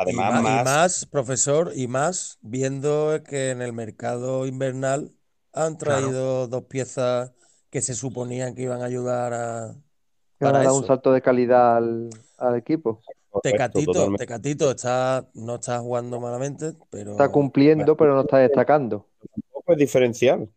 Y 0.06 0.22
Además, 0.22 0.24
más, 0.24 0.46
y 0.48 0.60
más, 0.60 0.60
más, 0.60 1.06
profesor, 1.06 1.72
y 1.74 1.88
más 1.88 2.38
viendo 2.42 3.22
que 3.26 3.50
en 3.50 3.62
el 3.62 3.72
mercado 3.72 4.46
invernal 4.46 5.16
han 5.52 5.78
Claro. 5.82 6.18
traído 6.18 6.46
dos 6.48 6.64
piezas 6.64 7.32
que 7.70 7.80
se 7.80 7.94
suponían 7.94 8.54
que 8.54 8.62
iban 8.62 8.82
a 8.82 8.84
ayudar 8.86 9.32
a 9.32 9.76
para 10.40 10.62
dar 10.62 10.72
un 10.72 10.84
salto 10.84 11.12
de 11.12 11.22
calidad 11.22 11.76
al, 11.78 12.10
al 12.38 12.56
equipo. 12.56 13.02
Tecatito. 13.42 14.14
Tecatito 14.16 14.70
está, 14.70 15.28
no 15.34 15.56
está 15.56 15.78
jugando 15.80 16.20
malamente, 16.20 16.74
pero, 16.90 17.14
Está 17.14 17.30
cumpliendo, 17.32 17.96
pero 17.96 18.14
no 18.14 18.20
está 18.22 18.38
destacando. 18.38 19.08
Tampoco 19.52 19.72
es 19.72 19.78
diferencial. 19.78 20.48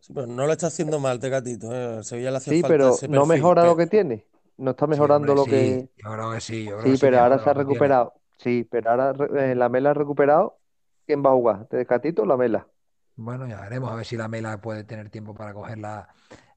sí, 0.00 0.12
pero 0.12 0.26
no 0.26 0.46
lo 0.46 0.52
está 0.52 0.66
haciendo 0.68 0.98
mal 1.00 1.18
Tecatito. 1.20 1.72
¿eh? 1.74 2.04
Sevilla 2.04 2.30
le 2.30 2.36
hace 2.38 2.50
Sí, 2.50 2.54
falta 2.54 2.68
pero 2.68 2.88
ese 2.88 3.08
no 3.08 3.24
perfil, 3.24 3.26
mejora 3.26 3.64
lo 3.64 3.76
que 3.76 3.86
tiene. 3.86 4.26
No 4.56 4.72
está 4.72 4.86
Sí, 4.90 5.02
mejorando 5.02 5.08
hombre, 5.08 5.34
lo 5.34 5.46
sí, 5.46 5.48
que. 5.48 5.88
yo 5.96 6.12
creo 6.12 6.32
que 6.32 6.40
sí, 6.40 6.64
yo 6.64 6.78
creo 6.78 6.90
Sí, 6.90 6.90
que 6.90 6.96
sí 6.96 7.06
pero 7.06 7.20
ahora 7.20 7.38
se 7.38 7.50
ha 7.50 7.54
recuperado. 7.54 8.14
Sí, 8.38 8.64
pero 8.70 8.90
ahora 8.90 9.14
eh, 9.52 9.54
la 9.54 9.68
Mela 9.68 9.90
ha 9.90 9.94
recuperado. 9.94 10.60
¿Quién 11.06 11.24
va 11.24 11.30
a 11.30 11.34
jugar? 11.34 11.66
¿Tecatito 11.68 12.22
o 12.22 12.26
la 12.26 12.36
Mela? 12.36 12.68
Bueno, 13.16 13.46
ya 13.46 13.60
veremos 13.60 13.90
a 13.92 13.94
ver 13.96 14.06
si 14.06 14.16
la 14.16 14.28
Mela 14.28 14.60
puede 14.60 14.84
tener 14.84 15.10
tiempo 15.10 15.34
para 15.34 15.52
coger 15.54 15.78
la, 15.78 16.08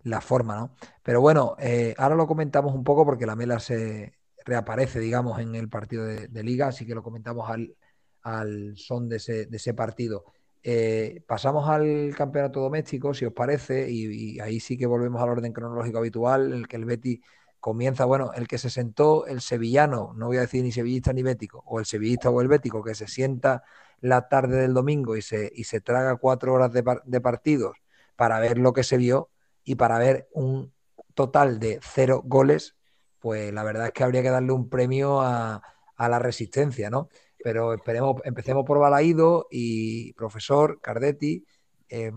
la 0.05 0.21
forma, 0.21 0.55
¿no? 0.55 0.75
Pero 1.03 1.19
bueno, 1.19 1.55
eh, 1.59 1.93
ahora 1.97 2.15
lo 2.15 2.27
comentamos 2.27 2.73
un 2.73 2.83
poco 2.83 3.05
porque 3.05 3.25
la 3.25 3.35
Mela 3.35 3.59
se 3.59 4.13
reaparece, 4.45 4.99
digamos, 4.99 5.39
en 5.39 5.55
el 5.55 5.67
partido 5.67 6.05
de, 6.05 6.43
Liga, 6.43 6.67
así 6.67 6.85
que 6.85 6.95
lo 6.95 7.03
comentamos 7.03 7.49
al, 7.49 7.75
al 8.21 8.77
son 8.77 9.09
de 9.09 9.17
ese, 9.17 9.47
de 9.47 9.57
ese 9.57 9.73
partido. 9.73 10.25
Eh, 10.63 11.23
pasamos 11.27 11.67
al 11.67 12.13
campeonato 12.15 12.61
doméstico, 12.61 13.13
si 13.13 13.25
os 13.25 13.33
parece, 13.33 13.89
y, 13.89 14.35
y 14.35 14.39
ahí 14.39 14.59
sí 14.59 14.77
que 14.77 14.85
volvemos 14.85 15.21
al 15.21 15.29
orden 15.29 15.53
cronológico 15.53 15.97
habitual, 15.97 16.53
en 16.53 16.59
el 16.59 16.67
que 16.67 16.77
el 16.77 16.85
Betty 16.85 17.21
comienza, 17.59 18.05
bueno, 18.05 18.31
el 18.33 18.47
que 18.47 18.59
se 18.59 18.69
sentó, 18.69 19.25
el 19.25 19.41
sevillano, 19.41 20.13
no 20.15 20.27
voy 20.27 20.37
a 20.37 20.41
decir 20.41 20.63
ni 20.63 20.71
sevillista 20.71 21.13
ni 21.13 21.23
bético, 21.23 21.63
o 21.65 21.79
el 21.79 21.85
sevillista 21.87 22.29
o 22.29 22.41
el 22.41 22.47
bético, 22.47 22.83
que 22.83 22.93
se 22.93 23.07
sienta 23.07 23.63
la 24.01 24.27
tarde 24.27 24.57
del 24.57 24.73
domingo 24.75 25.15
y 25.17 25.23
se, 25.23 25.51
y 25.55 25.63
se 25.63 25.81
traga 25.81 26.15
cuatro 26.17 26.53
horas 26.53 26.71
de, 26.73 26.83
par- 26.83 27.01
de 27.05 27.21
partidos 27.21 27.75
para 28.15 28.39
ver 28.39 28.59
lo 28.59 28.71
que 28.73 28.83
se 28.83 28.97
vio 28.97 29.29
y 29.65 29.75
para 29.75 29.99
ver 29.99 30.29
un 30.31 30.71
total 31.13 31.59
de 31.59 31.79
cero 31.81 32.21
goles, 32.23 32.75
pues 33.19 33.51
la 33.51 33.63
verdad 33.63 33.87
es 33.87 33.91
que 33.93 34.03
habría 34.03 34.21
que 34.21 34.29
darle 34.29 34.53
un 34.53 34.69
premio 34.69 35.21
a, 35.21 35.61
a 35.95 36.09
la 36.09 36.19
resistencia, 36.19 36.89
¿no? 36.89 37.09
Pero 37.43 37.73
esperemos, 37.73 38.21
empecemos 38.23 38.63
por 38.65 38.79
Balaído 38.79 39.47
y 39.51 40.13
profesor 40.13 40.79
Cardetti, 40.81 41.43
eh, 41.89 42.11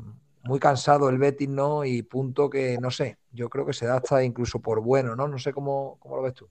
muy 0.44 0.58
cansado 0.58 1.08
el 1.08 1.18
Betis, 1.18 1.48
¿no? 1.48 1.84
Y 1.84 2.02
punto 2.02 2.48
que, 2.48 2.78
no 2.78 2.90
sé, 2.90 3.18
yo 3.32 3.48
creo 3.48 3.66
que 3.66 3.72
se 3.72 3.86
da 3.86 3.96
hasta 3.96 4.22
incluso 4.24 4.60
por 4.60 4.80
bueno, 4.82 5.14
¿no? 5.16 5.28
No 5.28 5.38
sé 5.38 5.52
cómo, 5.52 5.96
cómo 5.98 6.16
lo 6.16 6.22
ves 6.22 6.34
tú. 6.34 6.48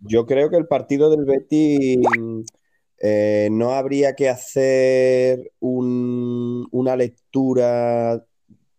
Yo 0.00 0.26
creo 0.26 0.50
que 0.50 0.56
el 0.56 0.66
partido 0.66 1.10
del 1.10 1.24
Betis 1.24 1.98
eh, 2.98 3.48
no 3.50 3.72
habría 3.74 4.14
que 4.14 4.28
hacer 4.28 5.52
un- 5.60 6.66
una 6.70 6.96
lectura 6.96 8.24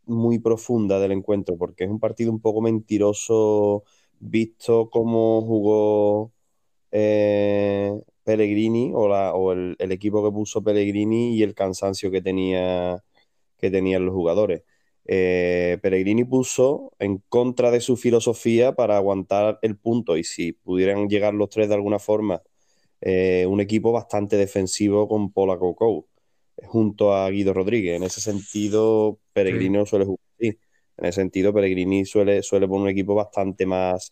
muy 0.09 0.39
profunda 0.39 0.99
del 0.99 1.11
encuentro, 1.13 1.57
porque 1.57 1.85
es 1.85 1.89
un 1.89 1.99
partido 1.99 2.31
un 2.31 2.41
poco 2.41 2.61
mentiroso 2.61 3.83
visto 4.19 4.89
cómo 4.89 5.41
jugó 5.43 6.33
eh, 6.91 7.93
Pellegrini 8.23 8.91
o, 8.95 9.07
la- 9.07 9.33
o 9.35 9.53
el, 9.53 9.75
equipo 9.79 10.23
que 10.23 10.31
puso 10.33 10.63
Pellegrini 10.63 11.35
y 11.37 11.43
el 11.43 11.53
cansancio 11.55 12.11
que 12.11 12.21
tenía, 12.21 13.03
que 13.57 13.71
tenían 13.71 14.05
los 14.05 14.13
jugadores. 14.15 14.63
Eh, 15.05 15.79
Pellegrini 15.81 16.23
puso 16.25 16.93
en 16.99 17.19
contra 17.29 17.71
de 17.71 17.81
su 17.81 17.97
filosofía 17.97 18.75
para 18.75 18.97
aguantar 18.97 19.59
el 19.63 19.77
punto 19.77 20.17
y 20.17 20.23
si 20.23 20.53
pudieran 20.53 21.09
llegar 21.09 21.33
los 21.33 21.49
tres 21.49 21.69
de 21.69 21.75
alguna 21.75 21.99
forma, 21.99 22.41
eh, 23.01 23.45
un 23.47 23.61
equipo 23.61 23.91
bastante 23.91 24.37
defensivo 24.37 25.07
con 25.07 25.31
Pola 25.31 25.57
Cocou 25.57 26.07
junto 26.65 27.13
a 27.13 27.29
Guido 27.29 27.53
Rodríguez. 27.53 27.97
En 27.97 28.03
ese 28.03 28.21
sentido, 28.21 29.19
Pellegrini 29.33 29.77
no 29.77 29.85
suele 29.85 30.05
jugar 30.05 30.19
así. 30.37 30.57
En 30.97 31.05
ese 31.05 31.21
sentido, 31.21 31.53
Pellegrini 31.53 32.05
suele, 32.05 32.43
suele 32.43 32.67
poner 32.67 32.83
un 32.83 32.89
equipo 32.89 33.15
bastante 33.15 33.65
más, 33.65 34.11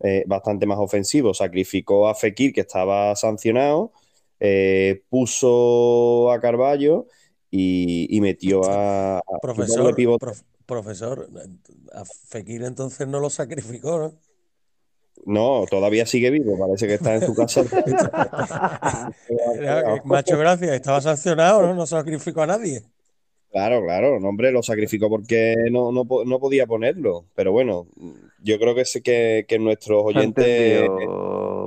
eh, 0.00 0.24
bastante 0.26 0.66
más 0.66 0.78
ofensivo. 0.78 1.32
Sacrificó 1.34 2.08
a 2.08 2.14
Fekir, 2.14 2.52
que 2.52 2.62
estaba 2.62 3.14
sancionado, 3.16 3.92
eh, 4.40 5.02
puso 5.08 6.30
a 6.32 6.40
Carballo 6.40 7.06
y, 7.50 8.06
y 8.14 8.20
metió 8.20 8.62
a, 8.64 9.22
Profesor, 9.40 9.94
prof- 10.18 10.42
profesor, 10.66 11.28
a 11.92 12.04
Fekir 12.04 12.64
entonces 12.64 13.06
no 13.06 13.20
lo 13.20 13.30
sacrificó, 13.30 13.98
¿no? 13.98 14.14
No, 15.26 15.64
todavía 15.70 16.06
sigue 16.06 16.30
vivo, 16.30 16.58
parece 16.58 16.86
que 16.86 16.94
está 16.94 17.14
en 17.14 17.22
su 17.22 17.34
casa. 17.34 17.62
Macho, 20.04 20.38
gracias, 20.38 20.72
estaba 20.72 21.00
sancionado, 21.00 21.62
¿no? 21.62 21.74
No 21.74 21.86
sacrificó 21.86 22.42
a 22.42 22.46
nadie. 22.46 22.82
Claro, 23.50 23.82
claro, 23.82 24.18
no, 24.18 24.30
hombre, 24.30 24.50
lo 24.50 24.62
sacrificó 24.62 25.08
porque 25.08 25.54
no, 25.70 25.92
no, 25.92 26.04
no 26.26 26.40
podía 26.40 26.66
ponerlo. 26.66 27.26
Pero 27.36 27.52
bueno, 27.52 27.86
yo 28.42 28.58
creo 28.58 28.74
que, 28.74 28.82
que, 29.00 29.44
que 29.46 29.58
nuestros 29.60 30.02
oyentes 30.04 30.44
entendido 30.44 31.66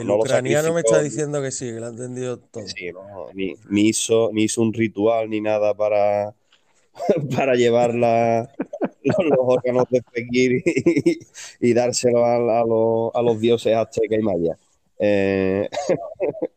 el 0.00 0.06
no 0.06 0.16
ucraniano 0.16 0.72
me 0.72 0.80
está 0.80 1.02
diciendo 1.02 1.42
que 1.42 1.50
sí, 1.50 1.66
que 1.66 1.80
lo 1.80 1.86
ha 1.86 1.90
entendido 1.90 2.38
todo. 2.38 2.66
sí, 2.66 2.90
no, 2.92 3.28
ni, 3.34 3.54
ni 3.68 3.88
hizo, 3.88 4.30
ni 4.32 4.44
hizo 4.44 4.62
un 4.62 4.72
ritual 4.72 5.28
ni 5.28 5.40
nada 5.40 5.74
para, 5.74 6.34
para 7.36 7.54
llevar 7.54 7.94
la- 7.94 8.50
los, 9.18 9.38
órganos 9.38 9.84
de 9.90 10.02
Fekir 10.12 10.62
y, 11.60 11.74
dárselo 11.74 12.24
a, 12.24 12.38
los, 12.38 13.14
a 13.14 13.22
los 13.22 13.40
dioses 13.40 13.74
aztecas 13.74 14.18
y 14.18 14.22
mayas. 14.22 14.58
Eh, 14.98 15.68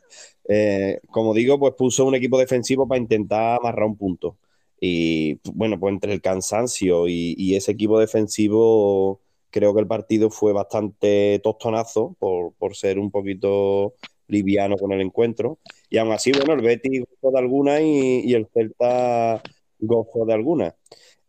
eh, 0.50 1.00
como 1.10 1.34
digo, 1.34 1.60
pues 1.60 1.74
puso 1.76 2.06
un 2.06 2.16
equipo 2.16 2.38
defensivo 2.40 2.88
para 2.88 3.02
intentar 3.02 3.60
amarrar 3.60 3.86
un 3.86 3.98
punto. 3.98 4.38
Y 4.80 5.40
bueno, 5.54 5.80
pues 5.80 5.94
entre 5.94 6.14
el 6.14 6.22
cansancio 6.22 7.08
y, 7.08 7.36
y 7.38 7.56
ese 7.56 7.72
equipo 7.72 8.00
defensivo, 8.00 9.22
creo 9.50 9.74
que 9.74 9.80
el 9.82 9.88
partido 9.88 10.30
fue 10.30 10.54
bastante 10.54 11.40
tostonazo 11.44 12.16
por, 12.20 12.54
por 12.56 12.76
ser 12.76 13.00
un 13.00 13.10
poquito 13.12 13.96
liviano 14.28 14.78
con 14.78 14.92
el 14.92 15.02
encuentro. 15.02 15.60
Y 15.90 15.98
aún 15.98 16.12
así, 16.12 16.32
bueno, 16.32 16.54
el 16.54 16.62
Betis 16.62 17.04
gozó 17.22 17.34
de 17.34 17.40
alguna 17.40 17.82
y, 17.82 18.22
y 18.26 18.34
el 18.34 18.48
Celta 18.54 19.42
gozó 19.80 20.26
de 20.26 20.34
alguna. 20.34 20.76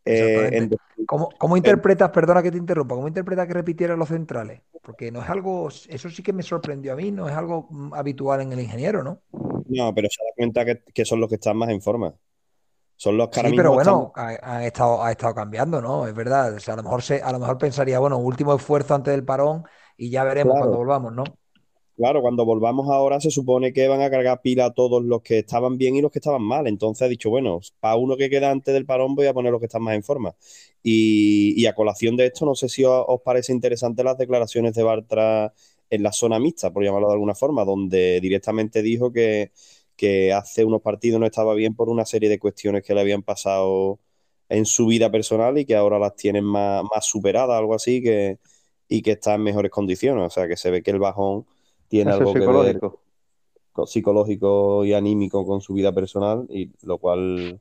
Eh, 0.06 0.50
en 0.52 0.70
¿Cómo, 1.06 1.28
cómo 1.38 1.56
interpretas, 1.56 2.10
perdona 2.10 2.42
que 2.42 2.50
te 2.50 2.58
interrumpa, 2.58 2.94
cómo 2.94 3.06
interpretas 3.08 3.46
que 3.46 3.54
repitieran 3.54 3.98
los 3.98 4.08
centrales? 4.08 4.62
Porque 4.82 5.12
no 5.12 5.22
es 5.22 5.28
algo, 5.28 5.68
eso 5.68 6.10
sí 6.10 6.22
que 6.22 6.32
me 6.32 6.42
sorprendió 6.42 6.92
a 6.92 6.96
mí, 6.96 7.12
no 7.12 7.28
es 7.28 7.34
algo 7.34 7.68
mm, 7.70 7.94
habitual 7.94 8.40
en 8.40 8.52
el 8.52 8.60
ingeniero, 8.60 9.02
¿no? 9.04 9.20
No, 9.68 9.94
pero 9.94 10.08
se 10.10 10.24
da 10.24 10.30
cuenta 10.36 10.64
que, 10.64 10.82
que 10.94 11.04
son 11.04 11.20
los 11.20 11.28
que 11.28 11.36
están 11.36 11.56
más 11.56 11.68
en 11.70 11.80
forma. 11.80 12.14
Son 12.96 13.16
los 13.16 13.28
que 13.28 13.40
Sí, 13.40 13.52
pero 13.54 13.70
están- 13.78 13.94
bueno, 13.94 14.12
ha, 14.16 14.28
ha 14.56 14.66
estado, 14.66 15.02
ha 15.04 15.10
estado 15.12 15.34
cambiando, 15.34 15.82
¿no? 15.82 16.06
Es 16.06 16.14
verdad. 16.14 16.54
O 16.54 16.60
sea, 16.60 16.74
a 16.74 16.76
lo 16.78 16.82
mejor 16.82 17.02
se, 17.02 17.22
a 17.22 17.30
lo 17.32 17.38
mejor 17.38 17.58
pensaría, 17.58 17.98
bueno, 17.98 18.16
último 18.18 18.54
esfuerzo 18.54 18.94
antes 18.94 19.12
del 19.12 19.24
parón 19.24 19.64
y 19.96 20.10
ya 20.10 20.24
veremos 20.24 20.52
Claro. 20.54 20.60
cuando 20.60 20.78
volvamos, 20.78 21.12
¿no? 21.12 21.24
Claro, 21.96 22.20
cuando 22.20 22.44
volvamos 22.44 22.90
ahora 22.90 23.20
se 23.22 23.30
supone 23.30 23.72
que 23.72 23.88
van 23.88 24.02
a 24.02 24.10
cargar 24.10 24.42
pila 24.42 24.66
a 24.66 24.74
todos 24.74 25.02
los 25.02 25.22
que 25.22 25.38
estaban 25.38 25.78
bien 25.78 25.96
y 25.96 26.02
los 26.02 26.10
que 26.12 26.18
estaban 26.18 26.42
mal. 26.42 26.66
Entonces 26.66 27.00
ha 27.06 27.08
dicho, 27.08 27.30
bueno, 27.30 27.60
para 27.80 27.96
uno 27.96 28.18
que 28.18 28.28
queda 28.28 28.50
antes 28.50 28.74
del 28.74 28.84
parón 28.84 29.14
voy 29.14 29.26
a 29.26 29.32
poner 29.32 29.50
los 29.50 29.60
que 29.60 29.66
están 29.66 29.80
más 29.82 29.94
en 29.94 30.02
forma. 30.02 30.34
Y, 30.82 31.64
a 31.66 31.74
colación 31.74 32.16
de 32.16 32.26
esto, 32.26 32.44
no 32.44 32.54
sé 32.54 32.68
si 32.68 32.84
os, 32.84 33.02
os 33.08 33.22
parece 33.22 33.52
interesante 33.52 34.04
las 34.04 34.18
declaraciones 34.18 34.74
de 34.74 34.82
Bartra 34.82 35.54
en 35.88 36.02
la 36.02 36.12
zona 36.12 36.38
mixta, 36.38 36.70
por 36.70 36.84
llamarlo 36.84 37.08
de 37.08 37.14
alguna 37.14 37.34
forma, 37.34 37.64
donde 37.64 38.20
directamente 38.20 38.82
dijo 38.82 39.10
que, 39.10 39.52
que 39.96 40.32
hace 40.34 40.64
unos 40.66 40.82
partidos 40.82 41.18
no 41.18 41.24
estaba 41.26 41.54
bien 41.54 41.74
por 41.74 41.88
una 41.88 42.04
serie 42.04 42.28
de 42.28 42.38
cuestiones 42.38 42.82
que 42.82 42.92
le 42.94 43.00
habían 43.00 43.22
pasado 43.22 44.00
en 44.50 44.66
su 44.66 44.86
vida 44.86 45.10
personal 45.10 45.56
y 45.58 45.64
que 45.64 45.74
ahora 45.74 45.98
las 45.98 46.14
tienen 46.14 46.44
más, 46.44 46.84
más 46.84 47.06
superadas, 47.06 47.58
algo 47.58 47.74
así, 47.74 48.02
que, 48.02 48.38
y 48.88 49.00
que 49.02 49.12
está 49.12 49.34
en 49.34 49.42
mejores 49.44 49.70
condiciones. 49.70 50.26
O 50.26 50.30
sea, 50.30 50.46
que 50.48 50.56
se 50.58 50.70
ve 50.70 50.82
que 50.82 50.90
el 50.90 50.98
bajón 50.98 51.46
tiene 51.88 52.10
Eso 52.10 52.12
algo 52.12 52.30
es 52.30 52.30
que 52.36 52.46
ver 52.48 52.84
psicológico. 52.84 53.02
co- 53.72 53.86
psicológico 53.86 54.84
y 54.84 54.94
anímico 54.94 55.46
con 55.46 55.60
su 55.60 55.74
vida 55.74 55.92
personal, 55.94 56.46
y 56.50 56.72
lo 56.86 56.98
cual 56.98 57.60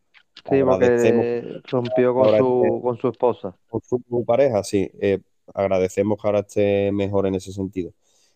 Sí, 0.49 0.61
agradecemos 0.63 1.27
porque 1.31 1.59
rompió 1.69 2.13
con 2.13 2.29
su, 2.29 2.37
este- 2.37 2.73
con 2.83 2.97
su 2.97 3.07
esposa. 3.09 3.57
con 3.69 3.81
su 3.83 4.25
pareja, 4.25 4.63
sí, 4.63 4.89
eh, 5.01 5.21
agradecemos 5.53 6.21
que 6.21 6.27
ahora 6.27 6.39
esté 6.41 6.91
mejor 6.91 7.27
en 7.27 7.35
ese 7.35 7.51
sentido. 7.53 7.93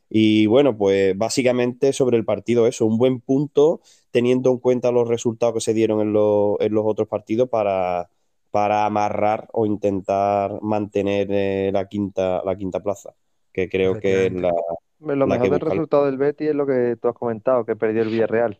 Y 0.10 0.48
bueno, 0.48 0.76
pues 0.78 1.18
básicamente 1.18 1.94
sobre 1.94 2.18
el 2.18 2.26
partido 2.26 2.68
eso, 2.68 2.86
un 2.86 2.98
buen 2.98 3.22
punto 3.22 3.82
teniendo 4.12 4.52
en 4.52 4.58
cuenta 4.60 4.92
los 4.92 5.08
resultados 5.08 5.56
que 5.56 5.62
se 5.62 5.74
dieron 5.74 6.02
en, 6.02 6.14
los- 6.14 6.58
en 6.60 6.74
los 6.74 6.84
otros 6.86 7.08
partidos 7.08 7.50
para, 7.50 8.10
para 8.52 8.86
amarrar 8.86 9.48
o 9.54 9.66
intentar 9.66 10.62
mantener 10.62 11.28
eh, 11.32 11.70
la 11.74 11.88
quinta, 11.88 12.42
la 12.46 12.58
quinta 12.58 12.80
plaza, 12.82 13.14
que 13.54 13.70
creo 13.70 13.98
que 14.00 14.28
es 14.28 14.34
la, 14.34 14.52
Lo 15.00 15.16
La 15.16 15.26
mejor 15.26 15.43
que 15.43 15.50
del 15.52 15.60
busca 15.60 15.66
el- 15.66 15.72
resultado 15.72 16.06
del 16.06 16.18
Betis 16.18 16.50
es 16.50 16.56
lo 16.56 16.66
que 16.66 16.97
tú 17.02 17.08
has 17.08 17.16
comentado, 17.16 17.66
que 17.66 17.76
perdió 17.76 18.02
el 18.02 18.10
Villarreal. 18.10 18.60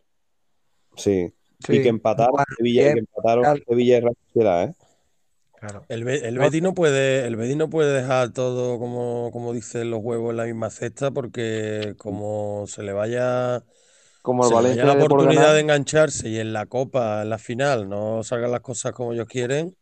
sí. 0.96 1.32
Sí. 1.62 1.76
Y 1.76 1.82
que 1.82 1.88
empataron 1.90 2.36
y 2.58 2.62
bien, 2.62 2.94
que 2.94 3.00
empataron 3.00 3.44
Real. 3.44 3.62
Sevilla 3.68 3.98
y 3.98 4.00
Real 4.00 4.16
Sociedad, 4.28 4.64
¿eh? 4.64 4.74
Claro. 5.58 5.84
El, 5.90 6.08
el 6.08 6.34
No, 6.36 6.40
Betis 6.40 6.62
no 6.62 6.72
puede, 6.72 7.26
el 7.26 7.36
Betis 7.36 7.56
no 7.56 7.68
puede 7.68 7.92
dejar 8.00 8.32
todo 8.32 8.78
como, 8.78 9.28
como 9.30 9.52
dicen 9.52 9.90
los 9.90 10.00
huevos 10.02 10.30
en 10.30 10.38
la 10.38 10.44
misma 10.44 10.70
cesta, 10.70 11.10
porque 11.10 11.92
como 11.98 12.64
se 12.66 12.82
le 12.82 12.94
vaya, 12.94 13.62
Como 14.22 14.44
el 14.44 14.48
se 14.48 14.54
le 14.54 14.60
vaya 14.62 14.84
Valencia 14.84 14.84
la 14.86 15.04
oportunidad 15.04 15.52
de 15.52 15.60
engancharse 15.60 16.30
y 16.30 16.38
en 16.38 16.54
la 16.54 16.64
Copa, 16.64 17.20
en 17.20 17.28
la 17.28 17.36
final, 17.36 17.86
no 17.90 18.22
salgan 18.24 18.50
las 18.52 18.60
cosas 18.60 18.92
como 18.92 19.12
ellos 19.12 19.26
quieren, 19.26 19.76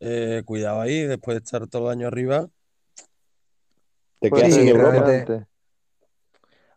eh, 0.00 0.40
cuidado 0.46 0.80
ahí, 0.80 1.02
después 1.02 1.34
de 1.34 1.44
estar 1.44 1.66
todo 1.66 1.90
el 1.92 1.98
año 1.98 2.06
arriba. 2.06 2.48
Te 4.20 4.30
quedas 4.30 4.46
Sí, 4.46 4.52
sin 4.52 4.62
ser 4.62 4.76
Europa. 4.76 4.90
realmente- 4.92 5.18
interesante. 5.18 5.48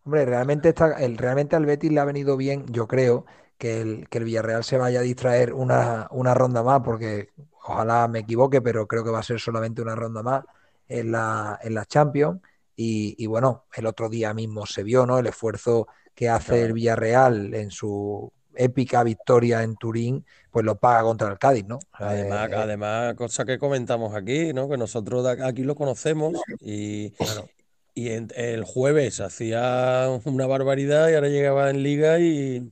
Hombre, 0.04 0.26
realmente, 0.26 0.70
está, 0.70 0.94
el, 1.00 1.18
realmente 1.18 1.56
al 1.56 1.66
Betis 1.66 1.92
le 1.92 2.00
ha 2.00 2.06
venido 2.06 2.38
bien, 2.38 2.66
yo 2.68 2.88
creo, 2.88 3.26
que 3.58 3.82
el, 3.82 4.10
que 4.10 4.18
el 4.18 4.24
Villarreal 4.24 4.64
se 4.64 4.78
vaya 4.78 5.00
a 5.00 5.04
distraer 5.04 5.54
una, 5.54 6.08
una 6.10 6.34
ronda 6.34 6.64
más, 6.64 6.82
porque 6.82 7.30
ojalá 7.64 8.08
me 8.08 8.20
equivoque, 8.20 8.62
pero 8.62 8.88
creo 8.88 9.04
que 9.04 9.12
va 9.12 9.20
a 9.20 9.24
ser 9.24 9.40
solamente 9.40 9.82
una 9.84 9.96
ronda 9.96 10.24
más 10.24 10.44
en 10.88 11.12
la, 11.12 11.60
en 11.62 11.76
la 11.76 11.86
Champions. 11.86 12.42
Y, 12.76 13.16
y 13.24 13.28
bueno, 13.28 13.66
el 13.76 13.86
otro 13.86 14.10
día 14.10 14.34
mismo 14.34 14.66
se 14.66 14.82
vio, 14.82 15.06
¿no? 15.06 15.20
El 15.20 15.28
esfuerzo 15.28 15.88
que 16.16 16.30
hace 16.30 16.64
el. 16.64 16.74
Villarreal 16.74 17.54
en 17.54 17.70
su 17.70 18.32
épica 18.56 19.04
victoria 19.04 19.64
en 19.64 19.76
Turín, 19.76 20.26
pues 20.50 20.66
lo 20.66 20.76
paga 20.76 21.04
contra 21.04 21.30
el 21.30 21.38
Cádiz, 21.38 21.66
¿no? 21.66 21.80
Sea, 21.98 22.10
Además, 22.10 22.50
eh, 22.50 22.56
además, 22.56 23.14
cosa 23.16 23.46
que 23.46 23.60
comentamos 23.60 24.16
aquí, 24.16 24.54
¿no? 24.54 24.68
Que 24.68 24.78
nosotros 24.78 25.26
aquí 25.26 25.64
lo 25.64 25.76
conocemos 25.76 26.34
y, 26.60 27.12
claro. 27.12 27.48
Y 27.94 28.10
en- 28.12 28.30
el 28.36 28.64
jueves 28.64 29.20
hacía 29.22 30.08
una 30.26 30.48
barbaridad 30.48 31.10
y 31.10 31.16
ahora 31.16 31.30
llegaba 31.30 31.70
en 31.70 31.84
Liga 31.84 32.20
y, 32.20 32.72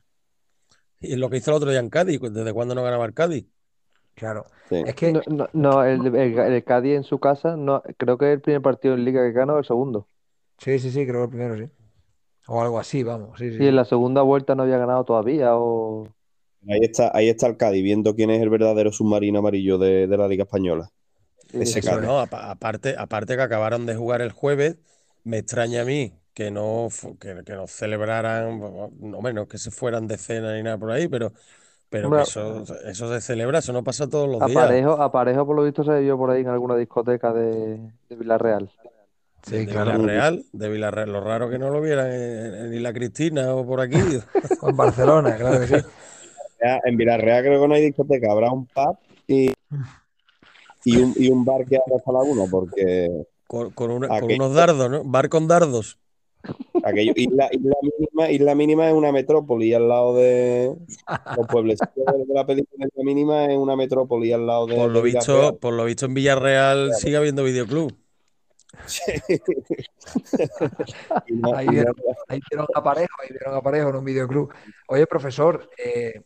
y 1.00 1.16
lo 1.16 1.30
que 1.30 1.38
hizo 1.38 1.52
el 1.52 1.58
otro 1.58 1.70
día 1.72 1.80
en 1.80 1.90
Cádiz, 1.90 2.20
¿desde 2.22 2.54
cuándo 2.54 2.76
no 2.76 2.84
ganaba 2.84 3.06
el 3.06 3.14
Cádiz? 3.14 3.48
Claro. 4.16 4.46
Sí. 4.70 4.76
Es 4.84 4.96
que 4.96 5.14
No, 5.14 5.22
no, 5.28 5.48
no, 5.54 5.84
el, 5.84 6.06
el, 6.16 6.38
el 6.40 6.64
Cádiz 6.64 6.96
en 6.98 7.04
su 7.04 7.20
casa, 7.20 7.56
no, 7.58 7.82
creo 7.98 8.18
que 8.18 8.26
es 8.28 8.34
el 8.36 8.42
primer 8.42 8.62
partido 8.62 8.94
en 8.96 9.06
Liga 9.06 9.22
que 9.24 9.32
gana 9.32 9.54
o 9.54 9.58
el 9.60 9.66
segundo. 9.66 10.08
sí, 10.58 10.80
sí, 10.80 10.92
sí, 10.92 11.06
creo 11.08 11.20
que 11.22 11.24
el 11.26 11.30
primero 11.30 11.58
sí. 11.58 11.72
O 12.48 12.62
algo 12.62 12.80
así, 12.80 13.04
vamos. 13.04 13.40
Sí, 13.40 13.52
sí, 13.52 13.58
Y 13.58 13.68
en 13.68 13.76
sí. 13.76 13.78
la 13.78 13.86
segunda 13.86 14.22
vuelta 14.24 14.56
no 14.56 14.64
había 14.64 14.78
ganado 14.78 15.04
todavía. 15.06 15.56
O... 15.58 16.14
Ahí 16.70 16.80
está, 16.84 17.12
ahí 17.16 17.28
está 17.30 17.48
el 17.48 17.58
Cádiz, 17.58 17.84
viendo 17.84 18.16
quién 18.16 18.30
es 18.30 18.42
el 18.42 18.50
verdadero 18.50 18.92
submarino 18.92 19.40
amarillo 19.40 19.78
de, 19.78 20.08
de 20.08 20.18
la 20.18 20.28
Liga 20.28 20.44
Española. 20.44 20.90
Ese 21.60 21.84
Cádiz. 21.84 22.02
No, 22.02 22.20
apa- 22.20 22.52
aparte, 22.52 22.96
aparte 22.98 23.36
que 23.36 23.42
acabaron 23.42 23.86
de 23.86 23.96
jugar 23.96 24.22
el 24.22 24.32
jueves, 24.32 24.78
me 25.24 25.40
extraña 25.40 25.82
a 25.82 25.86
mí 25.86 26.14
que 26.34 26.52
no, 26.52 26.88
que, 27.20 27.44
que 27.44 27.54
no 27.54 27.68
celebraran, 27.68 28.60
no 29.00 29.22
menos 29.22 29.48
que 29.48 29.58
se 29.58 29.72
fueran 29.72 30.08
de 30.08 30.18
cena 30.18 30.56
ni 30.56 30.64
nada 30.64 30.78
por 30.78 30.92
ahí, 30.92 31.08
pero, 31.08 31.34
pero 31.90 32.18
eso, 32.20 32.64
eso 32.86 33.14
se 33.14 33.20
celebra, 33.20 33.60
eso 33.60 33.74
no 33.74 33.84
pasa 33.84 34.08
todos 34.08 34.30
los 34.30 34.46
días. 34.46 34.54
Parejo, 34.54 34.92
a 35.02 35.12
Parejo, 35.12 35.46
por 35.46 35.56
lo 35.56 35.64
visto, 35.64 35.84
se 35.84 36.00
vio 36.00 36.18
por 36.18 36.30
ahí 36.30 36.42
en 36.42 36.48
alguna 36.48 36.78
discoteca 36.78 37.34
de, 37.34 37.78
de 38.10 38.16
Villarreal. 38.16 38.70
Sí, 39.44 39.58
de 39.58 39.66
claro. 39.66 40.00
Villarreal, 40.00 40.46
de 40.54 40.70
Villarreal, 40.70 41.12
lo 41.12 41.22
raro 41.22 41.50
que 41.50 41.60
no 41.60 41.70
lo 41.72 41.82
vieran 41.82 42.12
en, 42.12 42.56
en 42.56 42.74
Isla 42.74 42.94
Cristina 42.94 43.54
o 43.54 43.66
por 43.66 43.82
aquí. 43.82 43.98
O 44.62 44.70
en 44.70 44.78
Barcelona, 44.78 45.36
claro 45.36 45.60
que 45.60 45.68
sí. 45.68 45.86
En 46.86 46.98
Villarreal 46.98 47.44
creo 47.44 47.62
que 47.62 47.68
no 47.68 47.74
hay 47.74 47.84
discoteca, 47.84 48.32
habrá 48.32 48.52
un 48.52 48.66
pub 48.66 48.98
y, 49.28 49.52
y, 50.86 50.98
un, 50.98 51.14
y 51.18 51.30
un 51.30 51.46
bar 51.46 51.66
que 51.66 51.78
abra 51.78 51.98
hasta 51.98 52.12
la 52.12 52.20
una, 52.20 52.50
porque 52.50 53.26
Con, 53.50 53.72
con 53.72 53.90
una- 53.90 54.08
con 54.10 54.18
Aquello- 54.18 54.36
unos 54.36 54.54
dardos, 54.54 54.92
¿no? 54.92 55.04
Bar 55.04 55.28
con 55.28 55.48
dardos. 55.48 55.98
aquello, 56.84 57.14
Isla, 57.16 57.50
Isla 57.52 57.76
Mínima, 57.82 58.30
Isla 58.30 58.54
Mínima 58.56 58.88
es 58.90 58.94
una 58.94 59.12
metrópoli 59.12 59.74
al 59.74 59.90
lado 59.90 60.16
de 60.16 60.76
los 61.36 61.48
pueblecitos 61.48 61.96
de 62.06 62.32
la 62.34 62.46
película 62.46 62.86
Isla 62.86 63.04
Mínima 63.04 63.46
es 63.46 63.58
una 63.58 63.76
metrópoli 63.76 64.32
al 64.34 64.46
lado 64.46 64.68
de, 64.68 64.76
Por 64.76 64.92
lo 64.92 65.00
de 65.02 65.06
visto, 65.12 65.58
por 65.60 65.74
lo 65.74 65.86
visto 65.86 66.06
en 66.06 66.14
Villarreal 66.14 66.94
sigue 66.94 67.18
habiendo 67.18 67.44
videoclub. 67.44 67.92
No- 71.28 71.56
Ahí 71.56 71.68
vieron, 71.68 71.96
ahí 72.28 72.40
vieron 72.52 72.68
a 72.76 72.84
Parejo, 72.84 73.14
ahí 73.24 73.30
vieron 73.32 73.56
a 73.56 73.62
Parejo 73.62 73.90
en 73.90 73.96
un 73.96 74.06
videoclub. 74.06 74.54
Oye, 74.90 75.08
profesor, 75.08 75.70
eh, 75.84 76.22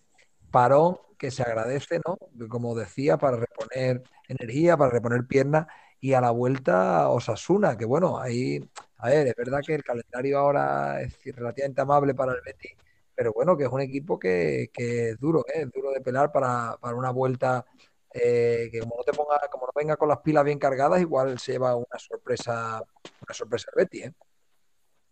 parón 0.52 0.98
que 1.18 1.32
se 1.32 1.42
agradece, 1.44 2.00
¿no? 2.06 2.18
Como 2.50 2.76
decía, 2.76 3.18
para 3.18 3.38
reponer 3.38 4.04
energía, 4.28 4.76
para 4.78 4.92
reponer 4.92 5.26
piernas 5.26 5.68
y 6.04 6.12
a 6.12 6.20
la 6.20 6.32
vuelta 6.32 7.08
Osasuna, 7.08 7.78
que 7.78 7.86
bueno, 7.86 8.20
ahí, 8.20 8.60
a 8.98 9.08
ver, 9.08 9.28
es 9.28 9.36
verdad 9.38 9.62
que 9.66 9.74
el 9.74 9.86
calendario 9.86 10.38
ahora 10.38 11.02
es 11.02 11.18
relativamente 11.34 11.80
amable 11.80 12.14
para 12.14 12.34
el 12.34 12.42
Betis, 12.46 12.74
pero 13.16 13.32
bueno, 13.32 13.56
que 13.56 13.64
es 13.64 13.70
un 13.70 13.80
equipo 13.80 14.20
que, 14.20 14.70
que 14.74 15.12
es 15.12 15.18
duro, 15.18 15.46
¿eh? 15.48 15.62
Es 15.62 15.72
duro 15.72 15.92
de 15.92 16.02
pelar 16.02 16.30
para, 16.30 16.76
para 16.82 16.98
una 16.98 17.12
vuelta 17.12 17.66
eh, 18.14 18.68
que 18.70 18.82
como 18.82 18.98
no 18.98 19.04
te 19.06 19.14
ponga, 19.14 19.40
como 19.50 19.66
no 19.66 19.72
venga 19.74 19.96
con 19.96 20.10
las 20.10 20.20
pilas 20.20 20.44
bien 20.44 20.60
cargadas, 20.60 21.00
igual 21.00 21.40
se 21.40 21.54
lleva 21.54 21.74
una 21.78 21.98
sorpresa, 21.98 22.84
una 23.26 23.34
sorpresa 23.34 23.72
el 23.74 23.84
Betis, 23.86 24.06
¿eh? 24.08 24.14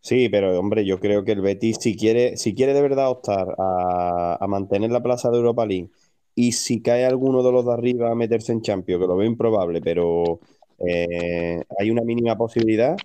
Sí, 0.01 0.27
pero 0.27 0.59
hombre, 0.59 0.85
yo 0.85 0.99
creo 0.99 1.23
que 1.23 1.31
el 1.31 1.41
Betis, 1.41 1.77
si 1.79 1.95
quiere, 1.95 2.35
si 2.35 2.53
quiere 2.53 2.73
de 2.73 2.81
verdad 2.81 3.09
optar 3.09 3.47
a, 3.57 4.37
a 4.41 4.47
mantener 4.47 4.91
la 4.91 5.01
plaza 5.01 5.29
de 5.29 5.37
Europa 5.37 5.65
League 5.65 5.89
y 6.35 6.51
si 6.51 6.81
cae 6.81 7.05
alguno 7.05 7.43
de 7.43 7.51
los 7.53 7.65
de 7.65 7.71
arriba 7.71 8.11
a 8.11 8.15
meterse 8.15 8.51
en 8.51 8.61
Champions, 8.61 9.01
que 9.01 9.07
lo 9.07 9.15
veo 9.15 9.27
improbable, 9.27 9.79
pero 9.79 10.41
eh, 10.87 11.63
hay 11.77 11.91
una 11.91 12.03
mínima 12.03 12.37
posibilidad, 12.37 12.95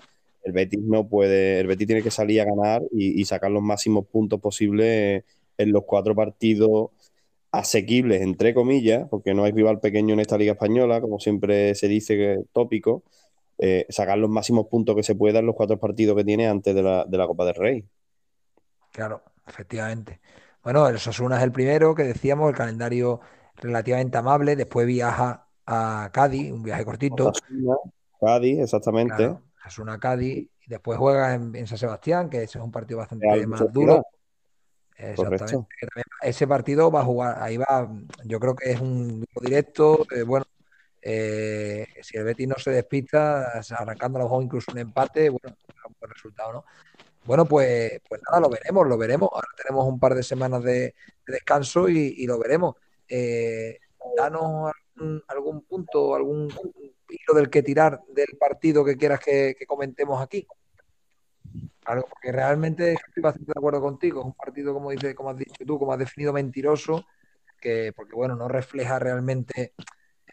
el 0.42 0.52
Betis 0.52 0.80
no 0.80 1.08
puede, 1.08 1.60
el 1.60 1.66
Betis 1.66 1.86
tiene 1.86 2.02
que 2.02 2.10
salir 2.10 2.40
a 2.40 2.44
ganar 2.44 2.82
y, 2.92 3.24
sacar 3.24 3.50
los 3.50 3.62
máximos 3.62 4.06
puntos 4.06 4.40
posibles 4.40 5.24
en 5.58 5.72
los 5.72 5.84
cuatro 5.84 6.14
partidos 6.14 6.90
asequibles, 7.50 8.22
entre 8.22 8.54
comillas, 8.54 9.08
porque 9.10 9.34
no 9.34 9.44
hay 9.44 9.52
rival 9.52 9.80
pequeño 9.80 10.14
en 10.14 10.20
esta 10.20 10.38
Liga 10.38 10.52
Española, 10.52 11.00
como 11.00 11.18
siempre 11.18 11.74
se 11.74 11.88
dice 11.88 12.16
que 12.16 12.44
tópico, 12.52 13.02
eh, 13.58 13.86
sacar 13.88 14.18
los 14.18 14.30
máximos 14.30 14.66
puntos 14.66 14.94
que 14.94 15.02
se 15.02 15.14
pueda 15.14 15.40
en 15.40 15.46
los 15.46 15.54
cuatro 15.54 15.78
partidos 15.78 16.16
que 16.16 16.24
tiene 16.24 16.46
antes 16.46 16.74
de 16.74 16.82
la, 16.82 17.04
de 17.06 17.18
la 17.18 17.26
Copa 17.26 17.44
del 17.46 17.54
Rey. 17.54 17.84
Claro, 18.92 19.22
efectivamente. 19.46 20.20
Bueno, 20.62 20.86
el 20.88 20.98
Sosuna 20.98 21.38
es 21.38 21.42
el 21.42 21.52
primero 21.52 21.94
que 21.94 22.04
decíamos, 22.04 22.50
el 22.50 22.56
calendario 22.56 23.20
relativamente 23.56 24.18
amable, 24.18 24.56
después 24.56 24.86
viaja 24.86 25.45
a 25.66 26.10
Cádiz, 26.12 26.52
un 26.52 26.62
viaje 26.62 26.84
cortito. 26.84 27.28
Osasuna, 27.28 27.76
Cádiz, 28.20 28.60
exactamente. 28.60 29.16
Claro, 29.16 29.42
Osasuna 29.60 29.98
Cádiz, 29.98 30.48
y 30.60 30.68
después 30.68 30.98
juega 30.98 31.34
en, 31.34 31.54
en 31.54 31.66
San 31.66 31.78
Sebastián, 31.78 32.30
que 32.30 32.42
ese 32.42 32.58
es 32.58 32.64
un 32.64 32.72
partido 32.72 32.98
bastante 32.98 33.46
más 33.46 33.72
duro. 33.72 34.04
Exactamente. 34.96 35.66
Ese 36.22 36.46
partido 36.46 36.90
va 36.90 37.00
a 37.00 37.04
jugar, 37.04 37.42
ahí 37.42 37.56
va, 37.58 37.90
yo 38.24 38.40
creo 38.40 38.56
que 38.56 38.70
es 38.70 38.80
un 38.80 39.26
directo, 39.42 40.06
eh, 40.10 40.22
bueno, 40.22 40.46
eh, 41.02 41.86
si 42.00 42.16
el 42.16 42.24
Betis 42.24 42.48
no 42.48 42.56
se 42.56 42.70
despista, 42.70 43.60
arrancando 43.78 44.18
a 44.18 44.22
lo 44.22 44.28
mejor 44.28 44.42
incluso 44.42 44.72
un 44.72 44.78
empate, 44.78 45.28
bueno, 45.28 45.56
un 45.86 45.94
buen 46.00 46.10
resultado, 46.10 46.52
¿no? 46.52 46.64
Bueno, 47.24 47.44
pues, 47.44 48.00
pues 48.08 48.20
nada, 48.24 48.40
lo 48.40 48.48
veremos, 48.48 48.86
lo 48.86 48.96
veremos. 48.96 49.28
Ahora 49.32 49.48
tenemos 49.56 49.84
un 49.86 49.98
par 49.98 50.14
de 50.14 50.22
semanas 50.22 50.62
de, 50.62 50.72
de 50.72 50.94
descanso 51.26 51.88
y, 51.88 52.14
y 52.18 52.26
lo 52.26 52.38
veremos. 52.38 52.76
Eh, 53.08 53.80
danos 54.16 54.72
algún, 55.28 55.62
punto, 55.62 56.14
algún 56.14 56.48
hilo 57.08 57.34
del 57.34 57.50
que 57.50 57.62
tirar 57.62 58.00
del 58.08 58.36
partido 58.38 58.84
que 58.84 58.96
quieras 58.96 59.20
que, 59.20 59.56
comentemos 59.66 60.20
aquí. 60.20 60.46
Algo, 61.84 62.06
porque 62.08 62.32
realmente 62.32 62.94
estoy 62.94 63.22
bastante 63.22 63.52
de 63.54 63.58
acuerdo 63.58 63.80
contigo. 63.80 64.24
Un 64.24 64.34
partido, 64.34 64.74
como 64.74 64.90
dices, 64.90 65.14
como 65.14 65.30
has 65.30 65.36
dicho 65.36 65.64
tú, 65.64 65.78
como 65.78 65.92
has 65.92 65.98
definido, 65.98 66.32
mentiroso, 66.32 67.04
que, 67.60 67.92
porque 67.94 68.14
bueno, 68.14 68.34
no 68.34 68.48
refleja 68.48 68.98
realmente, 68.98 69.74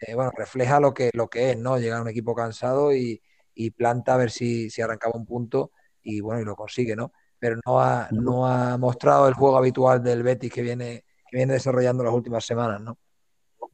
eh, 0.00 0.14
bueno, 0.14 0.32
refleja 0.36 0.80
lo 0.80 0.92
que, 0.92 1.10
lo 1.14 1.28
que 1.28 1.50
es, 1.52 1.58
¿no? 1.58 1.78
Llega 1.78 2.02
un 2.02 2.08
equipo 2.08 2.34
cansado 2.34 2.92
y, 2.92 3.22
y 3.54 3.70
planta 3.70 4.14
a 4.14 4.16
ver 4.16 4.30
si, 4.30 4.70
si 4.70 4.82
arrancaba 4.82 5.16
un 5.16 5.26
punto 5.26 5.70
y 6.02 6.20
bueno, 6.20 6.40
y 6.40 6.44
lo 6.44 6.56
consigue, 6.56 6.96
¿no? 6.96 7.12
Pero 7.38 7.56
no 7.64 7.80
ha, 7.80 8.08
no 8.10 8.46
ha 8.46 8.76
mostrado 8.78 9.28
el 9.28 9.34
juego 9.34 9.56
habitual 9.56 10.02
del 10.02 10.22
Betis 10.22 10.52
que 10.52 10.62
viene, 10.62 11.04
que 11.28 11.36
viene 11.36 11.54
desarrollando 11.54 12.04
las 12.04 12.14
últimas 12.14 12.44
semanas, 12.44 12.80
¿no? 12.80 12.98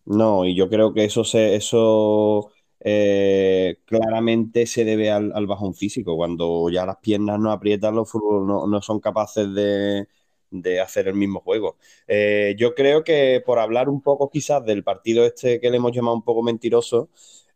No, 0.04 0.44
y 0.44 0.54
yo 0.56 0.68
creo 0.68 0.92
que 0.92 1.04
eso 1.04 1.24
se, 1.24 1.54
eso 1.54 2.50
eh, 2.80 3.78
claramente 3.84 4.66
se 4.66 4.84
debe 4.84 5.10
al, 5.10 5.32
al 5.34 5.46
bajón 5.46 5.74
físico. 5.74 6.16
Cuando 6.16 6.68
ya 6.70 6.84
las 6.86 6.96
piernas 6.98 7.38
no 7.38 7.52
aprietan, 7.52 7.94
los 7.94 8.10
fútbol 8.10 8.46
no, 8.46 8.66
no 8.66 8.82
son 8.82 8.98
capaces 9.00 9.52
de, 9.54 10.08
de 10.50 10.80
hacer 10.80 11.06
el 11.08 11.14
mismo 11.14 11.40
juego. 11.40 11.76
Eh, 12.08 12.54
yo 12.58 12.74
creo 12.74 13.04
que 13.04 13.42
por 13.44 13.58
hablar 13.60 13.88
un 13.88 14.00
poco 14.02 14.30
quizás 14.30 14.64
del 14.64 14.82
partido 14.84 15.24
este 15.24 15.60
que 15.60 15.70
le 15.70 15.76
hemos 15.76 15.92
llamado 15.92 16.16
un 16.16 16.24
poco 16.24 16.42
mentiroso, 16.42 17.08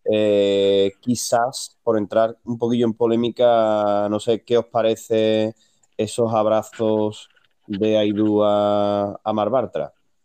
eh, 0.05 0.93
quizás 1.01 1.78
por 1.82 1.99
entrar 1.99 2.39
un 2.45 2.59
poquillo 2.59 2.87
en 2.87 2.95
polémica, 2.95 4.09
no 4.11 4.20
sé 4.20 4.43
qué 4.45 4.59
os 4.59 4.66
parece 4.66 5.55
esos 5.97 6.32
abrazos 6.32 7.28
de 7.66 7.97
Aidú 7.99 8.45
a, 8.45 9.14
a 9.24 9.32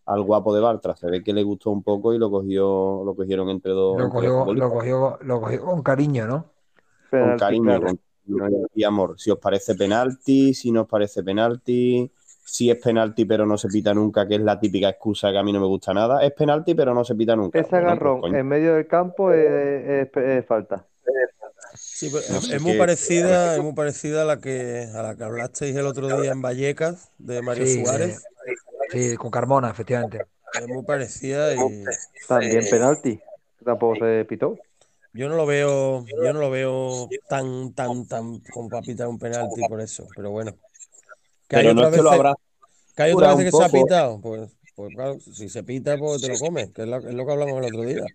al 0.09 0.21
guapo 0.23 0.53
de 0.55 0.61
Bartra. 0.61 0.95
Se 0.95 1.07
ve 1.09 1.23
que 1.23 1.33
le 1.33 1.43
gustó 1.43 1.69
un 1.71 1.83
poco 1.83 2.13
y 2.13 2.17
lo 2.17 2.29
cogió, 2.31 3.03
lo 3.05 3.15
cogieron 3.15 3.49
entre 3.49 3.71
dos. 3.71 3.97
Lo 3.97 4.05
entre 4.05 4.27
dos 4.27 4.45
cogió, 4.45 4.53
lo 4.55 4.69
cogió, 4.71 5.17
lo 5.21 5.41
cogió 5.41 5.65
con 5.65 5.81
cariño, 5.83 6.27
¿no? 6.27 6.51
con 7.09 7.37
cariño 7.37 7.63
claro. 7.65 7.85
con 7.87 7.99
cariño 8.37 8.67
y 8.75 8.83
amor. 8.83 9.15
Si 9.19 9.31
os 9.31 9.39
parece 9.39 9.75
penalti, 9.75 10.53
si 10.53 10.71
no 10.71 10.81
os 10.81 10.87
parece 10.87 11.23
penalti, 11.23 12.11
si 12.45 12.69
es 12.69 12.77
penalti 12.77 13.25
pero 13.25 13.45
no 13.45 13.57
se 13.57 13.67
pita 13.67 13.93
nunca, 13.93 14.27
que 14.27 14.35
es 14.35 14.41
la 14.41 14.59
típica 14.59 14.89
excusa 14.89 15.31
que 15.31 15.37
a 15.37 15.43
mí 15.43 15.51
no 15.53 15.59
me 15.59 15.67
gusta 15.67 15.93
nada. 15.93 16.23
Es 16.23 16.33
penalti 16.33 16.75
pero 16.75 16.93
no 16.93 17.03
se 17.03 17.15
pita 17.15 17.35
nunca. 17.35 17.59
Ese 17.59 17.69
pues, 17.69 17.81
agarrón 17.81 18.35
en 18.35 18.47
medio 18.47 18.75
del 18.75 18.87
campo 18.87 19.31
es, 19.31 20.09
es- 20.13 20.17
es 20.17 20.45
falta. 20.45 20.85
Sí, 21.75 22.09
pues, 22.09 22.29
No 22.29 22.37
es, 22.37 22.45
sé 22.47 22.55
es 22.55 22.61
muy 22.61 22.77
parecida, 22.77 23.55
es 23.55 23.61
muy 23.61 23.73
parecida 23.73 24.23
a 24.23 24.25
la 24.25 24.39
que 24.39 24.87
a 24.93 25.01
la 25.03 25.15
que 25.15 25.23
hablasteis 25.23 25.75
el 25.75 25.85
otro 25.85 26.07
día 26.21 26.31
en 26.31 26.41
Vallecas 26.41 27.11
de 27.19 27.41
Mario 27.41 27.65
Sí, 27.65 27.83
Suárez. 27.83 28.25
eh, 28.47 28.53
sí, 28.89 29.15
con 29.17 29.31
Carmona, 29.31 29.69
efectivamente. 29.71 30.27
Es 30.51 30.67
muy 30.67 30.83
parecida 30.83 31.55
y 31.55 31.93
También 32.27 32.67
penalti. 32.69 33.21
que 33.57 33.65
Tampoco 33.65 33.97
se 33.97 34.25
pitó. 34.25 34.61
yo 35.13 35.29
no 35.29 35.35
lo 35.35 35.45
veo, 35.45 36.09
yo 36.21 36.33
no 36.33 36.39
lo 36.39 36.49
veo 36.49 37.15
tan, 37.27 37.73
tan, 37.73 38.07
tan 38.07 38.41
como 38.49 38.69
para 38.69 38.83
pitar 38.83 39.07
un 39.07 39.19
penalti 39.19 39.63
por 39.65 39.81
eso, 39.81 40.11
pero 40.15 40.31
bueno. 40.31 40.57
Que 41.47 41.57
hay 41.57 41.63
Pero 41.63 41.73
no 41.73 41.83
otras 41.83 41.87
es 41.87 41.93
que 41.93 42.01
lo 42.01 42.11
habrá. 42.11 42.35
que 42.95 43.03
hay 43.03 43.15
veces 43.15 43.35
un 43.35 43.43
que 43.43 43.51
se 43.51 43.63
ha 43.63 43.69
pitado, 43.69 44.21
pues, 44.21 44.51
pues 44.75 44.93
claro, 44.95 45.19
si 45.19 45.49
se 45.49 45.63
pita, 45.63 45.97
pues 45.97 46.21
te 46.21 46.27
lo 46.29 46.37
comes, 46.37 46.71
que 46.73 46.83
es 46.83 46.87
lo, 46.87 46.97
es 46.97 47.13
lo 47.15 47.25
que 47.25 47.31
hablamos 47.33 47.59
el 47.59 47.65
otro 47.65 47.85
día. 47.85 48.05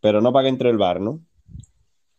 Pero 0.00 0.20
no 0.20 0.32
para 0.32 0.44
que 0.44 0.48
entre 0.50 0.70
el 0.70 0.78
bar, 0.78 1.00
¿no? 1.00 1.20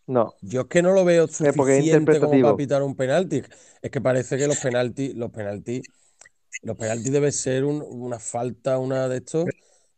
No. 0.07 0.35
Yo 0.41 0.61
es 0.61 0.67
que 0.67 0.81
no 0.81 0.91
lo 0.93 1.03
veo 1.05 1.27
es 1.39 1.49
suficiente 1.51 2.19
como 2.19 2.39
para 2.41 2.55
pitar 2.55 2.83
un 2.83 2.95
penalti. 2.95 3.41
Es 3.81 3.91
que 3.91 4.01
parece 4.01 4.37
que 4.37 4.47
los 4.47 4.59
penaltis, 4.59 5.15
los 5.15 5.31
penaltis, 5.31 5.83
los 6.63 6.75
penaltis 6.77 7.11
debe 7.11 7.31
ser 7.31 7.65
un- 7.65 7.83
una 7.87 8.19
falta, 8.19 8.77
una 8.79 9.07
de 9.07 9.17
estos. 9.17 9.45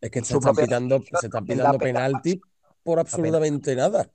Es 0.00 0.10
que 0.10 0.20
se 0.24 0.34
están 0.34 0.54
propia- 0.54 0.64
pitando, 0.64 0.98
se 1.20 1.26
están 1.26 1.44
en 1.48 1.58
la 1.58 1.64
pitando 1.72 1.78
pena. 1.78 1.98
penaltis 2.00 2.40
por 2.82 2.98
absolutamente 2.98 3.74
nada. 3.74 4.10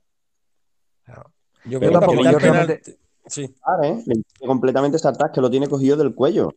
Claro. 1.04 1.30
Yo 1.66 1.78
creo 1.78 1.90
que 1.90 1.98
tampoco, 1.98 2.18
pitar 2.18 2.32
yo 2.32 2.38
realmente- 2.38 2.74
penalti- 2.82 2.98
Sí, 3.26 3.42
¿eh? 3.44 4.02
Le 4.06 4.14
impide 4.16 4.46
completamente 4.46 4.98
saltar, 4.98 5.32
que 5.32 5.40
lo 5.40 5.50
tiene 5.50 5.66
cogido 5.66 5.96
del 5.96 6.14
cuello. 6.14 6.50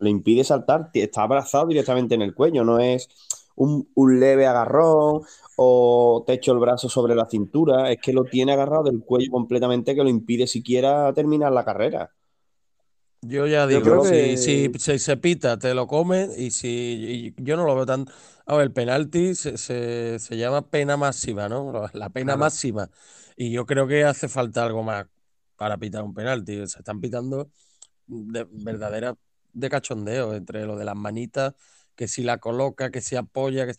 Le 0.00 0.10
impide 0.10 0.44
saltar, 0.44 0.90
está 0.92 1.22
abrazado 1.22 1.66
directamente 1.66 2.14
en 2.14 2.20
el 2.22 2.34
cuello, 2.34 2.62
no 2.62 2.78
es 2.78 3.08
un, 3.56 3.88
un 3.94 4.20
leve 4.20 4.46
agarrón 4.46 5.22
o 5.56 6.22
te 6.26 6.34
echo 6.34 6.52
el 6.52 6.58
brazo 6.58 6.88
sobre 6.90 7.14
la 7.14 7.26
cintura, 7.28 7.90
es 7.90 7.98
que 8.02 8.12
lo 8.12 8.24
tiene 8.24 8.52
agarrado 8.52 8.82
del 8.84 9.00
cuello 9.02 9.30
completamente 9.30 9.94
que 9.94 10.02
lo 10.02 10.08
impide 10.10 10.46
siquiera 10.46 11.10
terminar 11.14 11.52
la 11.52 11.64
carrera. 11.64 12.10
Yo 13.22 13.46
ya 13.46 13.66
Yo 13.68 13.82
digo, 13.82 13.82
creo 13.82 14.00
si, 14.00 14.36
que- 14.36 14.36
si, 14.36 14.70
si 14.78 14.98
se 14.98 15.16
pita, 15.16 15.58
te 15.58 15.74
lo 15.74 15.86
comes 15.86 16.36
y 16.38 16.50
si 16.50 17.34
y 17.38 17.44
yo 17.44 17.56
no 17.56 17.64
lo 17.66 17.74
veo 17.74 17.86
tan. 17.86 18.06
A 18.46 18.56
ver, 18.56 18.66
el 18.66 18.72
penalti 18.72 19.34
se, 19.34 19.58
se- 19.58 20.18
se 20.18 20.36
llama 20.36 20.68
pena 20.70 20.96
máxima, 20.96 21.48
¿no? 21.48 21.88
La 21.92 22.08
pena 22.10 22.36
Claro. 22.36 22.36
máxima. 22.36 22.90
Y 23.36 23.52
yo 23.52 23.66
creo 23.66 23.86
que 23.86 24.04
hace 24.04 24.28
falta 24.28 24.64
algo 24.64 24.82
más 24.82 25.06
para 25.56 25.76
pitar 25.78 26.02
un 26.02 26.14
penalti. 26.14 26.66
Se 26.66 26.78
están 26.80 27.00
pitando 27.00 27.50
de 28.06 28.44
verdadera 28.50 29.16
de 29.52 29.70
cachondeo 29.70 30.34
entre 30.34 30.66
lo 30.66 30.76
de 30.76 30.84
las 30.84 30.96
manitas, 30.96 31.54
que 31.96 32.08
si 32.08 32.22
la 32.22 32.38
coloca, 32.38 32.90
que 32.90 33.00
si 33.02 33.16
apoya, 33.16 33.66
que 33.66 33.74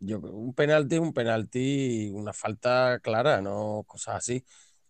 yo 0.00 0.18
un 0.20 0.54
penalti 0.54 0.96
es 0.96 1.00
un 1.00 1.12
penalti, 1.12 2.06
y 2.08 2.10
una 2.10 2.32
falta 2.32 2.98
clara, 3.02 3.40
no 3.42 3.84
cosas 3.86 4.16
así. 4.16 4.44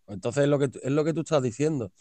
Entonces 0.09 0.45
es 0.45 0.49
lo 0.51 0.59
que 0.59 0.67
es 0.83 0.93
lo 0.93 1.05
que 1.05 1.13
tú 1.15 1.21
estás 1.21 1.43
diciendo. 1.43 1.93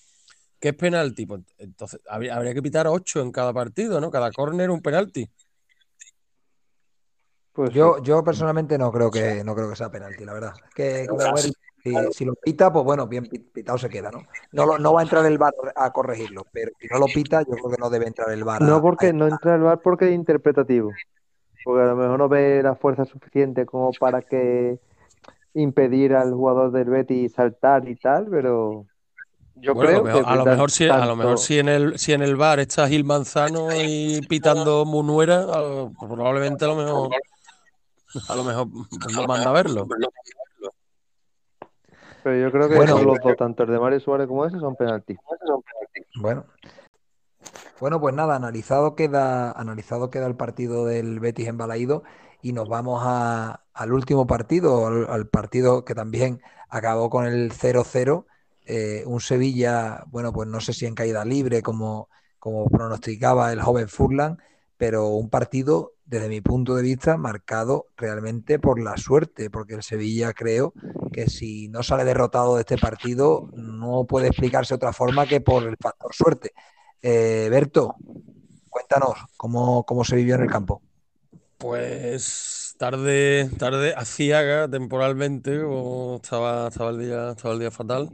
¿Qué 0.60 0.70
es 0.70 0.76
penalti? 0.76 1.26
Pues 1.26 1.41
entonces 1.57 2.01
habría, 2.07 2.36
habría 2.36 2.53
que 2.53 2.62
pitar 2.62 2.88
ocho 2.88 3.22
en 3.22 3.32
cada 3.32 3.53
partido, 3.53 4.01
¿no? 4.01 4.12
Cada 4.12 4.32
córner 4.32 4.70
un 4.70 4.82
penalti. 4.82 5.30
Pues 7.53 7.74
Yo, 7.74 8.01
yo 8.01 8.24
personalmente 8.24 8.78
no 8.78 8.91
creo 8.91 9.12
que 9.12 9.43
no 9.43 9.53
creo 9.55 9.70
que 9.70 9.76
sea 9.76 9.91
penalti, 9.91 10.24
la 10.26 10.34
verdad. 10.34 10.53
Es 10.68 10.74
que 10.74 11.07
como 11.07 11.34
ver, 11.34 11.45
si, 11.84 12.12
si 12.14 12.26
lo 12.26 12.36
pita, 12.36 12.72
pues 12.72 12.86
bueno, 12.86 13.07
bien 13.07 13.26
pi- 13.28 13.39
pitado 13.39 13.78
se 13.78 13.89
queda, 13.89 14.12
¿no? 14.12 14.24
No, 14.51 14.66
lo- 14.66 14.78
no 14.78 14.93
va 14.93 15.01
a 15.01 15.03
entrar 15.03 15.26
el 15.26 15.38
VAR 15.38 15.53
a 15.76 15.91
corregirlo, 15.91 16.45
pero 16.51 16.72
si 16.80 16.88
no 16.88 16.99
lo 16.99 17.07
pita, 17.07 17.41
yo 17.41 17.51
creo 17.51 17.70
que 17.72 17.78
no 17.78 17.89
debe 17.89 18.07
entrar 18.07 18.32
el 18.32 18.43
VAR. 18.43 18.62
No 18.62 18.82
porque 18.82 19.07
a- 19.07 19.14
no 19.14 19.28
entra 19.28 19.55
el 19.55 19.62
VAR 19.62 19.82
porque 19.82 20.07
es 20.10 20.14
interpretativo. 20.14 20.93
Porque 21.64 21.84
a 21.84 21.88
lo 21.88 21.95
mejor 21.95 22.18
no 22.18 22.30
ve 22.30 22.62
la 22.64 22.76
fuerza 22.76 23.05
suficiente 23.05 23.66
como 23.66 23.91
para 23.93 24.22
que 24.22 24.80
impedir 25.53 26.16
al 26.16 26.34
jugador 26.34 26.72
del 26.72 26.89
Betis 26.89 27.34
saltar 27.34 27.88
y 27.89 27.95
tal, 27.95 28.28
pero 28.30 28.86
yo 29.62 29.74
Bueno, 29.74 29.89
a 29.89 29.93
lo 29.93 30.01
creo 30.01 30.03
mejor, 30.03 30.24
que 30.24 30.30
a 30.30 30.36
lo 30.36 30.45
mejor 30.45 30.72
si, 30.72 30.84
a 30.86 30.88
lo 30.88 30.93
tanto- 30.99 31.16
mejor 31.18 31.38
si 31.39 31.60
en 31.60 31.70
el 31.70 31.99
si 31.99 32.14
en 32.14 32.22
el 32.22 32.36
bar 32.36 32.60
está 32.60 32.88
Gil 32.88 33.03
Manzano 33.03 33.70
y 33.76 34.22
pitando 34.28 34.86
Munuera, 34.86 35.45
probablemente 35.99 36.66
a 36.66 36.68
lo 36.70 36.76
mejor 36.76 37.10
a 38.28 38.36
lo 38.36 38.43
mejor 38.43 38.68
pues, 38.89 39.14
no 39.16 39.28
manda 39.28 39.49
a 39.49 39.53
verlo. 39.53 39.88
Pero 42.24 42.38
yo 42.38 42.51
creo 42.51 42.68
que 42.70 42.76
Bueno. 42.76 42.97
son 42.97 43.05
los 43.07 43.20
dos, 43.24 43.36
tanto 43.38 43.64
el 43.64 43.72
de 43.72 43.80
Mario 43.80 43.99
Suárez 43.99 44.28
como 44.28 44.45
ese, 44.45 44.60
son 44.60 44.76
penaltis. 44.76 45.18
Bueno. 46.20 46.45
Bueno, 47.80 48.01
pues 48.01 48.14
nada, 48.14 48.36
analizado 48.36 48.93
queda, 48.95 49.51
analizado 49.51 50.10
queda 50.10 50.28
el 50.28 50.36
partido 50.36 50.86
del 50.86 51.22
Betis 51.22 51.47
en 51.47 51.57
Balaído 51.57 52.03
y 52.41 52.51
nos 52.51 52.68
vamos 52.68 53.01
a- 53.05 53.62
al 53.74 53.93
último 53.93 54.28
partido, 54.28 54.88
al, 54.88 55.07
al 55.10 55.28
partido 55.28 55.86
que 55.86 55.95
también 55.95 56.41
acabó 56.70 57.10
con 57.10 57.26
el 57.26 57.51
0-0. 57.53 58.26
Eh, 58.70 59.04
un 59.08 59.20
Sevilla, 59.20 60.04
bueno, 60.08 60.32
pues 60.32 60.48
no 60.48 60.62
sé 60.62 60.74
si 60.74 60.86
en 60.86 60.94
caída 60.94 61.26
libre, 61.26 61.64
como, 61.64 62.08
como 62.38 62.70
pronosticaba 62.70 63.52
el 63.52 63.62
joven 63.62 63.90
Furlan, 63.90 64.38
pero 64.78 65.08
un 65.08 65.30
partido 65.30 65.94
desde 66.06 66.30
mi 66.30 66.42
punto 66.42 66.76
de 66.76 66.84
vista, 66.84 67.18
marcado 67.18 67.88
realmente 67.98 68.60
por 68.60 68.80
la 68.80 68.96
suerte, 68.96 69.50
porque 69.50 69.74
el 69.74 69.82
Sevilla 69.82 70.34
creo 70.34 70.74
que 71.12 71.28
si 71.30 71.68
no 71.70 71.82
sale 71.82 72.04
derrotado 72.04 72.56
de 72.56 72.62
este 72.62 72.78
partido, 72.78 73.50
no 73.54 74.06
puede 74.06 74.28
explicarse 74.28 74.76
otra 74.76 74.94
forma 74.94 75.26
que 75.26 75.42
por 75.42 75.64
el 75.64 75.76
factor 75.78 76.14
suerte. 76.14 76.52
Eh, 77.02 77.48
Berto, 77.50 77.96
cuéntanos 78.70 79.16
cómo, 79.36 79.84
cómo 79.84 80.04
se 80.04 80.16
vivió 80.16 80.36
en 80.36 80.42
el 80.42 80.50
campo. 80.50 80.82
Pues 81.58 82.59
tarde, 82.80 83.50
tarde, 83.60 83.94
aciaga 83.98 84.70
temporalmente, 84.70 85.60
o 85.64 86.16
estaba, 86.16 86.70
estaba, 86.70 86.92
el 86.92 87.00
día, 87.00 87.32
estaba 87.32 87.54
el 87.54 87.60
día 87.60 87.72
fatal. 87.72 88.10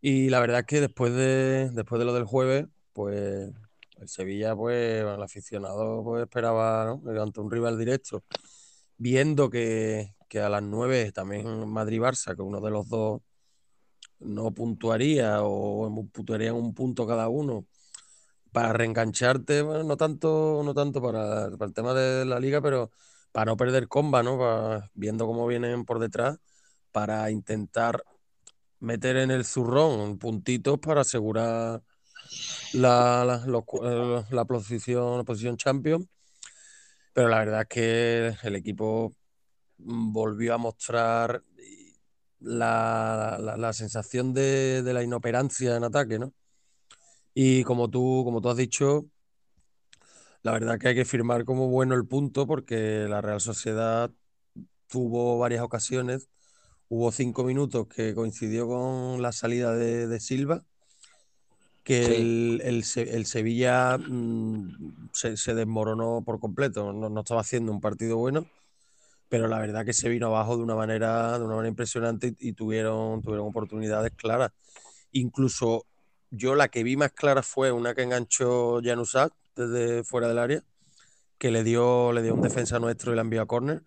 Y 0.00 0.30
la 0.30 0.40
verdad 0.40 0.60
es 0.60 0.66
que 0.66 0.80
después 0.80 1.12
de, 1.12 1.70
después 1.72 1.98
de 1.98 2.04
lo 2.04 2.14
del 2.14 2.24
jueves, 2.24 2.66
pues 2.92 3.50
el 3.96 4.08
Sevilla, 4.08 4.54
pues, 4.56 5.02
el 5.02 5.22
aficionado 5.22 6.04
pues, 6.04 6.22
esperaba 6.22 7.00
¿no? 7.02 7.22
ante 7.22 7.40
un 7.40 7.50
rival 7.50 7.78
directo, 7.78 8.22
viendo 8.96 9.50
que, 9.50 10.14
a 10.40 10.48
las 10.48 10.62
9 10.62 11.10
también 11.12 11.68
Madrid-Barça, 11.68 12.36
que 12.36 12.42
uno 12.42 12.60
de 12.60 12.70
los 12.70 12.88
dos 12.88 13.22
no 14.20 14.52
puntuaría 14.54 15.42
o 15.42 16.08
puntuarían 16.12 16.54
un 16.54 16.74
punto 16.74 17.06
cada 17.06 17.28
uno 17.28 17.66
para 18.52 18.72
reengancharte, 18.72 19.62
bueno, 19.62 19.84
no 19.84 19.96
tanto, 19.96 20.62
no 20.64 20.74
tanto 20.74 21.02
para, 21.02 21.46
el 21.46 21.74
tema 21.74 21.94
de 21.94 22.24
la 22.24 22.38
liga, 22.40 22.60
pero 22.60 22.90
para 23.32 23.50
no 23.50 23.56
perder 23.56 23.88
comba, 23.88 24.22
¿no? 24.22 24.82
viendo 24.94 25.26
cómo 25.26 25.46
vienen 25.46 25.84
por 25.84 25.98
detrás, 25.98 26.38
para 26.92 27.30
intentar 27.30 28.02
meter 28.80 29.16
en 29.16 29.30
el 29.30 29.44
zurrón 29.44 30.18
puntitos 30.18 30.78
para 30.78 31.02
asegurar 31.02 31.82
eh, 32.72 32.78
la, 34.30 34.44
posición, 34.46 35.18
la 35.18 35.24
posición 35.24 35.56
champion. 35.56 36.08
Pero 37.12 37.28
la 37.28 37.38
verdad 37.38 37.62
es 37.62 37.68
que 37.68 38.36
el 38.48 38.56
equipo 38.56 39.12
volvió 39.78 40.54
a 40.54 40.58
mostrar 40.58 41.42
la, 42.40 43.56
la 43.58 43.72
sensación 43.72 44.32
de, 44.32 44.82
de, 44.82 44.92
la 44.94 45.02
inoperancia 45.02 45.76
en 45.76 45.84
ataque, 45.84 46.18
¿no? 46.18 46.32
Y 47.34 47.64
como 47.64 47.88
tú, 47.90 48.22
como 48.24 48.40
tú 48.40 48.48
has 48.48 48.56
dicho, 48.56 49.06
la 50.42 50.52
verdad 50.52 50.78
que 50.78 50.88
hay 50.88 50.94
que 50.94 51.04
firmar 51.04 51.44
como 51.44 51.68
bueno 51.68 51.94
el 51.94 52.06
punto 52.06 52.46
porque 52.46 53.06
la 53.08 53.20
Real 53.20 53.40
Sociedad 53.40 54.10
tuvo 54.88 55.38
varias 55.38 55.62
ocasiones. 55.62 56.28
Hubo 56.88 57.12
cinco 57.12 57.44
minutos 57.44 57.86
que 57.86 58.14
coincidió 58.14 58.66
con 58.66 59.22
la 59.22 59.32
salida 59.32 59.74
de, 59.74 60.08
de 60.08 60.20
Silva 60.20 60.64
que 61.90 62.16
el, 62.16 62.60
el, 62.62 62.84
Sevilla 63.26 63.98
mm, 63.98 65.10
se, 65.12 65.54
desmoronó 65.54 66.22
por 66.24 66.38
completo, 66.38 66.92
no, 66.92 67.08
no, 67.08 67.20
estaba 67.20 67.40
haciendo 67.40 67.72
un 67.72 67.80
partido 67.80 68.16
bueno, 68.16 68.46
pero 69.28 69.48
la 69.48 69.58
verdad 69.58 69.84
que 69.84 69.92
se 69.92 70.08
vino 70.08 70.26
abajo 70.28 70.56
de 70.56 70.62
una 70.62 70.74
manera, 70.74 71.38
de 71.38 71.44
una 71.44 71.56
manera 71.56 71.68
impresionante 71.70 72.34
y, 72.38 72.52
tuvieron, 72.52 73.22
tuvieron 73.22 73.48
oportunidades 73.48 74.12
claras. 74.14 74.52
Incluso 75.12 75.86
yo 76.30 76.54
la 76.54 76.68
que 76.68 76.84
vi 76.84 76.96
más 76.96 77.12
clara 77.12 77.42
fue 77.42 77.72
una 77.72 77.94
que 77.94 78.02
enganchó 78.02 78.80
Janusak 78.82 79.32
desde 79.66 80.04
fuera 80.04 80.28
del 80.28 80.38
área, 80.38 80.62
que 81.38 81.50
le 81.50 81.64
dio, 81.64 82.12
le 82.12 82.22
dio 82.22 82.34
un 82.34 82.42
defensa 82.42 82.78
nuestro 82.78 83.12
y 83.12 83.16
la 83.16 83.22
envió 83.22 83.42
a 83.42 83.46
córner. 83.46 83.82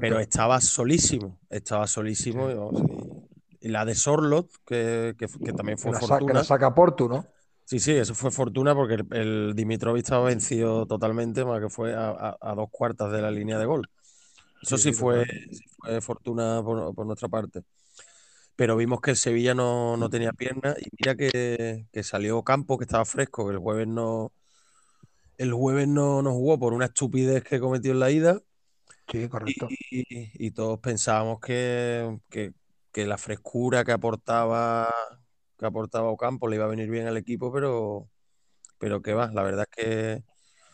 Pero 0.00 0.18
estaba 0.18 0.60
solísimo, 0.60 1.38
estaba 1.50 1.86
solísimo. 1.86 2.70
Y 3.60 3.68
la 3.68 3.84
de 3.84 3.94
Sorlot, 3.94 4.50
que, 4.64 5.14
también 5.56 5.78
fue 5.78 5.92
fortuna. 5.98 6.34
la 6.34 6.44
saca 6.44 6.74
Portu, 6.74 7.08
¿no? 7.08 7.26
Sí, 7.64 7.80
sí, 7.80 7.92
eso 7.92 8.14
fue 8.14 8.30
fortuna 8.30 8.74
porque 8.74 8.94
el, 8.94 9.06
el 9.10 9.54
Dimitrovic 9.54 10.02
estaba 10.02 10.24
vencido 10.24 10.86
totalmente, 10.86 11.44
más 11.44 11.60
que 11.60 11.68
fue 11.68 11.94
a, 11.94 12.54
dos 12.56 12.68
cuartas 12.70 13.12
de 13.12 13.20
la 13.20 13.30
línea 13.30 13.58
de 13.58 13.66
gol. 13.66 13.90
Eso 14.62 14.78
sí, 14.78 14.92
fue, 14.92 15.26
fortuna 16.00 16.62
por, 16.64 17.06
nuestra 17.06 17.28
parte. 17.28 17.62
Pero 18.56 18.74
vimos 18.76 19.00
que 19.00 19.10
el 19.10 19.16
Sevilla 19.16 19.54
no, 19.54 20.08
tenía 20.10 20.32
piernas 20.32 20.76
y 20.80 20.88
mira 20.98 21.14
que, 21.14 22.02
salió 22.02 22.42
Campo, 22.42 22.78
que 22.78 22.84
estaba 22.84 23.04
fresco, 23.04 23.46
que 23.46 23.52
el 23.52 23.58
jueves 23.58 23.86
no. 23.86 24.32
El 25.38 25.52
jueves 25.52 25.88
no, 25.88 26.20
no 26.20 26.32
jugó 26.32 26.58
por 26.58 26.74
una 26.74 26.86
estupidez 26.86 27.42
que 27.42 27.58
cometió 27.58 27.92
en 27.92 28.00
la 28.00 28.10
ida. 28.10 28.40
Sí, 29.10 29.26
correcto. 29.28 29.68
Y, 29.70 30.50
todos 30.50 30.78
pensábamos 30.80 31.40
que, 31.40 32.18
que 32.28 33.06
la 33.06 33.16
frescura 33.16 33.84
que 33.84 33.92
aportaba 33.92 34.92
que 35.58 35.66
aportaba 35.66 36.08
Ocampo 36.08 36.48
le 36.48 36.56
iba 36.56 36.64
a 36.64 36.68
venir 36.68 36.88
bien 36.88 37.06
al 37.06 37.16
equipo, 37.16 37.52
pero, 37.52 38.08
pero 38.78 39.02
que 39.02 39.12
va, 39.12 39.30
la 39.32 39.42
verdad 39.42 39.66
es 39.68 39.84
que 39.84 40.22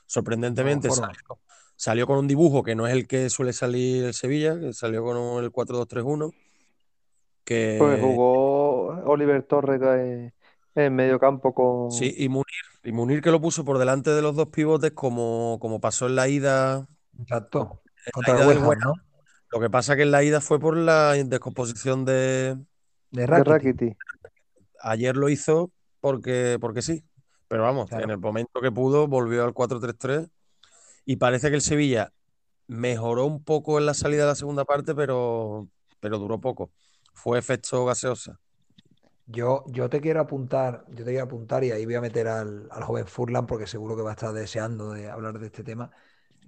sorprendentemente 0.06 0.90
salió, 1.76 2.06
con 2.06 2.18
un 2.18 2.28
dibujo 2.28 2.62
que 2.62 2.74
no 2.74 2.86
es 2.86 2.92
el 2.92 3.08
que 3.08 3.30
suele 3.30 3.52
salir 3.52 4.04
el 4.04 4.14
Sevilla, 4.14 4.60
que 4.60 4.72
salió 4.74 5.02
con 5.02 5.42
el 5.42 5.50
4-2-3-1. 5.50 6.32
Que... 7.44 7.76
Pues 7.78 8.00
jugó 8.00 8.88
Oliver 9.06 9.42
Torres 9.42 10.32
en 10.74 10.94
medio 10.94 11.18
campo 11.18 11.54
con. 11.54 11.90
Sí, 11.90 12.14
y 12.16 12.28
Munir, 12.28 12.46
y 12.82 12.92
Munir 12.92 13.22
que 13.22 13.30
lo 13.30 13.40
puso 13.40 13.64
por 13.64 13.78
delante 13.78 14.10
de 14.10 14.22
los 14.22 14.36
dos 14.36 14.48
pivotes, 14.48 14.92
como, 14.92 15.58
como 15.60 15.80
pasó 15.80 16.06
en 16.06 16.16
la 16.16 16.28
ida. 16.28 16.86
Exacto. 17.18 17.82
Contra 18.12 18.50
el 18.50 18.60
¿no? 18.60 18.94
Lo 19.50 19.60
que 19.60 19.70
pasa 19.70 19.96
que 19.96 20.02
en 20.02 20.10
la 20.10 20.22
ida 20.24 20.40
fue 20.40 20.58
por 20.58 20.76
la 20.76 21.12
descomposición 21.12 22.04
de, 22.04 22.58
de 23.10 23.96
Ayer 24.80 25.16
lo 25.16 25.28
hizo 25.28 25.70
porque, 26.00 26.58
porque 26.60 26.82
sí. 26.82 27.04
Pero 27.48 27.62
vamos, 27.62 27.92
en 27.92 28.10
el 28.10 28.18
momento 28.18 28.60
que 28.60 28.72
pudo, 28.72 29.06
volvió 29.06 29.44
al 29.44 29.54
4-3-3 29.54 30.28
y 31.04 31.16
parece 31.16 31.50
que 31.50 31.56
el 31.56 31.62
Sevilla 31.62 32.12
mejoró 32.66 33.26
un 33.26 33.44
poco 33.44 33.78
en 33.78 33.86
la 33.86 33.94
salida 33.94 34.22
de 34.22 34.28
la 34.28 34.34
segunda 34.34 34.64
parte, 34.64 34.94
pero, 34.94 35.68
pero 36.00 36.18
duró 36.18 36.40
poco. 36.40 36.72
Fue 37.12 37.38
efecto 37.38 37.84
gaseosa. 37.84 38.40
Yo, 39.26 39.64
yo 39.68 39.88
te 39.88 40.00
quiero 40.00 40.20
apuntar, 40.20 40.84
yo 40.88 41.04
te 41.04 41.10
quiero 41.10 41.24
apuntar 41.24 41.64
y 41.64 41.70
ahí 41.70 41.86
voy 41.86 41.94
a 41.94 42.00
meter 42.00 42.28
al, 42.28 42.68
joven 42.70 43.06
Furlan 43.06 43.46
porque 43.46 43.66
seguro 43.66 43.96
que 43.96 44.02
va 44.02 44.10
a 44.10 44.12
estar 44.14 44.32
deseando 44.32 44.92
de 44.92 45.08
hablar 45.10 45.38
de 45.38 45.46
este 45.46 45.64
tema. 45.64 45.90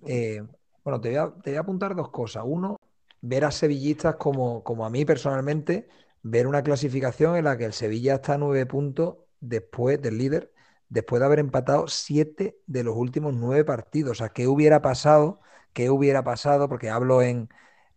Eh, 0.06 0.42
bueno, 0.84 1.00
te 1.00 1.18
voy, 1.18 1.32
te 1.42 1.50
voy 1.50 1.56
a 1.56 1.60
apuntar 1.60 1.94
dos 1.96 2.10
cosas. 2.10 2.44
Uno, 2.46 2.78
ver 3.20 3.44
a 3.44 3.50
sevillistas 3.50 4.16
como, 4.16 4.62
como 4.62 4.84
a 4.86 4.90
mí 4.90 5.04
personalmente, 5.04 5.88
ver 6.22 6.46
una 6.46 6.62
clasificación 6.62 7.36
en 7.36 7.44
la 7.44 7.56
que 7.56 7.64
el 7.64 7.72
Sevilla 7.72 8.16
está 8.16 8.34
a 8.34 8.38
nueve 8.38 8.66
puntos 8.66 9.16
después 9.40 10.00
del 10.02 10.18
líder, 10.18 10.52
después 10.88 11.20
de 11.20 11.26
haber 11.26 11.38
empatado 11.38 11.88
siete 11.88 12.58
de 12.66 12.84
los 12.84 12.96
últimos 12.96 13.34
nueve 13.34 13.64
partidos. 13.64 14.12
O 14.12 14.14
sea, 14.16 14.28
¿qué 14.30 14.46
hubiera 14.48 14.82
pasado? 14.82 15.40
¿Qué 15.72 15.90
hubiera 15.90 16.24
pasado? 16.24 16.68
Porque 16.68 16.90
hablo 16.90 17.22
en, 17.22 17.48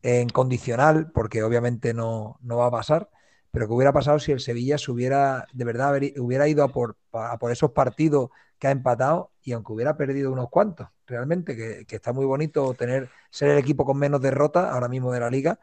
en 0.01 0.29
condicional, 0.29 1.11
porque 1.11 1.43
obviamente 1.43 1.93
no, 1.93 2.37
no, 2.41 2.57
va 2.57 2.67
a 2.67 2.71
pasar, 2.71 3.09
pero 3.51 3.67
¿qué 3.67 3.73
hubiera 3.73 3.93
pasado 3.93 4.19
si 4.19 4.31
el 4.31 4.39
Sevilla 4.39 4.77
se 4.77 4.91
hubiera, 4.91 5.45
de 5.53 5.65
verdad, 5.65 5.99
hubiera 6.17 6.47
ido 6.47 6.63
a 6.63 6.69
por, 6.69 6.97
a 7.13 7.37
por 7.39 7.51
esos 7.51 7.71
partidos 7.71 8.29
que 8.57 8.67
ha 8.67 8.71
empatado 8.71 9.31
y 9.41 9.53
aunque 9.53 9.73
hubiera 9.73 9.97
perdido 9.97 10.31
unos 10.31 10.49
cuantos? 10.49 10.87
realmente, 11.09 11.85
que, 11.85 11.95
está 11.95 12.13
muy 12.13 12.25
bonito 12.25 12.73
tener, 12.73 13.09
ser 13.29 13.49
el 13.49 13.57
equipo 13.57 13.85
con 13.85 13.97
menos 13.97 14.21
derrotas 14.21 14.71
ahora 14.71 14.87
mismo 14.87 15.11
de 15.11 15.19
la 15.19 15.29
liga, 15.29 15.59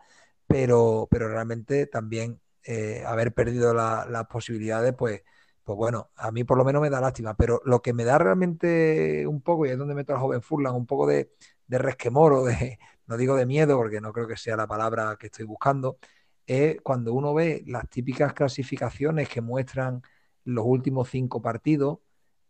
pero, 0.46 1.08
pero 1.10 1.28
realmente 1.28 1.86
también 1.86 2.40
eh, 2.64 3.04
haber 3.06 3.32
perdido 3.32 3.72
las 3.74 4.26
posibilidades, 4.26 4.94
pues, 4.94 5.22
pues 5.64 5.76
bueno, 5.76 6.10
a 6.16 6.30
mí 6.30 6.44
por 6.44 6.58
lo 6.58 6.64
menos 6.64 6.82
me 6.82 6.90
da 6.90 7.00
lástima, 7.00 7.34
pero 7.36 7.60
lo 7.64 7.82
que 7.82 7.92
me 7.92 8.04
da 8.04 8.18
realmente 8.18 9.26
un 9.26 9.40
poco, 9.40 9.66
y 9.66 9.70
es 9.70 9.78
donde 9.78 9.94
meto 9.94 10.12
al 10.12 10.20
joven 10.20 10.42
Furlan, 10.42 10.74
un 10.74 10.86
poco 10.86 11.06
de, 11.06 11.32
de 11.66 11.78
resquemor 11.78 12.32
o 12.34 12.44
de, 12.44 12.78
no 13.06 13.16
digo 13.16 13.36
de 13.36 13.46
miedo, 13.46 13.76
porque 13.76 14.00
no 14.00 14.12
creo 14.12 14.28
que 14.28 14.36
sea 14.36 14.56
la 14.56 14.66
palabra 14.66 15.16
que 15.18 15.26
estoy 15.26 15.46
buscando, 15.46 15.98
es 16.46 16.80
cuando 16.82 17.12
uno 17.12 17.34
ve 17.34 17.64
las 17.66 17.88
típicas 17.88 18.32
clasificaciones 18.32 19.28
que 19.28 19.40
muestran 19.40 20.02
los 20.44 20.64
últimos 20.66 21.10
cinco 21.10 21.42
partidos, 21.42 21.98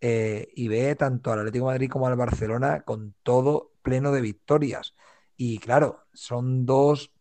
eh, 0.01 0.49
y 0.55 0.69
ve 0.69 0.95
tanto 0.95 1.33
al 1.33 1.41
Atlético 1.41 1.67
Madrid 1.67 1.91
como 1.91 2.07
al 2.07 2.17
Barcelona 2.17 2.83
con 2.83 3.15
todo 3.23 3.73
pleno 3.83 4.13
de 4.13 4.21
victorias. 4.21 4.95
Y 5.37 5.59
claro, 5.59 6.07
son 6.13 6.67
dos 6.67 7.13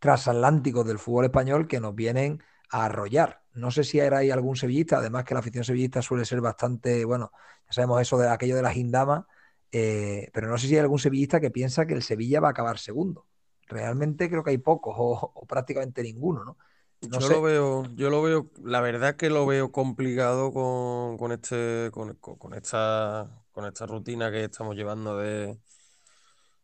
transatlánticos 0.00 0.86
del 0.86 0.98
fútbol 0.98 1.26
español 1.26 1.66
que 1.66 1.80
nos 1.80 1.94
vienen 1.94 2.42
a 2.70 2.84
arrollar. 2.86 3.42
No 3.52 3.70
sé 3.70 3.84
si 3.84 3.98
era 3.98 4.18
ahí 4.18 4.30
algún 4.30 4.56
sevillista, 4.56 4.98
además 4.98 5.24
que 5.24 5.34
la 5.34 5.40
afición 5.40 5.64
sevillista 5.64 6.02
suele 6.02 6.24
ser 6.24 6.40
bastante, 6.40 7.04
bueno, 7.04 7.32
ya 7.66 7.72
sabemos 7.72 8.00
eso 8.00 8.16
de 8.18 8.28
aquello 8.28 8.56
de 8.56 8.62
la 8.62 8.72
Gindama, 8.72 9.26
eh, 9.72 10.30
pero 10.32 10.48
no 10.48 10.56
sé 10.58 10.68
si 10.68 10.74
hay 10.74 10.80
algún 10.80 10.98
sevillista 10.98 11.40
que 11.40 11.50
piensa 11.50 11.86
que 11.86 11.94
el 11.94 12.02
Sevilla 12.02 12.40
va 12.40 12.48
a 12.48 12.50
acabar 12.52 12.78
segundo. 12.78 13.26
Realmente 13.68 14.28
creo 14.28 14.42
que 14.42 14.50
hay 14.50 14.58
pocos 14.58 14.94
o 14.98 15.46
prácticamente 15.46 16.02
ninguno, 16.02 16.44
¿no? 16.44 16.56
yo 17.00 17.28
lo 17.28 17.42
veo, 17.42 17.86
yo 17.94 18.10
lo 18.10 18.22
veo, 18.22 18.50
la 18.64 18.80
verdad 18.80 19.16
que 19.16 19.30
lo 19.30 19.46
veo 19.46 19.70
complicado 19.70 20.52
con, 20.52 21.32
este, 21.32 21.90
con, 21.92 22.10
esta, 22.54 23.30
con 23.52 23.66
esta 23.66 23.86
rutina 23.86 24.30
que 24.30 24.44
estamos 24.44 24.74
llevando 24.74 25.16
de, 25.18 25.58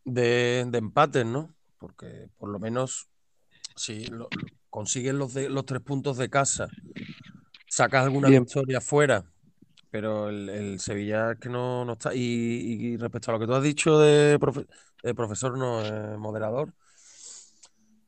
de, 0.04 0.60
empates, 0.72 1.24
¿no? 1.24 1.54
Porque 1.78 2.28
por 2.38 2.48
lo 2.48 2.58
menos 2.58 3.08
si 3.76 4.06
lo, 4.06 4.28
consigues 4.70 5.14
los, 5.14 5.34
los 5.34 5.66
tres 5.66 5.80
puntos 5.82 6.16
de 6.16 6.28
casa, 6.28 6.68
sacas 7.68 8.04
alguna 8.04 8.28
victoria 8.28 8.80
fuera 8.80 9.24
pero 9.94 10.28
el, 10.28 10.48
el 10.48 10.80
Sevilla 10.80 11.36
que 11.36 11.48
no, 11.48 11.84
no 11.84 11.92
está. 11.92 12.12
Y, 12.12 12.18
y 12.20 12.96
respecto 12.96 13.30
a 13.30 13.34
lo 13.34 13.38
que 13.38 13.46
tú 13.46 13.54
has 13.54 13.62
dicho 13.62 13.96
de, 14.00 14.40
profe- 14.40 14.66
de 15.04 15.14
profesor, 15.14 15.56
no, 15.56 15.86
eh, 15.86 16.18
moderador, 16.18 16.74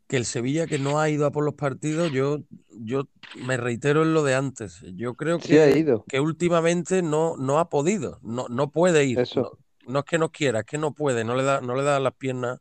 que 0.09 0.17
el 0.17 0.25
Sevilla 0.25 0.67
que 0.67 0.79
no 0.79 1.01
ha 1.01 1.09
ido 1.11 1.27
a 1.27 1.33
por 1.33 1.45
los 1.45 1.55
partidos, 1.55 2.13
yo, 2.13 2.39
yo 2.71 3.09
me 3.45 3.57
reitero 3.57 4.03
en 4.03 4.15
lo 4.15 4.23
de 4.23 4.35
antes. 4.35 4.81
Yo 4.95 5.15
creo 5.15 5.41
Sí 5.41 5.59
ha 5.59 5.73
que, 5.73 5.79
ido. 5.79 6.05
que 6.07 6.21
últimamente 6.21 7.03
no, 7.03 7.37
no 7.37 7.59
ha 7.59 7.69
podido, 7.69 8.19
no, 8.23 8.47
no 8.49 8.71
puede 8.71 9.05
ir. 9.05 9.19
Eso. 9.21 9.41
No, 9.87 9.93
no 9.93 9.99
es 10.01 10.05
que 10.05 10.19
no 10.19 10.31
quiera, 10.31 10.61
es 10.61 10.67
que 10.67 10.79
no 10.79 10.93
puede, 10.95 11.25
no 11.25 11.35
le 11.35 11.43
da, 11.45 11.61
no 11.61 11.75
le 11.75 11.83
da 11.83 11.99
las 12.01 12.15
piernas 12.15 12.61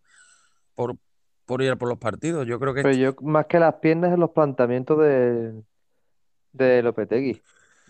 por, 0.75 0.97
por 1.45 1.61
ir 1.61 1.71
a 1.71 1.75
por 1.75 1.89
los 1.89 1.99
partidos. 1.99 2.47
Yo 2.47 2.59
creo 2.59 2.73
que 2.73 2.81
Pero 2.83 2.95
yo, 2.95 3.15
más 3.21 3.45
que 3.47 3.59
las 3.59 3.75
piernas, 3.75 4.13
en 4.13 4.19
los 4.19 4.31
planteamientos 4.31 4.99
de, 4.99 5.63
de 6.53 6.81
Lopetegui. 6.83 7.41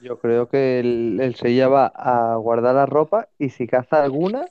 Yo 0.02 0.20
creo 0.20 0.50
que 0.50 0.80
el, 0.80 1.20
el 1.22 1.36
Sevilla 1.36 1.68
va 1.70 1.88
a 1.88 2.36
guardar 2.36 2.76
la 2.76 2.86
ropa 2.86 3.30
y 3.38 3.50
si 3.50 3.68
caza 3.68 4.04
alguna, 4.04 4.46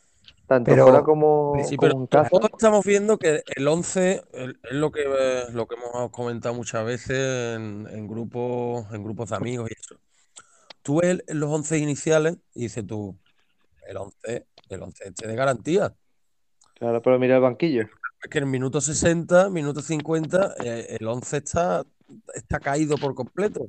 tanto 0.46 0.70
Pero- 0.70 0.84
fuera 0.84 1.02
como, 1.02 1.54
Sí, 1.64 1.76
como 1.76 1.88
pero 1.90 2.00
en 2.02 2.06
casa, 2.06 2.28
todos 2.30 2.50
estamos 2.52 2.84
viendo 2.84 3.18
que 3.18 3.42
el 3.56 3.66
11 3.68 4.22
el- 4.32 4.58
es 4.62 4.72
lo 4.76 4.90
que, 4.92 5.04
lo 5.52 5.66
que 5.66 5.74
hemos 5.76 6.10
comentado 6.10 6.54
muchas 6.54 6.84
veces 6.84 7.56
en, 7.56 7.86
en 7.90 8.06
grupos, 8.06 8.86
en 8.92 9.02
grupos 9.04 9.30
de 9.30 9.36
amigos 9.36 9.70
y 9.70 9.74
eso. 9.74 9.96
Tú 10.82 11.00
ves 11.00 11.20
el- 11.26 11.38
los 11.40 11.50
11 11.50 11.78
iniciales 11.78 12.36
y 12.54 12.62
dices 12.62 12.86
tú, 12.86 13.16
el 13.88 13.96
11, 13.96 14.46
el 14.68 14.82
11 14.82 15.04
este 15.08 15.26
de 15.28 15.34
garantía. 15.36 15.94
claro, 16.74 17.00
pero 17.02 17.18
mira 17.18 17.36
el 17.36 17.42
banquillo. 17.42 17.82
Es 18.22 18.30
que 18.30 18.38
en 18.38 18.44
el 18.44 18.50
minuto 18.50 18.80
60, 18.80 19.50
minuto 19.50 19.80
50, 19.82 20.54
eh, 20.64 20.96
el 20.98 21.06
11 21.06 21.36
está, 21.38 21.84
está 22.34 22.58
caído 22.58 22.96
por 22.96 23.14
completo. 23.14 23.66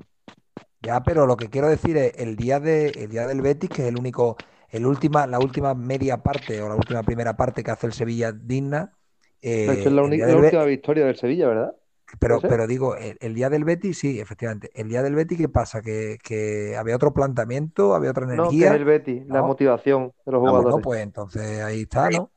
Ya, 0.82 1.04
pero 1.04 1.26
lo 1.26 1.36
que 1.36 1.50
quiero 1.50 1.68
decir 1.68 1.98
es 1.98 2.14
el 2.18 2.36
día 2.36 2.60
de, 2.60 2.88
el 2.90 3.10
día 3.10 3.28
del 3.28 3.42
Betis, 3.42 3.70
que 3.70 3.82
es 3.84 3.88
el 3.90 3.98
único, 4.00 4.38
el 4.76 4.86
última, 4.86 5.28
la 5.28 5.40
última 5.40 5.74
media 5.76 6.24
parte 6.24 6.62
o 6.62 6.70
la 6.70 6.76
última 6.76 7.04
primera 7.04 7.38
parte 7.38 7.64
que 7.64 7.72
hace 7.72 7.88
el 7.88 7.94
Sevilla 7.94 8.32
digna. 8.32 8.98
eh, 9.42 9.90
es 9.90 9.94
la, 9.94 10.04
Be- 10.04 10.26
última 10.38 10.64
victoria 10.66 11.06
del 11.06 11.16
Sevilla, 11.18 11.48
¿verdad? 11.48 11.76
pero, 12.20 12.46
pero 12.46 12.68
digo, 12.68 12.96
el, 12.96 13.18
el 13.22 13.34
día 13.36 13.50
del 13.50 13.64
Betis, 13.66 14.00
sí, 14.00 14.20
efectivamente. 14.20 14.70
El 14.74 14.90
día 14.90 15.04
del 15.04 15.16
Betis, 15.16 15.38
¿qué 15.38 15.50
pasa? 15.50 15.82
Que, 15.82 16.18
que 16.24 16.76
había 16.78 16.96
otro 16.96 17.14
planteamiento, 17.14 17.96
había 17.96 18.12
otra 18.12 18.26
No, 18.30 18.56
que 18.56 18.66
es 18.68 18.72
energía. 18.72 18.74
el 18.74 18.86
Betis, 18.86 19.26
la 19.28 19.42
motivación 19.42 20.14
de 20.26 20.32
los 20.32 20.40
Ah, 20.42 20.52
bueno, 20.52 20.80
jugadores. 20.80 20.80
pues 20.80 21.02
entonces 21.02 21.62
ahí 21.64 21.82
está, 21.84 22.12
¿no? 22.12 22.32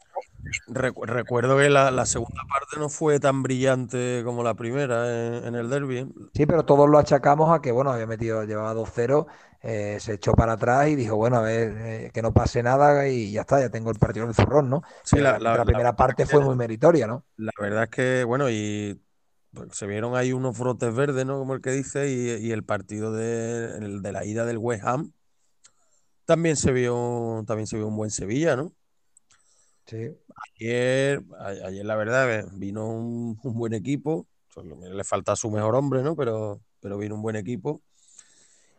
Recu- 0.68 1.07
recuerdo 1.07 1.59
que 1.59 1.70
la, 1.70 1.91
la 1.91 2.07
segunda 2.07 2.43
parte 2.51 2.78
no 2.78 2.89
fue 2.91 3.20
tan 3.20 3.43
brillante 3.43 4.22
como 4.24 4.43
la 4.45 4.55
primera 4.55 5.39
en, 5.39 5.47
en 5.47 5.55
el 5.57 5.70
derby. 5.70 5.99
¿eh? 5.99 6.09
Sí, 6.34 6.47
pero 6.47 6.64
todos 6.64 6.89
lo 6.89 6.99
achacamos 6.99 7.51
a 7.51 7.61
que, 7.61 7.72
bueno, 7.72 7.91
había 7.91 8.07
metido, 8.07 8.45
llevaba 8.45 8.74
2-0, 8.74 9.26
eh, 9.62 9.98
se 10.00 10.14
echó 10.14 10.32
para 10.34 10.52
atrás 10.54 10.88
y 10.88 10.96
dijo, 10.96 11.16
bueno, 11.16 11.36
a 11.36 11.42
ver, 11.42 11.74
eh, 11.78 12.11
que 12.12 12.22
no 12.22 12.32
pase 12.32 12.62
nada 12.62 13.09
y 13.09 13.32
ya 13.32 13.42
está, 13.42 13.61
ya 13.61 13.70
tengo 13.70 13.90
el 13.90 13.98
partido 13.98 14.24
en 14.24 14.30
el 14.30 14.34
zurrón, 14.36 14.70
¿no? 14.70 14.82
Sí, 15.02 15.16
la- 15.20 15.38
la- 15.38 15.56
la 15.56 15.64
primera 15.64 15.96
parte 15.96 16.26
fue 16.26 16.40
muy 16.42 16.54
meritoria, 16.56 17.06
¿no? 17.06 17.24
La 17.36 17.52
verdad 17.61 17.84
es 17.84 17.90
que, 17.90 18.24
bueno, 18.24 18.50
y 18.50 19.00
pues, 19.52 19.76
se 19.76 19.86
vieron 19.86 20.16
ahí 20.16 20.32
unos 20.32 20.59
brotes 20.59 20.94
verdes, 20.94 21.24
¿no? 21.26 21.38
Como 21.38 21.54
el 21.54 21.61
que 21.61 21.70
dice, 21.70 22.11
y, 22.11 22.46
y 22.48 22.52
el 22.52 22.64
partido 22.64 23.12
de, 23.12 23.76
el 23.78 24.02
de 24.02 24.12
la 24.12 24.24
ida 24.24 24.44
del 24.44 24.59
West 24.59 24.84
Ham 24.84 25.12
también 26.24 26.56
se 26.56 26.72
vio, 26.72 27.44
también 27.46 27.66
se 27.66 27.76
vio 27.76 27.86
un 27.88 27.96
buen 27.96 28.11
Sevilla, 28.11 28.56
¿no? 28.56 28.74
Sí. 29.86 30.18
Ayer, 30.56 31.22
a- 31.38 31.48
ayer 31.66 31.84
la 31.84 31.96
verdad, 31.96 32.46
vino 32.52 32.86
un, 32.88 33.38
un 33.42 33.54
buen 33.54 33.72
equipo, 33.74 34.26
le 34.90 35.04
falta 35.04 35.36
su 35.36 35.50
mejor 35.50 35.74
hombre, 35.74 36.02
¿no? 36.02 36.16
Pero, 36.16 36.61
pero 36.80 36.98
vino 36.98 37.14
un 37.14 37.22
buen 37.22 37.36
equipo 37.36 37.82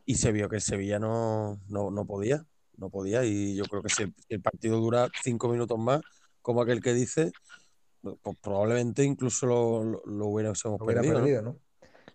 y 0.09 0.15
se 0.15 0.31
vio 0.31 0.49
que 0.49 0.55
el 0.55 0.61
Sevilla 0.63 0.97
no, 0.97 1.59
no, 1.67 1.91
no 1.91 2.03
podía, 2.03 2.43
no 2.77 2.89
podía, 2.89 3.23
y 3.25 3.55
yo 3.55 3.65
creo 3.65 3.83
que 3.83 3.89
si 3.89 4.11
el, 4.29 4.41
partido 4.41 4.79
dura 4.79 5.07
cinco 5.21 5.49
minutos 5.49 5.77
más, 5.77 6.01
como 6.41 6.63
aquel 6.63 6.81
que 6.81 6.95
dice, 6.95 7.31
pues 8.01 8.37
probablemente 8.41 9.03
incluso 9.03 9.45
lo, 9.45 9.83
lo, 9.83 10.01
lo 10.07 10.25
hubiésemos 10.25 10.79
Lo 10.79 10.85
hubiera 10.87 11.01
perdido, 11.01 11.19
¿no? 11.19 11.25
perdido, 11.25 11.41
¿no? 11.43 11.55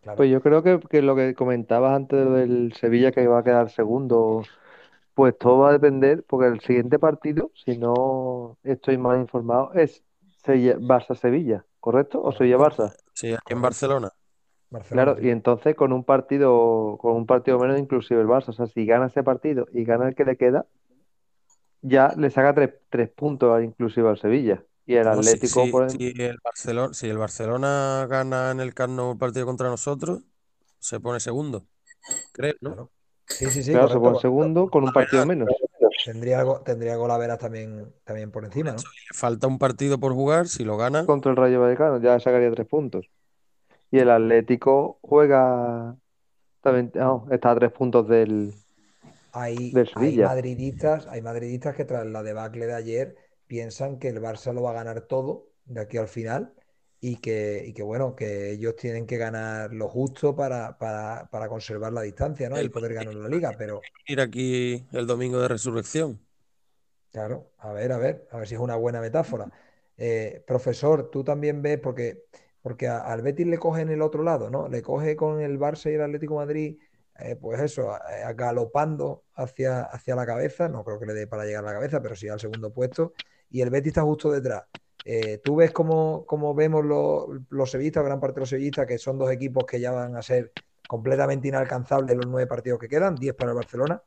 Claro. 0.02 0.16
Pues 0.16 0.28
yo 0.28 0.42
creo 0.42 0.64
que, 0.64 0.80
que 0.90 1.02
lo 1.02 1.14
que 1.14 1.34
comentabas 1.36 1.94
antes 1.94 2.28
del 2.32 2.72
Sevilla 2.72 3.12
que 3.12 3.28
va 3.28 3.38
a 3.38 3.44
quedar 3.44 3.70
segundo, 3.70 4.42
pues 5.14 5.38
todo 5.38 5.58
va 5.58 5.68
a 5.68 5.72
depender, 5.72 6.24
porque 6.26 6.48
el 6.48 6.60
siguiente 6.62 6.98
partido, 6.98 7.52
si 7.64 7.78
no 7.78 8.58
estoy 8.64 8.98
mal 8.98 9.20
informado, 9.20 9.72
es 9.72 10.02
Sevilla- 10.44 10.78
Barça-Sevilla, 10.78 11.64
¿correcto? 11.78 12.20
¿O 12.24 12.32
Sevilla-Barça? 12.32 12.92
Sí, 13.12 13.32
aquí 13.32 13.52
en. 13.52 13.62
Barcelona. 13.62 14.10
Barcelona, 14.74 15.14
Claro, 15.14 15.16
y 15.20 15.30
entonces 15.30 15.74
con 15.74 15.92
un 15.92 16.04
partido, 16.04 16.98
con 17.00 17.12
un 17.16 17.26
partido 17.26 17.58
menos 17.58 17.78
inclusive 17.78 18.20
el 18.20 18.26
Barça, 18.28 18.48
o 18.50 18.52
sea, 18.52 18.66
si 18.66 18.86
gana 18.86 19.06
ese 19.06 19.22
partido 19.22 19.66
y 19.72 19.84
gana 19.84 20.08
el 20.08 20.14
que 20.14 20.24
le 20.24 20.36
queda, 20.36 20.66
ya 21.82 22.12
le 22.16 22.30
saca 22.30 22.54
tres, 22.54 22.74
tres 22.90 23.10
puntos 23.10 23.62
inclusive 23.62 24.08
al 24.08 24.18
Sevilla. 24.18 24.64
Y 24.86 24.94
el 24.96 25.04
No, 25.06 25.22
si, 25.22 25.30
Atlético, 25.30 25.60
si- 25.66 25.70
por 25.70 25.86
si 25.86 26.12
el 26.22 26.38
Barcelona, 26.42 26.94
si 26.94 27.08
el 27.08 27.18
Barcelona 27.18 28.06
gana 28.08 28.50
en 28.50 28.60
el 28.60 28.74
Camp 28.74 28.94
Nou 28.94 29.12
el 29.12 29.18
partido 29.18 29.46
contra 29.46 29.68
nosotros, 29.68 30.22
se 30.78 31.00
pone 31.00 31.20
segundo, 31.20 31.66
creo, 32.32 32.54
¿no? 32.60 32.70
Claro. 32.70 32.90
Sí, 33.26 33.46
sí, 33.50 33.62
sí, 33.62 33.72
claro, 33.72 33.88
se 33.88 33.98
pone 33.98 34.16
segundo 34.16 34.70
con 34.70 34.84
un 34.84 34.92
partido 34.92 35.24
menos. 35.24 35.50
Tendría, 36.04 36.40
algo- 36.40 36.60
tendría 36.62 36.96
Golaveras 36.96 37.38
también, 37.38 37.92
también 38.04 38.30
por 38.30 38.44
encima, 38.44 38.72
¿no? 38.72 38.78
Le 38.78 39.14
falta 39.14 39.46
un 39.46 39.58
partido 39.58 39.98
por 39.98 40.12
jugar, 40.12 40.48
si 40.48 40.64
lo 40.64 40.76
gana, 40.76 41.04
contra 41.06 41.30
el 41.30 41.36
Rayo 41.36 41.60
Vallecano, 41.60 41.98
ya 42.00 42.18
sacaría 42.20 42.50
tres 42.50 42.66
puntos. 42.68 43.06
Y 43.94 43.98
el 44.00 44.10
Atlético 44.10 44.98
juega 45.02 45.96
también, 46.62 46.92
no, 46.96 47.26
está 47.30 47.52
a 47.52 47.56
tres 47.56 47.72
puntos 47.72 48.08
del, 48.08 48.54
Hay, 49.32 49.78
del 49.78 49.86
hay 49.92 50.16
Sevilla. 50.16 50.18
madridistas, 50.18 51.06
hay 51.08 51.20
madridistas 51.22 51.74
que 51.76 51.84
tras 51.84 52.06
la 52.06 52.22
debacle 52.22 52.66
de 52.66 52.74
ayer 52.74 53.16
piensan 53.46 53.98
que 53.98 54.08
el 54.08 54.20
Barça 54.20 54.52
lo 54.52 54.62
va 54.62 54.70
a 54.70 54.74
ganar 54.74 55.02
todo 55.02 55.48
de 55.64 55.80
aquí 55.80 55.96
al 55.98 56.08
final 56.08 56.54
y 57.00 57.16
que, 57.16 57.64
y 57.66 57.72
que 57.74 57.82
bueno, 57.82 58.14
que 58.14 58.52
ellos 58.52 58.76
tienen 58.76 59.06
que 59.06 59.16
ganar 59.18 59.72
lo 59.74 59.88
justo 59.88 60.34
para, 60.36 60.78
para, 60.78 61.28
para 61.30 61.48
conservar 61.48 61.92
la 61.92 62.02
distancia, 62.02 62.48
¿no? 62.48 62.62
Y 62.62 62.66
El- 62.66 62.70
poder 62.70 62.94
ganar 62.94 63.14
la 63.14 63.28
liga, 63.28 63.56
pero 63.56 63.88
ir 64.06 64.20
aquí 64.20 64.86
el 64.92 65.06
domingo 65.06 65.38
de 65.40 65.48
resurrección. 65.48 66.20
Claro, 67.12 67.52
a 67.58 67.72
ver, 67.72 67.92
a 67.92 67.98
ver, 67.98 68.26
a 68.32 68.38
ver 68.38 68.48
si 68.48 68.54
es 68.54 68.60
una 68.60 68.74
buena 68.76 69.00
metáfora. 69.00 69.48
Eh, 69.96 70.42
profesor, 70.46 71.10
tú 71.10 71.22
también 71.22 71.62
ves, 71.62 71.78
porque, 71.78 72.24
porque 72.64 72.88
al 72.88 73.20
Betis 73.20 73.46
le 73.46 73.58
coge 73.58 73.82
en 73.82 73.90
el 73.90 74.00
otro 74.00 74.22
lado, 74.22 74.48
¿no? 74.48 74.68
Le 74.68 74.80
coge 74.80 75.16
con 75.16 75.38
el 75.42 75.58
Barça 75.58 75.90
y 75.90 75.94
el 75.96 76.00
Atlético 76.00 76.36
Madrid, 76.36 76.78
eh, 77.18 77.36
pues 77.36 77.60
eso, 77.60 77.92
a- 77.92 78.32
galopando 78.32 79.24
hacia, 79.34 79.82
hacia 79.82 80.16
la 80.16 80.24
cabeza, 80.24 80.66
no 80.70 80.82
creo 80.82 80.98
que 80.98 81.04
le 81.04 81.12
dé 81.12 81.26
para 81.26 81.44
llegar 81.44 81.62
a 81.62 81.66
la 81.66 81.74
cabeza, 81.74 82.00
pero 82.00 82.16
sí 82.16 82.26
al 82.28 82.40
segundo 82.40 82.72
puesto, 82.72 83.12
y 83.50 83.60
el 83.60 83.68
Betis 83.68 83.88
está 83.88 84.02
justo 84.02 84.32
detrás. 84.32 84.64
Eh, 85.04 85.42
¿tú 85.44 85.56
ves 85.56 85.72
cómo 85.72 86.54
vemos 86.54 86.82
los, 86.86 87.70
sevillistas, 87.70 88.02
gran 88.02 88.18
parte 88.18 88.36
de 88.36 88.40
los 88.40 88.48
sevillistas, 88.48 88.86
que 88.86 88.96
son 88.96 89.18
dos 89.18 89.30
equipos 89.30 89.66
que 89.66 89.78
ya 89.78 89.92
van 89.92 90.16
a 90.16 90.22
ser 90.22 90.54
completamente 90.86 91.48
inalcanzables 91.48 92.16
los 92.16 92.26
nueve 92.26 92.46
partidos 92.46 92.78
que 92.78 92.88
quedan, 92.88 93.18
10 93.18 93.34
para 93.34 93.50
el 93.50 93.56
Barcelona? 93.56 94.02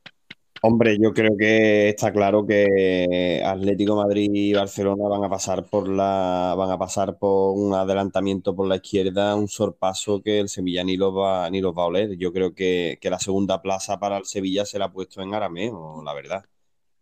Hombre, 0.64 0.98
yo 1.00 1.14
creo 1.14 1.38
que 1.38 1.90
está 1.90 2.12
claro 2.12 2.46
que 2.46 3.44
Atlético 3.46 3.96
Madrid 3.96 4.30
y 4.34 4.54
Barcelona 4.54 5.08
van 5.08 5.24
a 5.24 5.30
pasar 5.30 5.70
por 5.70 5.88
la, 5.88 6.56
van 6.58 6.72
a 6.72 6.78
pasar 6.80 7.18
por 7.20 7.56
un 7.56 7.74
adelantamiento 7.74 8.56
por 8.56 8.68
la 8.68 8.78
izquierda, 8.78 9.36
un 9.36 9.48
sorpaso 9.48 10.22
que 10.22 10.40
el 10.40 10.50
Sevilla 10.50 10.84
ni 10.84 10.98
los 10.98 11.16
va, 11.16 11.50
ni 11.52 11.62
los 11.62 11.78
va 11.78 11.84
a 11.84 11.86
oler. 11.86 12.18
Yo 12.18 12.34
creo 12.34 12.56
que, 12.56 12.98
que 13.00 13.10
la 13.10 13.20
segunda 13.20 13.62
plaza 13.62 14.00
para 14.00 14.18
el 14.18 14.26
Sevilla 14.26 14.66
se 14.66 14.80
la 14.80 14.86
ha 14.86 14.92
puesto 14.92 15.22
en 15.22 15.34
Arameo, 15.34 16.02
la 16.04 16.14
verdad. 16.14 16.44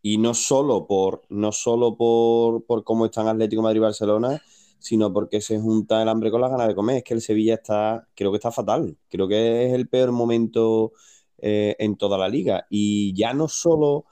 Y 0.01 0.17
no 0.17 0.33
solo 0.33 0.85
por, 0.87 1.23
no 1.29 1.51
solo 1.51 1.97
por, 1.97 2.65
por 2.65 2.83
cómo 2.83 3.05
están 3.05 3.27
Atlético 3.27 3.61
Madrid 3.61 3.77
y 3.77 3.81
Barcelona, 3.81 4.41
sino 4.79 5.11
porque 5.13 5.41
se 5.41 5.59
junta 5.59 6.01
el 6.01 6.09
hambre 6.09 6.29
con 6.31 6.41
las 6.41 6.51
ganas 6.51 6.67
de 6.67 6.75
comer. 6.75 6.97
Es 6.97 7.03
que 7.03 7.13
el 7.15 7.21
Sevilla 7.21 7.55
está, 7.55 8.07
creo 8.15 8.31
que 8.31 8.37
está 8.37 8.51
fatal. 8.51 8.97
Creo 9.09 9.27
que 9.27 9.67
es 9.67 9.73
el 9.73 9.87
peor 9.87 10.11
momento 10.11 10.93
eh, 11.39 11.75
en 11.79 11.97
toda 11.97 12.17
la 12.17 12.29
liga. 12.29 12.65
Y 12.69 13.13
ya 13.15 13.33
no 13.33 13.47
solo 13.47 14.05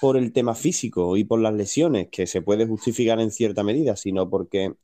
por 0.00 0.16
el 0.16 0.32
tema 0.32 0.54
físico 0.54 1.16
y 1.16 1.24
por 1.24 1.40
las 1.40 1.54
lesiones, 1.54 2.08
que 2.10 2.26
se 2.26 2.42
puede 2.42 2.66
justificar 2.66 3.20
en 3.20 3.30
cierta 3.30 3.62
medida, 3.62 3.96
sino 3.96 4.28
porque 4.28 4.74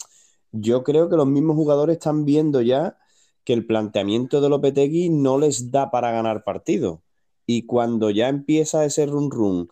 yo 0.53 0.85
creo 0.85 1.09
que 1.09 1.17
los 1.17 1.27
mismos 1.27 1.57
jugadores 1.57 1.97
están 1.97 2.25
viendo 2.25 2.63
ya 2.63 2.97
que 3.45 3.53
el 3.53 3.67
planteamiento 3.67 4.41
de 4.41 4.49
Lopetegui 4.49 5.11
no 5.11 5.39
les 5.39 5.71
da 5.71 5.91
para 5.91 6.13
ganar 6.13 6.45
partidos. 6.45 7.01
Y 7.47 7.67
cuando 7.67 8.11
ya 8.11 8.29
empieza 8.29 8.85
ese 8.85 9.07
run 9.07 9.31
run 9.31 9.69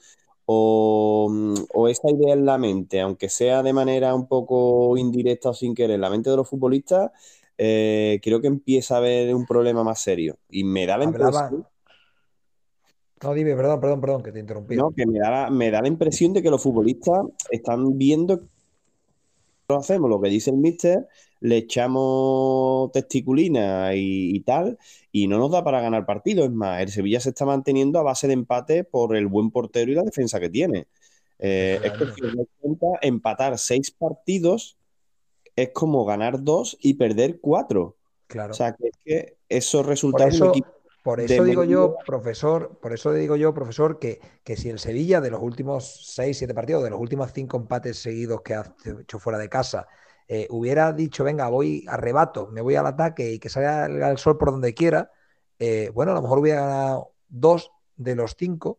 o, 0.47 1.31
o 1.75 1.89
esa 1.89 2.11
idea 2.11 2.35
en 2.35 2.47
la 2.47 2.59
mente, 2.59 3.01
aunque 3.01 3.29
sea 3.29 3.62
de 3.62 3.73
manera 3.73 4.14
un 4.14 4.27
poco 4.27 4.97
indirecta 4.97 5.51
o 5.51 5.55
sin 5.55 5.75
querer, 5.75 5.97
en 5.97 6.01
la 6.01 6.11
mente 6.11 6.31
de 6.31 6.37
los 6.37 6.49
futbolistas, 6.49 7.12
eh, 7.59 8.21
creo 8.23 8.41
que 8.41 8.47
empieza 8.47 8.95
a 8.95 8.99
haber 8.99 9.35
un 9.35 9.45
problema 9.45 9.85
más 9.85 10.01
serio. 10.01 10.39
Y 10.49 10.64
me 10.64 10.87
da 10.87 10.97
la 10.97 11.05
impresión. 11.05 11.66
No, 13.23 13.35
dime, 13.35 13.57
perdón, 13.57 13.81
perdón, 13.81 14.01
perdón, 14.01 14.23
que 14.23 14.33
te 14.33 14.41
interrumpí. 14.41 14.77
no, 14.77 14.91
que 14.91 15.07
me 15.07 15.19
da, 15.19 15.31
la- 15.31 15.51
me 15.51 15.71
da 15.71 15.83
la 15.83 15.89
impresión 15.89 16.33
de 16.33 16.43
que 16.43 16.51
los 16.51 16.62
futbolistas 16.62 17.21
están 17.51 17.99
viendo 17.99 18.43
hacemos 19.77 20.09
lo 20.09 20.21
que 20.21 20.31
dice 20.31 20.51
el 20.51 20.57
mister, 20.57 21.07
le 21.41 21.59
echamos 21.59 22.91
testiculina 22.93 23.95
y, 23.95 24.35
y, 24.35 24.41
tal, 24.41 24.79
y 25.12 25.29
no 25.29 25.39
nos 25.39 25.51
da 25.51 25.62
para 25.62 25.81
ganar 25.81 26.07
partido. 26.07 26.45
Es 26.45 26.51
más, 26.51 26.81
el 26.81 26.89
Sevilla 26.89 27.21
se 27.21 27.31
está 27.31 27.45
manteniendo 27.45 27.99
a 27.99 28.03
base 28.03 28.27
de 28.27 28.33
empate 28.33 28.85
por 28.85 29.14
el 29.14 29.27
buen 29.27 29.51
portero 29.51 29.93
y 29.93 29.95
la 29.95 30.03
defensa 30.03 30.41
que 30.41 30.49
tiene. 30.49 30.87
Eh, 31.39 31.79
es 31.85 31.93
que 31.93 32.07
si 32.07 32.23
cuenta, 32.61 32.87
empatar 33.03 33.59
seis 33.59 33.91
partidos 33.91 34.79
es 35.55 35.71
como 35.71 36.05
ganar 36.05 36.43
dos 36.43 36.79
y 36.81 36.95
perder 36.95 37.39
cuatro. 37.41 37.97
Claro. 38.27 38.53
O 38.53 38.55
sea, 38.55 38.75
que, 38.75 38.89
es 38.89 38.97
que 39.05 39.37
esos 39.49 39.85
resultados... 39.85 40.39
Por 40.39 40.57
eso, 40.57 40.66
por 41.03 41.21
eso 41.21 41.45
digo 41.45 41.65
yo, 41.65 41.97
profesor, 42.05 42.79
por 42.81 42.93
eso 42.93 43.13
digo 43.13 43.37
yo, 43.37 43.55
profesor, 43.55 43.99
que, 43.99 44.21
que, 44.45 44.57
si 44.57 44.69
el 44.69 44.79
Sevilla 44.79 45.21
de 45.21 45.31
los 45.31 45.41
últimos 45.41 46.13
seis, 46.15 46.39
siete 46.39 46.55
partidos, 46.55 46.85
de 46.85 46.91
los 46.91 47.01
últimos 47.01 47.33
cinco 47.33 47.57
empates 47.57 47.99
seguidos 47.99 48.43
que 48.43 48.55
ha 48.55 48.75
hecho 49.01 49.19
fuera 49.19 49.39
de 49.39 49.49
casa, 49.49 49.87
eh, 50.27 50.47
hubiera 50.51 50.93
dicho, 50.93 51.25
venga, 51.25 51.49
voy 51.49 51.85
a 51.89 51.97
rebato, 51.97 52.49
me 52.49 52.61
voy 52.61 52.75
al 52.75 52.87
ataque 52.87 53.33
y 53.33 53.39
que 53.39 53.49
salga 53.49 53.87
el, 53.87 54.03
el 54.03 54.19
sol 54.19 54.37
por 54.37 54.51
donde 54.51 54.75
quiera, 54.75 55.11
eh, 55.59 55.91
bueno, 55.95 56.13
a 56.13 56.15
lo 56.15 56.23
mejor 56.23 56.39
hubiera 56.39 56.61
ganado 56.61 57.13
dos 57.29 57.73
de 57.97 58.15
los 58.15 58.37
cinco 58.37 58.79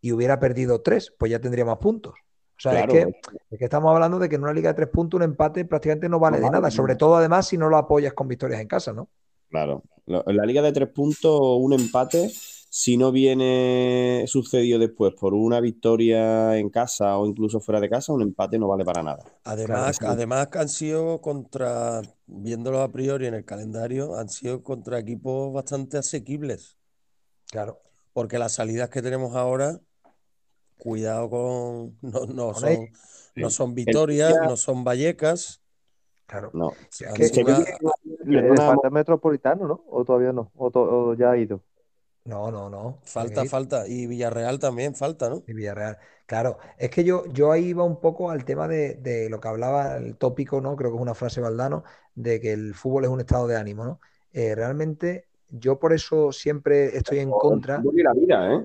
y 0.00 0.12
hubiera 0.12 0.38
perdido 0.38 0.80
tres, 0.80 1.12
pues 1.18 1.30
ya 1.30 1.40
tendría 1.40 1.64
más 1.64 1.78
puntos. 1.78 2.14
O 2.14 2.62
sea, 2.62 2.72
claro. 2.72 2.92
es, 2.92 3.04
que, 3.04 3.20
es, 3.50 3.58
que, 3.58 3.64
estamos 3.64 3.92
hablando 3.92 4.18
de 4.18 4.28
que 4.28 4.34
en 4.34 4.42
una 4.42 4.52
liga 4.52 4.68
de 4.68 4.74
tres 4.74 4.88
puntos 4.88 5.16
un 5.16 5.24
empate 5.24 5.64
prácticamente 5.64 6.08
no 6.08 6.18
vale 6.18 6.38
no, 6.38 6.44
de 6.44 6.50
nada, 6.50 6.70
sobre 6.70 6.94
todo 6.94 7.16
además 7.16 7.46
si 7.46 7.56
no 7.56 7.70
lo 7.70 7.78
apoyas 7.78 8.12
con 8.12 8.28
victorias 8.28 8.60
en 8.60 8.68
casa, 8.68 8.92
¿no? 8.92 9.08
Claro, 9.48 9.82
en 10.26 10.36
la 10.36 10.44
liga 10.44 10.62
de 10.62 10.72
tres 10.72 10.88
puntos 10.88 11.40
un 11.40 11.72
empate, 11.72 12.30
si 12.72 12.96
no 12.96 13.10
viene 13.10 14.24
sucedido 14.26 14.78
después 14.78 15.12
por 15.18 15.34
una 15.34 15.60
victoria 15.60 16.56
en 16.56 16.70
casa 16.70 17.18
o 17.18 17.26
incluso 17.26 17.60
fuera 17.60 17.80
de 17.80 17.90
casa, 17.90 18.12
un 18.12 18.22
empate 18.22 18.58
no 18.58 18.68
vale 18.68 18.84
para 18.84 19.02
nada. 19.02 19.24
Además, 19.44 19.98
claro, 19.98 20.14
además 20.14 20.48
han 20.52 20.68
sido 20.68 21.20
contra, 21.20 22.02
viéndolo 22.26 22.80
a 22.80 22.92
priori 22.92 23.26
en 23.26 23.34
el 23.34 23.44
calendario, 23.44 24.16
han 24.16 24.28
sido 24.28 24.62
contra 24.62 24.98
equipos 24.98 25.52
bastante 25.52 25.98
asequibles. 25.98 26.76
Claro. 27.50 27.80
Porque 28.12 28.38
las 28.38 28.52
salidas 28.52 28.88
que 28.90 29.02
tenemos 29.02 29.34
ahora 29.34 29.80
cuidado 30.80 31.30
con. 31.30 31.98
No, 32.02 32.26
no, 32.26 32.54
son, 32.54 32.70
sí. 32.70 32.90
no 33.36 33.50
son 33.50 33.74
victorias, 33.74 34.34
no 34.42 34.56
son 34.56 34.82
vallecas. 34.82 35.60
Claro. 36.26 36.50
No. 36.54 36.72
Que, 37.16 37.30
que, 37.30 37.44
le 38.30 38.56
falta 38.56 38.90
metropolitano, 38.90 39.66
¿no? 39.66 39.84
O 39.90 40.04
todavía 40.04 40.32
no. 40.32 40.50
O, 40.56 40.70
to, 40.70 40.80
o, 40.80 41.14
ya 41.14 41.32
ha 41.32 41.36
ido. 41.36 41.60
No, 42.24 42.50
no, 42.50 42.68
no. 42.68 42.98
Falta, 43.02 43.44
falta. 43.46 43.88
Y 43.88 44.06
Villarreal 44.06 44.58
también 44.58 44.94
falta, 44.94 45.28
¿no? 45.28 45.42
Y 45.46 45.52
Villarreal. 45.52 45.98
Claro, 46.26 46.58
es 46.78 46.90
que 46.90 47.02
yo, 47.02 47.24
yo 47.32 47.50
ahí 47.50 47.66
iba 47.66 47.82
un 47.82 48.00
poco 48.00 48.30
al 48.30 48.44
tema 48.44 48.68
de, 48.68 48.94
de, 48.94 49.28
lo 49.28 49.40
que 49.40 49.48
hablaba 49.48 49.96
el 49.96 50.16
tópico, 50.16 50.60
¿no? 50.60 50.76
Creo 50.76 50.90
que 50.90 50.96
es 50.96 51.02
una 51.02 51.14
frase 51.14 51.40
Valdano, 51.40 51.82
de 52.14 52.40
que 52.40 52.52
el 52.52 52.74
fútbol 52.74 53.04
es 53.04 53.10
un 53.10 53.20
estado 53.20 53.48
de 53.48 53.56
ánimo, 53.56 53.84
¿no? 53.84 54.00
Eh, 54.32 54.54
realmente, 54.54 55.26
yo 55.48 55.78
por 55.78 55.92
eso 55.92 56.30
siempre 56.30 56.96
estoy 56.96 57.18
en 57.18 57.30
contra. 57.30 57.82
Y 57.92 58.02
la 58.02 58.12
vida, 58.12 58.54
¿eh? 58.54 58.62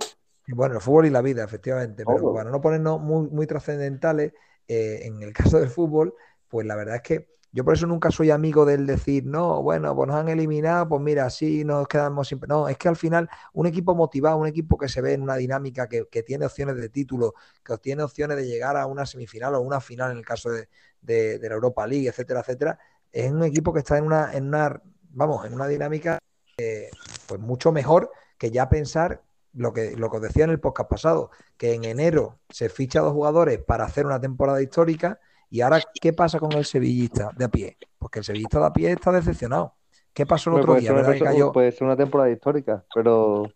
Bueno, 0.47 0.76
el 0.76 0.82
fútbol 0.82 1.07
y 1.07 1.09
la 1.09 1.22
vida, 1.22 1.43
efectivamente, 1.43 2.03
pero 2.05 2.28
oh. 2.28 2.34
para 2.36 2.51
no 2.51 2.61
ponernos 2.61 3.01
muy, 3.01 3.30
muy 3.30 3.47
trascendentales, 3.47 4.34
eh, 4.68 4.99
en 5.03 5.22
el 5.24 5.34
caso 5.34 5.59
del 5.59 5.70
fútbol, 5.70 6.13
pues 6.47 6.68
la 6.68 6.76
verdad 6.76 6.97
es 6.97 7.01
que 7.01 7.34
yo 7.56 7.64
por 7.64 7.74
eso 7.74 7.88
nunca 7.88 8.12
soy 8.12 8.32
amigo 8.32 8.66
del 8.66 8.86
decir, 8.86 9.26
no, 9.26 9.62
bueno, 9.64 9.95
pues 9.95 10.08
nos 10.10 10.18
han 10.18 10.28
eliminado, 10.28 10.89
pues 10.89 11.01
mira, 11.01 11.26
así 11.26 11.64
nos 11.64 11.88
quedamos 11.88 12.28
siempre. 12.28 12.49
No, 12.49 12.68
es 12.68 12.78
que 12.78 12.89
al 12.89 12.97
final 12.97 13.30
un 13.53 13.66
equipo 13.66 13.95
motivado, 13.95 14.36
un 14.36 14.47
equipo 14.47 14.78
que 14.78 14.89
se 14.89 14.99
ve 15.01 15.14
en 15.14 15.22
una 15.22 15.38
dinámica, 15.38 15.88
que, 15.88 16.06
que 16.12 16.22
tiene 16.22 16.45
opciones 16.45 16.76
de 16.76 16.89
título, 16.89 17.34
que 17.64 17.78
tiene 17.78 18.03
opciones 18.03 18.36
de 18.36 18.45
llegar 18.45 18.76
a 18.76 18.86
una 18.88 19.06
semifinal 19.06 19.56
o 19.56 19.62
una 19.62 19.80
final 19.80 20.12
en 20.12 20.18
el 20.18 20.26
caso 20.26 20.49
de, 20.51 20.68
de, 21.01 21.39
de 21.39 21.47
la 21.47 21.56
Europa 21.56 21.88
League, 21.88 22.10
etcétera, 22.10 22.41
etcétera, 22.41 22.78
es 23.10 23.32
un 23.32 23.43
equipo 23.43 23.72
que 23.72 23.80
está 23.80 23.97
en 23.97 24.03
una, 24.03 24.34
en 24.34 24.47
una 24.47 24.82
vamos, 25.12 25.45
en 25.45 25.53
una 25.53 25.68
dinámica 25.68 26.20
eh, 26.58 26.89
pues 27.26 27.39
mucho 27.39 27.72
mejor 27.72 28.12
que 28.38 28.51
ya 28.51 28.68
pensar 28.68 29.24
lo 29.53 29.72
que, 29.72 29.95
lo 29.95 30.10
que 30.12 30.18
os 30.18 30.24
decía 30.24 30.43
en 30.43 30.49
el 30.49 30.60
podcast 30.60 30.89
pasado, 30.89 31.32
que 31.56 31.74
en 31.74 31.86
enero 31.86 32.39
se 32.49 32.68
ficha 32.68 32.99
a 32.99 33.03
dos 33.03 33.14
jugadores 33.14 33.60
para 33.60 33.86
hacer 33.86 34.06
una 34.06 34.20
temporada 34.20 34.62
histórica 34.62 35.22
y 35.49 35.61
ahora, 35.61 35.81
¿qué 36.01 36.13
pasa 36.13 36.39
con 36.39 36.51
el 36.53 36.65
sevillista 36.65 37.31
de 37.35 37.45
a 37.45 37.49
pie? 37.49 37.77
Porque 37.97 38.19
el 38.19 38.25
sevillista 38.25 38.59
de 38.59 38.65
a 38.65 38.73
pie 38.73 38.91
está 38.91 39.11
decepcionado. 39.11 39.75
¿Qué 40.13 40.25
pasó 40.25 40.49
el 40.49 40.57
otro 40.57 40.67
puede 40.67 40.81
día? 40.81 40.89
Ser, 40.91 41.05
¿verdad? 41.05 41.25
Cayó... 41.25 41.51
Puede 41.51 41.71
ser 41.71 41.83
una 41.83 41.97
temporada 41.97 42.29
histórica, 42.29 42.85
pero 42.93 43.51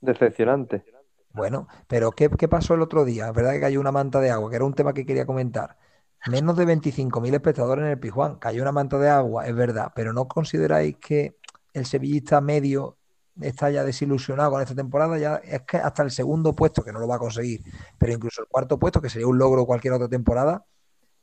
decepcionante. 0.00 0.84
Bueno, 1.30 1.66
pero 1.88 2.10
¿qué, 2.10 2.28
¿qué, 2.28 2.48
pasó 2.48 2.74
el 2.74 2.82
otro 2.82 3.04
día? 3.04 3.32
¿Verdad 3.32 3.52
que 3.52 3.60
cayó 3.60 3.80
una 3.80 3.92
manta 3.92 4.20
de 4.20 4.30
agua? 4.30 4.50
Que 4.50 4.56
era 4.56 4.64
un 4.66 4.74
tema 4.74 4.92
que 4.92 5.06
quería 5.06 5.24
comentar. 5.24 5.78
Menos 6.26 6.56
de 6.56 6.66
25.000 6.66 7.34
espectadores 7.34 7.84
en 7.84 7.90
el 7.90 7.98
Pijuán. 7.98 8.36
Cayó 8.36 8.62
una 8.62 8.72
manta 8.72 8.98
de 8.98 9.08
agua, 9.08 9.46
es 9.46 9.54
verdad, 9.54 9.92
pero 9.94 10.12
¿no 10.12 10.28
consideráis 10.28 10.96
que 10.98 11.36
el 11.72 11.86
sevillista 11.86 12.40
medio 12.40 12.98
está 13.40 13.70
ya 13.70 13.84
desilusionado 13.84 14.50
con 14.50 14.62
esta 14.62 14.74
temporada, 14.74 15.18
ya 15.18 15.36
es 15.36 15.62
que 15.62 15.78
hasta 15.78 16.02
el 16.02 16.10
segundo 16.10 16.54
puesto, 16.54 16.82
que 16.84 16.92
no 16.92 16.98
lo 16.98 17.08
va 17.08 17.16
a 17.16 17.18
conseguir, 17.18 17.62
pero 17.98 18.12
incluso 18.12 18.42
el 18.42 18.48
cuarto 18.48 18.78
puesto, 18.78 19.00
que 19.00 19.08
sería 19.08 19.26
un 19.26 19.38
logro 19.38 19.64
cualquier 19.64 19.94
otra 19.94 20.08
temporada, 20.08 20.64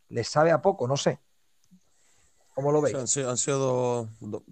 les 0.09 0.27
sabe 0.27 0.51
a 0.51 0.61
poco, 0.61 0.87
no 0.87 0.97
sé. 0.97 1.19
¿Cómo 2.59 2.73
lo 2.73 2.81
veis? 2.81 2.95
Han 2.95 3.07
sido, 3.07 3.29
han 3.29 3.37
sido 3.37 3.57
do, 3.59 4.09
do, 4.19 4.43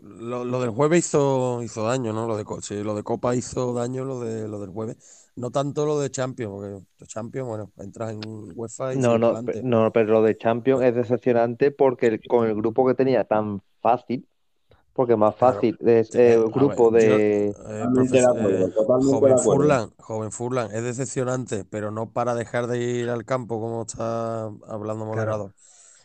lo, 0.00 0.44
lo, 0.46 0.60
del 0.62 0.70
jueves 0.70 1.00
hizo, 1.00 1.62
hizo 1.62 1.84
daño, 1.84 2.10
¿no? 2.14 2.26
Lo 2.26 2.38
de, 2.38 2.44
sí, 2.62 2.82
lo 2.82 2.94
de 2.94 3.02
Copa 3.02 3.34
hizo 3.34 3.74
daño, 3.74 4.04
lo, 4.04 4.20
de, 4.20 4.48
lo 4.48 4.60
del 4.60 4.70
jueves. 4.70 5.30
No 5.36 5.50
tanto 5.50 5.84
lo 5.84 6.00
de 6.00 6.10
Champions, 6.10 6.50
porque 6.50 6.86
los 6.98 7.08
Champions, 7.08 7.48
bueno, 7.48 7.70
entras 7.76 8.12
en 8.12 8.20
UEFA 8.56 8.94
y 8.94 8.98
no, 8.98 9.18
no, 9.18 9.42
no, 9.62 9.92
pero 9.92 10.12
lo 10.12 10.22
de 10.22 10.38
Champions 10.38 10.82
es 10.82 10.94
decepcionante 10.94 11.70
porque 11.70 12.06
el, 12.06 12.20
con 12.26 12.48
el 12.48 12.54
grupo 12.54 12.86
que 12.86 12.94
tenía 12.94 13.24
tan 13.24 13.60
fácil, 13.80 14.26
porque 15.00 15.16
más 15.16 15.34
fácil 15.34 15.78
es 15.80 16.14
eh, 16.14 16.34
el 16.34 16.50
grupo 16.50 16.90
ver, 16.90 17.02
de, 17.02 17.54
yo, 17.56 17.72
eh, 17.72 17.86
profesor, 17.94 18.36
eh, 18.52 18.70
joven 18.74 19.38
Furlan 19.38 19.90
joven 19.96 20.30
Furlan 20.30 20.70
es 20.74 20.84
decepcionante 20.84 21.64
pero 21.64 21.90
no 21.90 22.10
para 22.10 22.34
dejar 22.34 22.66
de 22.66 22.82
ir 22.82 23.08
al 23.08 23.24
campo 23.24 23.58
como 23.58 23.80
está 23.80 24.50
hablando 24.68 25.06
moderador 25.06 25.52
claro. 25.52 25.60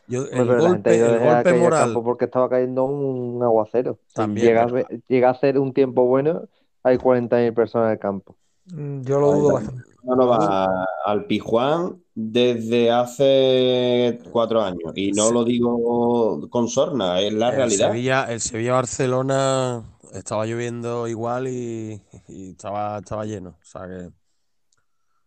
Yo, 0.08 0.24
el, 0.32 0.48
golpe, 0.48 0.96
el 0.96 1.20
golpe 1.20 1.54
moral 1.56 1.93
porque 2.06 2.24
estaba 2.24 2.48
cayendo 2.48 2.86
un 2.86 3.43
aguacero. 3.43 3.98
También 4.14 4.48
llega, 4.48 4.68
llega, 5.08 5.30
a 5.32 5.34
ser 5.34 5.60
un 5.60 5.74
tiempo 5.74 6.06
bueno 6.06 6.43
hay 6.84 6.98
40.000 6.98 7.54
personas 7.54 7.88
en 7.88 7.91
el 7.93 8.00
campo. 8.00 8.38
Mm, 8.68 9.02
yo 9.02 9.20
lo 9.20 9.34
dudo 9.34 9.54
bastante 9.56 9.95
no, 10.06 10.16
no 10.16 10.28
va 10.28 10.86
al 11.06 11.26
Pijuán 11.26 12.01
desde 12.14 12.91
hace 12.91 14.20
cuatro 14.32 14.62
años 14.62 14.91
y 14.95 15.12
no 15.12 15.28
sí. 15.28 15.34
lo 15.34 15.43
digo 15.43 16.49
con 16.49 16.68
sorna, 16.70 17.20
es 17.22 17.34
la 17.34 17.49
el 17.49 17.56
realidad. 17.56 17.88
Sevilla, 17.89 18.32
el 18.32 18.39
Sevilla-Barcelona 18.39 19.84
estaba 20.14 20.45
lloviendo 20.45 21.08
igual 21.08 21.47
y, 21.47 22.01
y, 22.28 22.51
estaba, 22.51 22.99
estaba 22.99 23.26
lleno. 23.26 23.58
O 23.62 23.66
sea 23.66 23.88
que... 23.88 24.10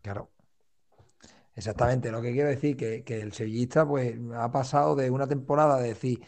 Claro. 0.03 0.31
Exactamente, 1.55 2.12
lo 2.12 2.22
que 2.22 2.33
quiero 2.33 2.49
decir 2.49 2.76
que, 2.76 3.03
que 3.03 3.20
el 3.20 3.33
sevillista 3.33 3.87
pues 3.87 4.16
ha 4.37 4.51
pasado 4.53 4.95
de 4.95 5.11
una 5.11 5.26
temporada 5.26 5.79
de 5.81 5.89
decir, 5.89 6.20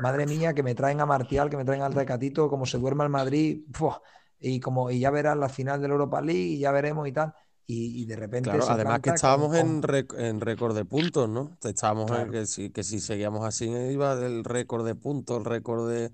madre 0.00 0.26
mía, 0.26 0.54
que 0.54 0.64
me 0.64 0.74
traen 0.74 1.00
a 1.00 1.06
Martial, 1.06 1.48
que 1.48 1.56
me 1.56 1.64
traen 1.64 1.82
al 1.82 1.94
Recatito, 1.94 2.48
como 2.50 2.66
se 2.66 2.78
duerma 2.78 3.04
el 3.04 3.10
Madrid, 3.10 3.62
¡fua! 3.72 4.02
y 4.42 4.60
como 4.60 4.90
y 4.90 4.98
ya 5.00 5.10
verás 5.10 5.36
la 5.36 5.48
final 5.48 5.80
de 5.80 5.88
la 5.88 5.94
Europa 5.94 6.20
League 6.20 6.40
y 6.40 6.58
ya 6.58 6.72
veremos 6.72 7.06
y 7.08 7.12
tal. 7.12 7.34
Y, 7.66 8.02
y 8.02 8.06
de 8.06 8.16
repente. 8.16 8.50
Claro, 8.50 8.66
además 8.68 9.00
que 9.00 9.10
estábamos 9.10 9.56
con, 9.56 9.82
en, 10.18 10.40
récord 10.40 10.74
de 10.74 10.84
puntos, 10.84 11.28
¿no? 11.28 11.56
Estábamos 11.62 12.06
claro. 12.06 12.24
en 12.24 12.32
que 12.32 12.46
si, 12.46 12.70
que 12.70 12.82
si 12.82 13.00
seguíamos 13.00 13.44
así 13.44 13.70
iba 13.70 14.16
del 14.16 14.44
récord 14.44 14.84
de 14.84 14.94
puntos, 14.94 15.38
el 15.38 15.44
récord 15.44 15.88
de. 15.88 16.10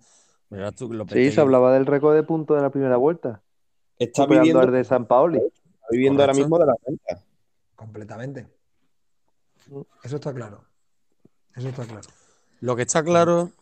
Mira 0.51 0.73
tú, 0.73 0.93
lo 0.93 1.07
sí, 1.09 1.31
se 1.31 1.41
hablaba 1.41 1.73
del 1.73 1.87
récord 1.87 2.15
de 2.15 2.23
puntos 2.23 2.57
de 2.57 2.63
la 2.63 2.71
primera 2.71 2.97
vuelta. 2.97 3.43
Está 3.99 4.27
viviendo 4.27 4.63
el 4.63 4.73
de 4.73 4.85
San 4.85 5.07
Paoli. 5.07 5.39
Está 5.39 5.87
viviendo 5.91 6.23
ahora 6.23 6.35
mismo 6.35 6.59
de 6.59 6.67
la 6.67 6.75
venta. 6.87 7.23
Completamente. 7.75 8.47
Eso 10.03 10.17
está 10.17 10.33
claro. 10.33 10.65
Eso 11.55 11.69
está 11.69 11.85
claro. 11.85 12.09
Lo 12.61 12.77
que 12.77 12.83
está 12.83 13.03
claro 13.03 13.53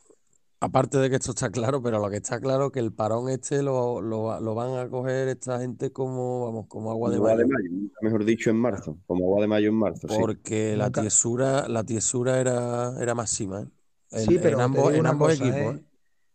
Aparte 0.58 0.96
de 0.96 1.10
que 1.10 1.16
esto 1.16 1.32
está 1.32 1.50
claro, 1.50 1.82
pero 1.82 1.98
lo 1.98 2.08
que 2.08 2.16
está 2.16 2.40
claro 2.40 2.66
es 2.66 2.72
que 2.72 2.80
el 2.80 2.92
parón 2.92 3.28
este 3.28 3.62
lo, 3.62 4.00
lo, 4.00 4.40
lo, 4.40 4.54
van 4.54 4.78
a 4.78 4.88
coger 4.88 5.28
esta 5.28 5.60
gente 5.60 5.92
como, 5.92 6.46
vamos, 6.46 6.66
como 6.66 6.90
agua 6.90 7.10
de, 7.10 7.16
agua 7.16 7.34
mayo. 7.34 7.46
de 7.46 7.52
mayo. 7.52 7.90
Mejor 8.00 8.24
dicho, 8.24 8.48
en 8.48 8.56
marzo, 8.56 8.98
como 9.06 9.26
agua 9.26 9.42
de 9.42 9.48
mayo 9.48 9.68
en 9.68 9.74
marzo. 9.74 10.08
Porque 10.08 10.72
sí. 10.72 10.78
la 10.78 10.90
tiesura, 10.90 11.68
la 11.68 11.84
tiesura 11.84 12.40
era, 12.40 12.94
era 13.00 13.14
máxima, 13.14 13.60
¿eh? 13.60 13.66
En, 14.12 14.24
sí, 14.24 14.38
pero 14.40 14.56
en 14.58 14.64
ambos, 14.64 14.94
en 14.94 15.06
ambos 15.06 15.28
cosa, 15.32 15.44
equipos. 15.44 15.74
¿eh? 15.74 15.84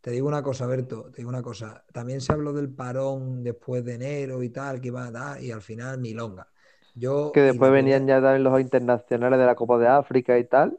Te 0.01 0.11
digo 0.11 0.27
una 0.27 0.43
cosa, 0.43 0.67
Berto, 0.67 1.09
te 1.11 1.17
digo 1.17 1.29
una 1.29 1.41
cosa. 1.41 1.83
También 1.91 2.21
se 2.21 2.33
habló 2.33 2.53
del 2.53 2.69
parón 2.69 3.43
después 3.43 3.83
de 3.85 3.95
enero 3.95 4.43
y 4.43 4.49
tal, 4.49 4.81
que 4.81 4.87
iba 4.87 5.05
a 5.05 5.11
dar, 5.11 5.41
y 5.41 5.51
al 5.51 5.61
final 5.61 5.99
milonga. 5.99 6.47
Yo, 6.93 7.31
que 7.31 7.41
después 7.41 7.71
venían 7.71 8.05
ya 8.05 8.21
también 8.21 8.43
los 8.43 8.59
internacionales 8.59 9.39
de 9.39 9.45
la 9.45 9.55
Copa 9.55 9.77
de 9.77 9.87
África 9.87 10.37
y 10.37 10.43
tal. 10.43 10.77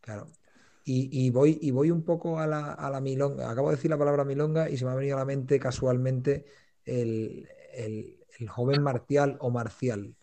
Claro. 0.00 0.26
Y, 0.84 1.08
y, 1.26 1.30
voy, 1.30 1.58
y 1.62 1.70
voy 1.70 1.90
un 1.90 2.02
poco 2.04 2.38
a 2.38 2.46
la, 2.46 2.72
a 2.72 2.90
la, 2.90 3.00
milonga. 3.00 3.50
Acabo 3.50 3.70
de 3.70 3.76
decir 3.76 3.90
la 3.90 3.98
palabra 3.98 4.24
milonga 4.24 4.68
y 4.68 4.76
se 4.76 4.84
me 4.84 4.90
ha 4.90 4.94
venido 4.94 5.16
a 5.16 5.20
la 5.20 5.24
mente 5.24 5.58
casualmente 5.58 6.44
el, 6.84 7.48
el, 7.72 8.18
el 8.38 8.48
joven 8.48 8.82
Marcial 8.82 9.36
o 9.40 9.50
Marcial. 9.50 10.14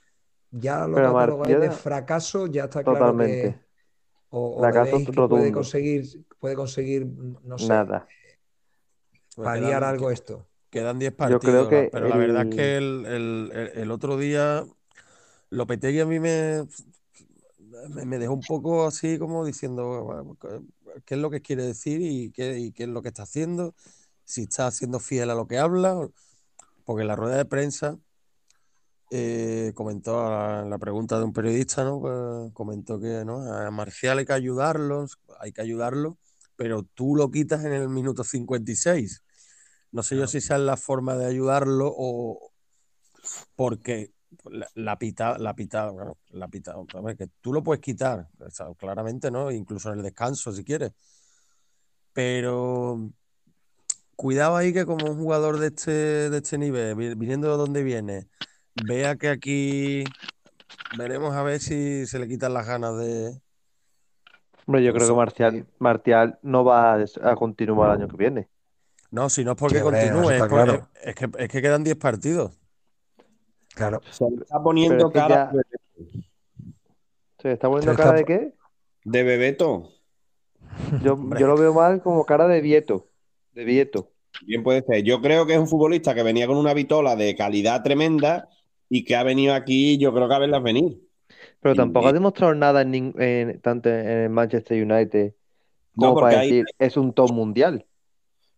Ya 0.51 0.85
lo 0.87 0.95
catalogáis 0.97 1.59
de 1.59 1.71
fracaso, 1.71 2.47
ya 2.47 2.65
está 2.65 2.83
Totalmente. 2.83 3.41
claro 3.41 3.55
que. 3.55 3.71
¿O, 4.33 4.57
o 4.57 4.59
Fracaso 4.61 4.85
le 4.85 4.91
veis 4.93 5.09
que 5.09 5.21
puede 5.27 5.51
conseguir, 5.51 6.25
puede 6.39 6.55
conseguir, 6.55 7.05
no 7.43 7.57
sé, 7.57 7.67
Nada. 7.67 8.07
Pues 9.35 9.45
paliar 9.45 9.81
quedan- 9.81 9.95
algo 9.95 10.11
esto? 10.11 10.47
Quedan 10.69 10.99
10 10.99 11.11
Yo 11.11 11.17
partidos, 11.17 11.41
creo 11.41 11.63
la- 11.63 11.69
que 11.69 11.89
pero 11.91 12.07
la 12.07 12.15
verdad 12.17 12.47
es 12.49 12.55
que 12.55 12.77
el, 12.77 13.05
el- 13.05 13.51
el- 13.53 13.71
el 13.79 13.91
otro 13.91 14.17
día 14.17 14.63
Lopetegui 15.49 15.99
a 15.99 16.05
mí 16.05 16.19
me, 16.19 16.63
me, 17.89 18.17
dejó 18.17 18.33
un 18.33 18.41
poco 18.41 18.85
así 18.87 19.17
como 19.17 19.45
diciendo 19.45 20.03
bueno, 20.03 20.37
qué 21.05 21.15
es 21.15 21.19
lo 21.19 21.29
que 21.29 21.41
quiere 21.41 21.65
decir 21.65 22.01
y 22.01 22.31
qué, 22.31 22.59
y 22.59 22.71
qué 22.71 22.83
es 22.83 22.89
lo 22.89 23.01
que 23.01 23.09
está 23.09 23.23
haciendo, 23.23 23.75
si 24.23 24.43
está 24.43 24.69
siendo 24.71 24.99
fiel 24.99 25.29
a 25.29 25.35
lo 25.35 25.47
que 25.47 25.57
habla, 25.57 26.09
porque 26.85 27.01
en 27.01 27.07
la 27.07 27.15
rueda 27.15 27.37
de 27.37 27.45
prensa 27.45 27.97
eh, 29.11 29.73
comentó 29.75 30.29
la, 30.29 30.63
la 30.63 30.77
pregunta 30.77 31.17
de 31.17 31.25
un 31.25 31.33
periodista, 31.33 31.83
¿no? 31.83 31.99
Pues, 31.99 32.53
comentó 32.53 32.99
que 32.99 33.25
¿no? 33.25 33.41
a 33.41 33.69
Marcial 33.71 34.19
hay 34.19 34.25
que 34.25 34.33
ayudarlo, 34.33 35.05
hay 35.39 35.51
que 35.51 35.61
ayudarlo, 35.61 36.17
pero 36.55 36.83
tú 36.83 37.15
lo 37.15 37.29
quitas 37.29 37.65
en 37.65 37.73
el 37.73 37.89
minuto 37.89 38.23
56. 38.23 39.23
No 39.91 40.03
sé 40.03 40.15
yo 40.15 40.27
si 40.27 40.37
esa 40.37 40.55
es 40.55 40.61
la 40.61 40.77
forma 40.77 41.17
de 41.17 41.25
ayudarlo 41.25 41.93
o 41.93 42.51
porque 43.55 44.13
la, 44.49 44.67
la 44.75 44.97
pita, 44.97 45.37
la 45.37 45.55
pita, 45.55 45.89
bueno, 45.89 46.17
la 46.29 46.47
pita, 46.47 46.73
a 46.73 47.01
ver, 47.01 47.17
que 47.17 47.27
tú 47.41 47.53
lo 47.53 47.63
puedes 47.63 47.81
quitar, 47.81 48.27
o 48.39 48.49
sea, 48.49 48.67
claramente, 48.77 49.31
¿no? 49.31 49.51
Incluso 49.51 49.91
en 49.91 49.99
el 49.99 50.03
descanso, 50.03 50.51
si 50.51 50.63
quieres. 50.63 50.91
Pero 52.13 53.11
cuidado 54.15 54.55
ahí 54.55 54.73
que 54.73 54.85
como 54.85 55.09
un 55.09 55.17
jugador 55.17 55.59
de 55.59 55.67
este, 55.67 56.29
de 56.29 56.37
este 56.37 56.57
nivel, 56.57 56.95
vi- 56.95 57.15
viniendo 57.15 57.49
de 57.49 57.57
donde 57.57 57.83
viene, 57.83 58.27
vea 58.85 59.15
que 59.15 59.29
aquí 59.29 60.03
veremos 60.97 61.33
a 61.33 61.43
ver 61.43 61.59
si 61.59 62.05
se 62.05 62.19
le 62.19 62.27
quitan 62.27 62.53
las 62.53 62.67
ganas 62.67 62.97
de. 62.97 63.41
Hombre, 64.65 64.83
yo 64.83 64.93
creo 64.93 65.07
que 65.07 65.15
Marcial, 65.15 65.67
Martial 65.79 66.39
no 66.43 66.63
va 66.63 66.93
a, 66.93 67.35
continuar 67.35 67.89
el 67.89 68.01
año 68.01 68.07
que 68.07 68.17
viene. 68.17 68.47
No, 69.09 69.29
si 69.29 69.43
no 69.43 69.51
es 69.51 69.57
porque 69.57 69.81
continúe, 69.81 70.47
claro. 70.47 70.87
es 71.01 71.15
que, 71.15 71.29
es 71.37 71.49
que 71.49 71.61
quedan 71.61 71.83
10 71.83 71.97
partidos. 71.97 72.60
Claro. 73.75 74.01
Se 74.11 74.29
le 74.29 74.35
está 74.41 74.61
poniendo 74.61 74.95
Pero 74.97 75.07
es 75.07 75.13
que 75.13 75.19
cara 75.19 75.51
ya- 75.53 75.61
¿Se 77.39 77.51
está 77.53 77.67
poniendo 77.67 77.91
Se 77.91 78.01
está 78.01 78.03
cara 78.03 78.17
de 78.17 78.25
qué? 78.25 78.53
de 79.03 79.23
Bebeto. 79.23 79.89
Yo, 81.03 81.17
yo 81.39 81.47
lo 81.47 81.57
veo 81.57 81.73
mal 81.73 82.01
como 82.01 82.25
cara 82.25 82.47
de 82.47 82.61
Vieto. 82.61 83.07
De 83.53 83.63
Vieto. 83.65 84.11
Bien 84.45 84.63
puede 84.63 84.81
ser. 84.83 85.03
Yo 85.03 85.21
creo 85.21 85.45
que 85.45 85.53
es 85.53 85.59
un 85.59 85.67
futbolista 85.67 86.13
que 86.15 86.23
venía 86.23 86.47
con 86.47 86.57
una 86.57 86.73
vitola 86.73 87.15
de 87.15 87.35
calidad 87.35 87.83
tremenda 87.83 88.47
y 88.89 89.03
que 89.03 89.15
ha 89.15 89.23
venido 89.23 89.53
aquí, 89.53 89.97
yo 89.97 90.13
creo 90.13 90.27
que 90.29 90.35
a 90.35 90.39
verlas 90.39 90.63
venir. 90.63 90.99
Pero 91.59 91.73
Y- 91.73 91.77
tampoco 91.77 92.07
ha 92.07 92.13
demostrado 92.13 92.53
nada 92.55 92.81
en, 92.81 93.13
en- 93.19 93.59
tanto 93.61 93.89
en 93.89 94.07
el 94.07 94.29
Manchester 94.29 94.81
United 94.83 95.33
No, 95.95 96.07
como 96.09 96.13
porque 96.15 96.29
para 96.35 96.41
hay- 96.41 96.49
decir 96.51 96.65
es 96.79 96.95
un 96.97 97.13
top 97.13 97.31
mundial. 97.31 97.85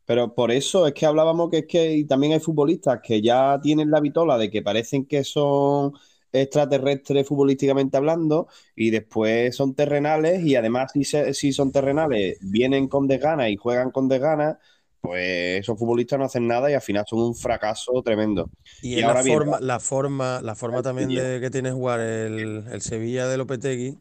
Pero 0.06 0.34
por 0.36 0.52
eso 0.52 0.86
es 0.88 0.94
que 0.94 1.06
hablábamos 1.06 1.50
que 1.50 1.60
es 1.60 1.66
que 1.68 1.94
y 1.94 2.06
también 2.06 2.34
hay 2.34 2.40
futbolistas 2.40 3.00
que 3.02 3.22
ya 3.22 3.60
tienen 3.62 3.90
la 3.92 4.00
vitola 4.02 4.38
de 4.38 4.50
que 4.52 4.62
parecen 4.62 5.06
que 5.06 5.24
son 5.24 5.94
extraterrestres 6.32 7.28
futbolísticamente 7.28 7.96
hablando 7.98 8.48
y 8.76 8.90
después 8.90 9.56
son 9.56 9.76
terrenales 9.76 10.44
y 10.44 10.56
además 10.56 10.92
si, 10.94 11.04
se- 11.04 11.34
si 11.34 11.54
son 11.54 11.72
terrenales 11.72 12.38
vienen 12.42 12.88
con 12.88 13.08
desgana 13.08 13.50
y 13.50 13.56
juegan 13.58 13.92
con 13.92 14.08
desgana, 14.10 14.60
pues 15.02 15.60
esos 15.62 15.78
futbolistas 15.78 16.18
no 16.20 16.26
hacen 16.26 16.48
nada 16.48 16.70
y 16.72 16.74
al 16.74 16.82
final 16.82 17.06
son 17.08 17.20
un 17.22 17.36
fracaso 17.36 18.02
tremendo. 18.04 18.50
Y, 18.82 19.00
Y 19.00 19.04
ahora 19.04 19.22
la 19.22 19.22
bien, 19.22 19.44
forma, 19.44 19.60
la 19.62 19.80
forma, 19.80 20.42
la 20.42 20.56
forma 20.56 20.82
también 20.84 21.14
de 21.14 21.40
que 21.42 21.50
tiene 21.50 21.72
jugar 21.72 22.02
el, 22.02 22.66
el 22.70 22.82
Sevilla 22.82 23.28
de 23.28 23.38
Lopetegui, 23.38 23.98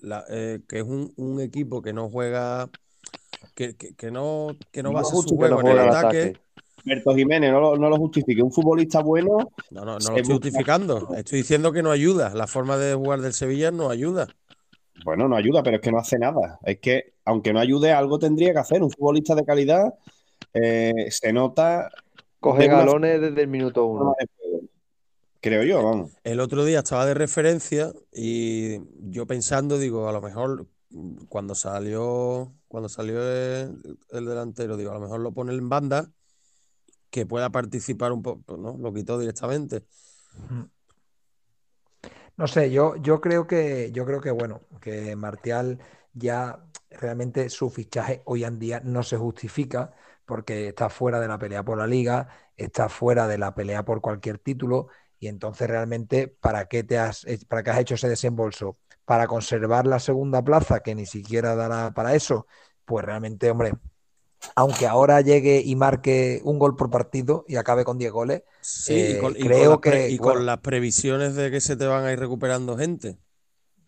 la- 0.00 0.24
eh, 0.28 0.60
que 0.68 0.78
es 0.80 0.84
un, 0.84 1.12
un 1.16 1.40
equipo 1.40 1.80
que 1.82 1.92
no 1.94 2.10
juega, 2.10 2.70
que, 3.54 3.74
que- 3.76 3.94
que 3.94 4.10
no, 4.10 4.48
que 4.70 4.82
no 4.82 4.92
No 4.92 5.02
justo 5.02 5.30
su 5.30 5.36
juego 5.36 5.62
no 5.62 5.70
en 5.70 5.78
el 5.78 5.88
ataque. 5.88 6.18
ataque. 6.22 6.38
Alberto 6.84 7.14
Jiménez 7.16 7.50
no 7.50 7.60
lo, 7.60 7.76
no 7.76 7.88
lo 7.90 7.96
justifique. 7.96 8.42
Un 8.42 8.52
futbolista 8.52 9.00
bueno, 9.00 9.38
No, 9.70 9.84
no, 9.84 9.92
lo 9.94 9.98
estoy 9.98 10.22
justificando. 10.24 11.08
Estoy 11.16 11.38
diciendo 11.38 11.72
que 11.72 11.82
no 11.82 11.90
ayuda. 11.90 12.32
La 12.34 12.46
forma 12.46 12.76
de 12.76 12.94
jugar 12.94 13.20
del 13.22 13.32
Sevilla 13.32 13.72
no 13.72 13.90
ayuda. 13.90 14.28
bueno, 15.04 15.26
no 15.26 15.34
ayuda, 15.36 15.62
pero 15.64 15.76
es 15.76 15.82
que 15.82 15.90
no 15.90 15.98
hace 15.98 16.16
nada. 16.18 16.60
Es 16.64 16.78
que, 16.78 17.14
aunque 17.24 17.52
no 17.52 17.58
ayude, 17.58 17.92
algo 17.92 18.18
tendría 18.20 18.52
que 18.52 18.60
hacer. 18.60 18.82
Un 18.84 18.90
futbolista 18.92 19.34
de 19.34 19.44
calidad 19.44 19.94
eh, 20.54 21.08
se 21.10 21.32
nota 21.32 21.90
Coge 22.38 22.62
de 22.62 22.68
una 22.68 22.78
galones 22.78 23.20
desde 23.20 23.42
el 23.42 23.48
minuto 23.48 23.84
uno. 23.86 24.14
Creo 25.40 25.62
yo, 25.64 25.82
vamos. 25.82 26.12
El 26.24 26.40
otro 26.40 26.64
día 26.64 26.78
estaba 26.80 27.06
de 27.06 27.14
referencia 27.14 27.92
y 28.12 28.78
yo 29.10 29.26
pensando, 29.26 29.78
digo, 29.78 30.08
a 30.08 30.12
lo 30.12 30.20
mejor 30.20 30.66
cuando 31.28 31.54
salió, 31.54 32.54
cuando 32.68 32.88
salió 32.88 33.20
el, 33.22 33.98
el 34.10 34.26
delantero, 34.26 34.76
digo, 34.76 34.90
a 34.90 34.94
lo 34.94 35.00
mejor 35.00 35.20
lo 35.20 35.32
pone 35.32 35.52
en 35.52 35.68
banda, 35.68 36.10
que 37.10 37.26
pueda 37.26 37.50
participar 37.50 38.12
un 38.12 38.22
poco, 38.22 38.56
¿no? 38.56 38.76
Lo 38.78 38.92
quitó 38.92 39.18
directamente. 39.18 39.84
No 42.36 42.46
sé, 42.46 42.70
yo, 42.70 42.96
yo 42.96 43.20
creo 43.20 43.46
que, 43.46 43.90
yo 43.92 44.04
creo 44.04 44.20
que 44.20 44.30
bueno, 44.30 44.60
que 44.80 45.16
Martial 45.16 45.78
ya 46.12 46.66
realmente 46.90 47.48
su 47.48 47.70
fichaje 47.70 48.22
hoy 48.26 48.44
en 48.44 48.58
día 48.58 48.80
no 48.84 49.02
se 49.02 49.16
justifica 49.16 49.94
porque 50.26 50.68
está 50.68 50.90
fuera 50.90 51.20
de 51.20 51.28
la 51.28 51.38
pelea 51.38 51.64
por 51.64 51.78
la 51.78 51.86
liga, 51.86 52.28
está 52.56 52.88
fuera 52.88 53.26
de 53.28 53.38
la 53.38 53.54
pelea 53.54 53.84
por 53.84 54.00
cualquier 54.00 54.38
título, 54.38 54.88
y 55.18 55.28
entonces 55.28 55.68
realmente, 55.68 56.28
¿para 56.28 56.66
qué 56.66 56.84
te 56.84 56.98
has, 56.98 57.24
eh, 57.24 57.38
para 57.48 57.62
qué 57.62 57.70
has 57.70 57.78
hecho 57.78 57.94
ese 57.94 58.08
desembolso? 58.08 58.76
¿Para 59.06 59.28
conservar 59.28 59.86
la 59.88 60.00
segunda 60.00 60.42
plaza, 60.44 60.80
que 60.82 60.94
ni 60.96 61.06
siquiera 61.06 61.56
dará 61.56 61.92
para 61.94 62.14
eso? 62.16 62.46
Pues 62.86 63.04
realmente, 63.06 63.50
hombre, 63.50 63.74
aunque 64.56 64.86
ahora 64.86 65.20
llegue 65.22 65.62
y 65.64 65.76
marque 65.76 66.40
un 66.44 66.58
gol 66.58 66.76
por 66.76 66.90
partido 66.90 67.44
y 67.48 67.56
acabe 67.56 67.84
con 67.84 67.98
10 67.98 68.12
goles, 68.12 68.42
Sí, 68.60 69.12
y 69.12 69.16
Eh, 69.16 69.16
con, 69.16 69.34
y 69.38 69.50
con 69.50 69.78
creo 69.78 69.80
que, 69.80 70.02
y 70.06 70.18
con 70.18 70.44
las 70.44 70.58
previsiones 70.60 71.34
de 71.34 71.50
que 71.50 71.60
se 71.62 71.76
te 71.76 71.86
van 71.86 72.04
a 72.04 72.12
ir 72.12 72.18
recuperando 72.20 72.76
gente. 72.76 73.18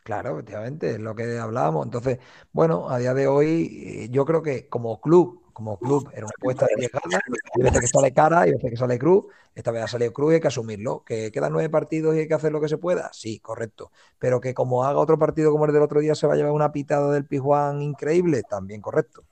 Claro, 0.05 0.33
efectivamente, 0.39 0.93
es 0.93 1.01
lo 1.01 1.15
que 1.15 1.39
hablábamos. 1.39 1.85
Entonces, 1.85 2.19
bueno, 2.53 2.89
a 2.89 2.99
día 2.99 3.13
de 3.13 3.27
hoy, 3.27 4.05
eh, 4.05 4.09
yo 4.11 4.25
creo 4.25 4.43
que 4.43 4.67
como 4.69 5.01
club, 5.03 5.48
como 5.59 5.77
club, 5.77 6.09
era 6.13 6.25
una 6.25 6.33
apuesta 6.39 6.67
arriesgada. 6.73 7.21
Hay 7.57 7.63
veces 7.65 7.81
que 7.81 7.87
sale 7.89 8.13
cara, 8.15 8.43
hay 8.43 8.53
veces 8.53 8.71
que 8.71 8.77
sale 8.77 8.97
cruz. 8.97 9.25
Esta 9.57 9.73
vez 9.73 9.83
ha 9.83 9.89
salido 9.89 10.13
cruz 10.13 10.31
y 10.31 10.35
hay 10.37 10.41
que 10.41 10.47
asumirlo. 10.47 11.03
¿Que 11.05 11.33
quedan 11.33 11.53
nueve 11.53 11.69
partidos 11.69 12.15
y 12.15 12.21
hay 12.21 12.29
que 12.29 12.35
hacer 12.35 12.53
lo 12.53 12.61
que 12.61 12.69
se 12.69 12.79
pueda? 12.79 13.11
Sí, 13.13 13.41
correcto. 13.41 13.91
Pero 14.21 14.41
que 14.41 14.55
como 14.55 14.85
haga 14.85 15.01
otro 15.01 15.19
partido 15.19 15.51
como 15.51 15.65
el 15.67 15.73
del 15.73 15.83
otro 15.83 15.99
día 15.99 16.15
se 16.15 16.29
va 16.29 16.35
a 16.35 16.37
llevar 16.37 16.53
una 16.53 16.71
pitada 16.71 17.13
del 17.13 17.25
Pijuán 17.25 17.83
increíble, 17.83 18.45
también 18.49 18.81
correcto. 18.81 19.25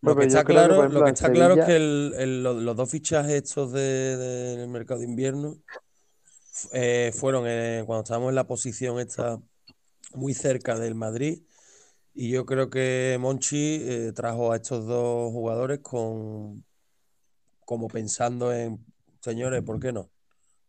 Lo 0.00 0.16
que 0.16 0.24
está 0.24 0.40
que, 0.46 0.54
claro, 0.54 0.88
lo 0.88 1.04
que 1.04 1.10
está 1.10 1.30
claro 1.30 1.56
es 1.56 1.66
que 1.66 1.76
el- 1.76 2.14
el- 2.16 2.42
lo- 2.42 2.54
los 2.54 2.74
dos 2.74 2.88
fichajes 2.90 3.34
estos 3.34 3.70
de- 3.70 4.16
del 4.16 4.68
mercado 4.70 5.00
de 5.00 5.06
invierno 5.06 5.58
eh, 6.72 7.12
fueron 7.14 7.44
eh, 7.46 7.82
cuando 7.84 8.02
estábamos 8.04 8.30
en 8.30 8.34
la 8.36 8.44
posición 8.46 8.98
esta 8.98 9.38
muy 10.14 10.32
cerca 10.32 10.78
del 10.78 10.94
Madrid 10.94 11.42
y 12.14 12.30
yo 12.30 12.44
creo 12.46 12.70
que 12.70 13.16
Monchi 13.20 13.78
eh, 13.82 14.12
trajo 14.14 14.52
a 14.52 14.56
estos 14.56 14.86
dos 14.86 15.32
jugadores 15.32 15.80
con 15.80 16.64
como 17.64 17.88
pensando 17.88 18.52
en 18.52 18.84
señores, 19.20 19.62
¿por 19.62 19.78
qué 19.80 19.92
no? 19.92 20.10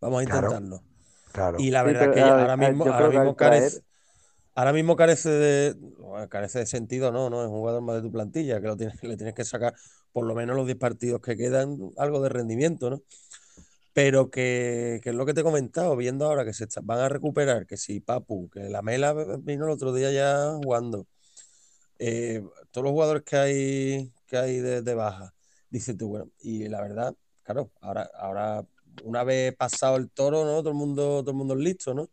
Vamos 0.01 0.21
a 0.21 0.23
intentarlo. 0.23 0.83
Claro. 1.31 1.59
Y 1.59 1.71
la 1.71 1.81
Sí, 1.81 1.85
verdad 1.85 2.09
pero 2.09 2.13
que 2.13 2.21
ahora 2.21 2.57
mismo, 2.57 2.85
ahora 2.85 3.09
mismo 3.09 3.35
carece, 3.35 3.79
traer- 3.79 3.83
ahora 4.55 4.73
mismo 4.73 4.95
carece 4.95 5.29
de, 5.29 5.75
bueno, 5.99 6.29
carece 6.29 6.59
de 6.59 6.65
sentido, 6.67 7.11
no, 7.11 7.29
no, 7.29 7.41
es 7.43 7.49
un 7.49 7.55
jugador 7.55 7.81
más 7.83 7.97
de 7.97 8.01
tu 8.03 8.11
plantilla, 8.11 8.61
que 8.61 8.67
lo 8.67 8.77
tienes, 8.77 9.01
le 9.03 9.17
tienes 9.17 9.35
que 9.35 9.45
sacar 9.45 9.75
por 10.13 10.25
lo 10.25 10.35
menos 10.35 10.55
los 10.55 10.65
10 10.67 10.77
partidos 10.77 11.21
que 11.21 11.37
quedan, 11.37 11.77
algo 11.97 12.21
de 12.21 12.29
rendimiento, 12.29 12.89
¿no? 12.89 13.01
Pero 13.93 14.29
que, 14.31 15.01
que 15.03 15.09
es 15.11 15.15
lo 15.15 15.25
que 15.25 15.33
te 15.33 15.41
he 15.41 15.43
comentado, 15.43 15.95
viendo 15.97 16.25
ahora 16.25 16.45
que 16.45 16.53
se 16.53 16.65
está- 16.65 16.81
van 16.83 16.99
a 16.99 17.09
recuperar, 17.09 17.65
que 17.67 17.77
si 17.77 17.99
Papu, 17.99 18.49
que 18.49 18.69
la 18.69 18.81
Mela 18.81 19.13
vino 19.39 19.65
el 19.65 19.71
otro 19.71 19.93
día 19.93 20.11
ya 20.11 20.53
jugando, 20.63 21.07
eh, 22.01 22.43
todos 22.71 22.85
los 22.85 22.91
jugadores 22.93 23.23
que 23.23 23.37
hay, 23.37 24.13
que 24.27 24.37
hay 24.37 24.59
de, 24.59 24.81
de 24.81 24.95
baja, 24.95 25.33
dices 25.69 25.97
tú, 25.97 26.09
bueno, 26.09 26.31
y 26.39 26.67
la 26.69 26.81
verdad, 26.81 27.15
claro, 27.43 27.71
ahora, 27.81 28.09
ahora 28.15 28.65
una 29.03 29.23
vez 29.23 29.55
pasado 29.55 29.97
el 29.97 30.11
toro, 30.11 30.45
¿no? 30.45 30.59
Todo 30.59 30.69
el 30.71 30.75
mundo, 30.75 31.21
todo 31.21 31.31
el 31.31 31.37
mundo 31.37 31.53
es 31.55 31.61
listo, 31.61 31.93
¿no? 31.93 32.09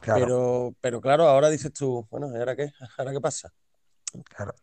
Claro, 0.00 0.28
Pero, 0.28 0.74
pero 0.80 1.00
claro, 1.00 1.24
ahora 1.28 1.50
dices 1.50 1.72
tú, 1.72 2.06
bueno, 2.10 2.30
¿y 2.34 2.38
ahora 2.38 2.56
qué? 2.56 2.70
¿Ahora 2.98 3.12
qué 3.12 3.20
pasa? 3.20 3.52
claro. 4.24 4.54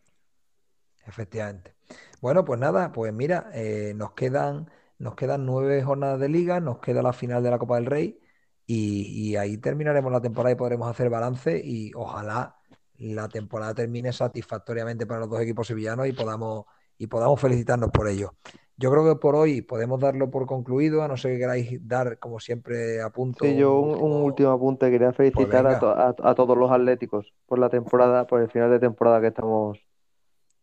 Efectivamente. 1.06 1.76
Bueno, 2.20 2.44
pues 2.44 2.58
nada, 2.60 2.92
pues 2.92 3.12
mira, 3.12 3.50
eh, 3.54 3.92
nos 3.94 4.12
quedan, 4.12 4.70
nos 4.98 5.14
quedan 5.16 5.44
nueve 5.46 5.82
jornadas 5.82 6.20
de 6.20 6.28
liga, 6.28 6.60
nos 6.60 6.78
queda 6.80 7.02
la 7.02 7.12
final 7.12 7.42
de 7.42 7.50
la 7.50 7.58
Copa 7.58 7.76
del 7.76 7.86
Rey 7.86 8.20
y, 8.66 9.30
y 9.32 9.36
ahí 9.36 9.58
terminaremos 9.58 10.10
la 10.12 10.22
temporada 10.22 10.52
y 10.52 10.56
podremos 10.56 10.88
hacer 10.90 11.10
balance 11.10 11.60
y 11.62 11.92
ojalá 11.94 12.56
la 12.98 13.28
temporada 13.28 13.74
termine 13.74 14.12
satisfactoriamente 14.12 15.06
para 15.06 15.20
los 15.20 15.30
dos 15.30 15.40
equipos 15.40 15.66
sevillanos 15.66 16.06
y 16.06 16.12
podamos, 16.12 16.64
y 16.98 17.06
podamos 17.06 17.40
felicitarnos 17.40 17.90
por 17.90 18.08
ello. 18.08 18.34
yo 18.76 18.90
creo 18.90 19.04
que 19.04 19.20
por 19.20 19.34
hoy 19.36 19.62
podemos 19.62 20.00
darlo 20.00 20.30
por 20.30 20.46
concluido, 20.46 21.02
a 21.02 21.08
no 21.08 21.16
ser 21.16 21.32
que 21.32 21.38
queráis 21.38 21.86
dar, 21.86 22.18
como 22.18 22.40
siempre, 22.40 23.00
a 23.02 23.10
punto. 23.10 23.44
Sí, 23.44 23.56
yo 23.56 23.78
un, 23.78 24.02
un 24.02 24.22
último 24.22 24.50
apunte. 24.50 24.90
Quería 24.90 25.12
felicitar 25.12 25.66
a, 25.66 25.68
venga. 25.68 25.78
to- 25.80 25.90
a- 25.90 26.30
a 26.30 26.34
todos 26.34 26.56
los 26.58 26.70
atléticos 26.70 27.32
por 27.46 27.58
la 27.58 27.68
temporada, 27.68 28.26
por 28.26 28.40
el 28.40 28.50
final 28.50 28.70
de 28.70 28.78
temporada 28.80 29.20
que 29.20 29.28
estamos, 29.28 29.78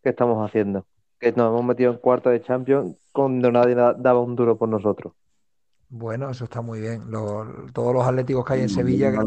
que 0.03 0.09
estamos 0.09 0.45
haciendo. 0.45 0.85
Que 1.19 1.31
nos 1.33 1.49
hemos 1.49 1.63
metido 1.63 1.91
en 1.91 1.97
cuarto 1.99 2.29
de 2.29 2.41
Champions 2.41 2.95
cuando 3.13 3.51
nadie 3.51 3.75
da- 3.75 3.93
daba 3.93 4.19
un 4.21 4.35
duro 4.35 4.57
por 4.57 4.67
nosotros. 4.69 5.13
Bueno, 5.89 6.29
eso 6.29 6.45
está 6.45 6.61
muy 6.61 6.79
bien. 6.81 7.09
Los- 7.11 7.71
todos 7.73 7.93
los 7.93 8.05
atléticos 8.05 8.45
que 8.45 8.53
hay 8.53 8.61
en 8.61 8.69
Sevilla, 8.69 9.11
que 9.11 9.19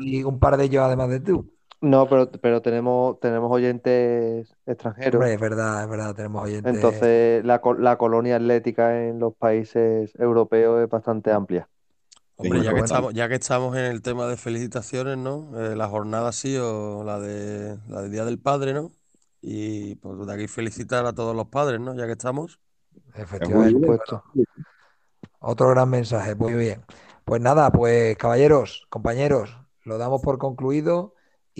y 0.00 0.24
un 0.24 0.38
par 0.38 0.56
de 0.56 0.64
ellos 0.64 0.82
además 0.84 1.08
de 1.10 1.20
tú. 1.20 1.50
No, 1.80 2.08
pero, 2.08 2.30
pero 2.30 2.60
tenemos, 2.62 3.20
tenemos 3.20 3.50
oyentes 3.52 4.56
extranjeros. 4.66 5.20
Hombre, 5.20 5.34
es 5.34 5.40
verdad, 5.40 5.82
es 5.82 5.88
verdad, 5.90 6.14
tenemos 6.14 6.44
oyentes. 6.44 6.72
Entonces, 6.72 7.44
la, 7.44 7.60
la 7.78 7.98
colonia 7.98 8.36
atlética 8.36 9.04
en 9.08 9.18
los 9.20 9.34
países 9.36 10.12
europeos 10.18 10.82
es 10.82 10.88
bastante 10.88 11.32
amplia. 11.32 11.68
Hombre, 12.36 12.60
Sí, 12.60 12.62
ya 12.62 12.72
que 12.72 12.80
bueno. 12.80 12.84
estamos, 12.84 13.12
ya 13.14 13.28
que 13.28 13.34
estamos 13.34 13.76
en 13.76 13.84
el 13.86 14.00
tema 14.00 14.26
de 14.28 14.36
felicitaciones, 14.36 15.18
¿no? 15.18 15.50
Eh, 15.60 15.74
la 15.74 15.88
jornada 15.88 16.28
ha 16.28 16.32
sido 16.32 17.02
la 17.04 17.18
de 17.18 17.78
la 17.88 18.02
del 18.02 18.12
Día 18.12 18.24
del 18.24 18.38
Padre, 18.38 18.72
¿no? 18.74 18.92
Y 19.40 19.96
pues 19.96 20.24
de 20.26 20.32
aquí 20.34 20.46
felicitar 20.46 21.04
a 21.06 21.12
todos 21.14 21.34
los 21.34 21.48
padres, 21.48 21.80
¿no? 21.80 21.96
Ya 21.96 22.06
que 22.06 22.12
estamos. 22.12 22.60
Efectivamente. 23.14 23.98
Bien. 24.34 24.46
Otro 25.40 25.68
gran 25.70 25.90
mensaje, 25.90 26.34
muy 26.34 26.54
bien. 26.54 26.84
Pues 27.24 27.40
nada, 27.40 27.70
pues 27.70 28.16
caballeros, 28.16 28.86
compañeros, 28.90 29.56
lo 29.84 29.98
damos 29.98 30.20
por 30.22 30.38
concluido 30.38 31.14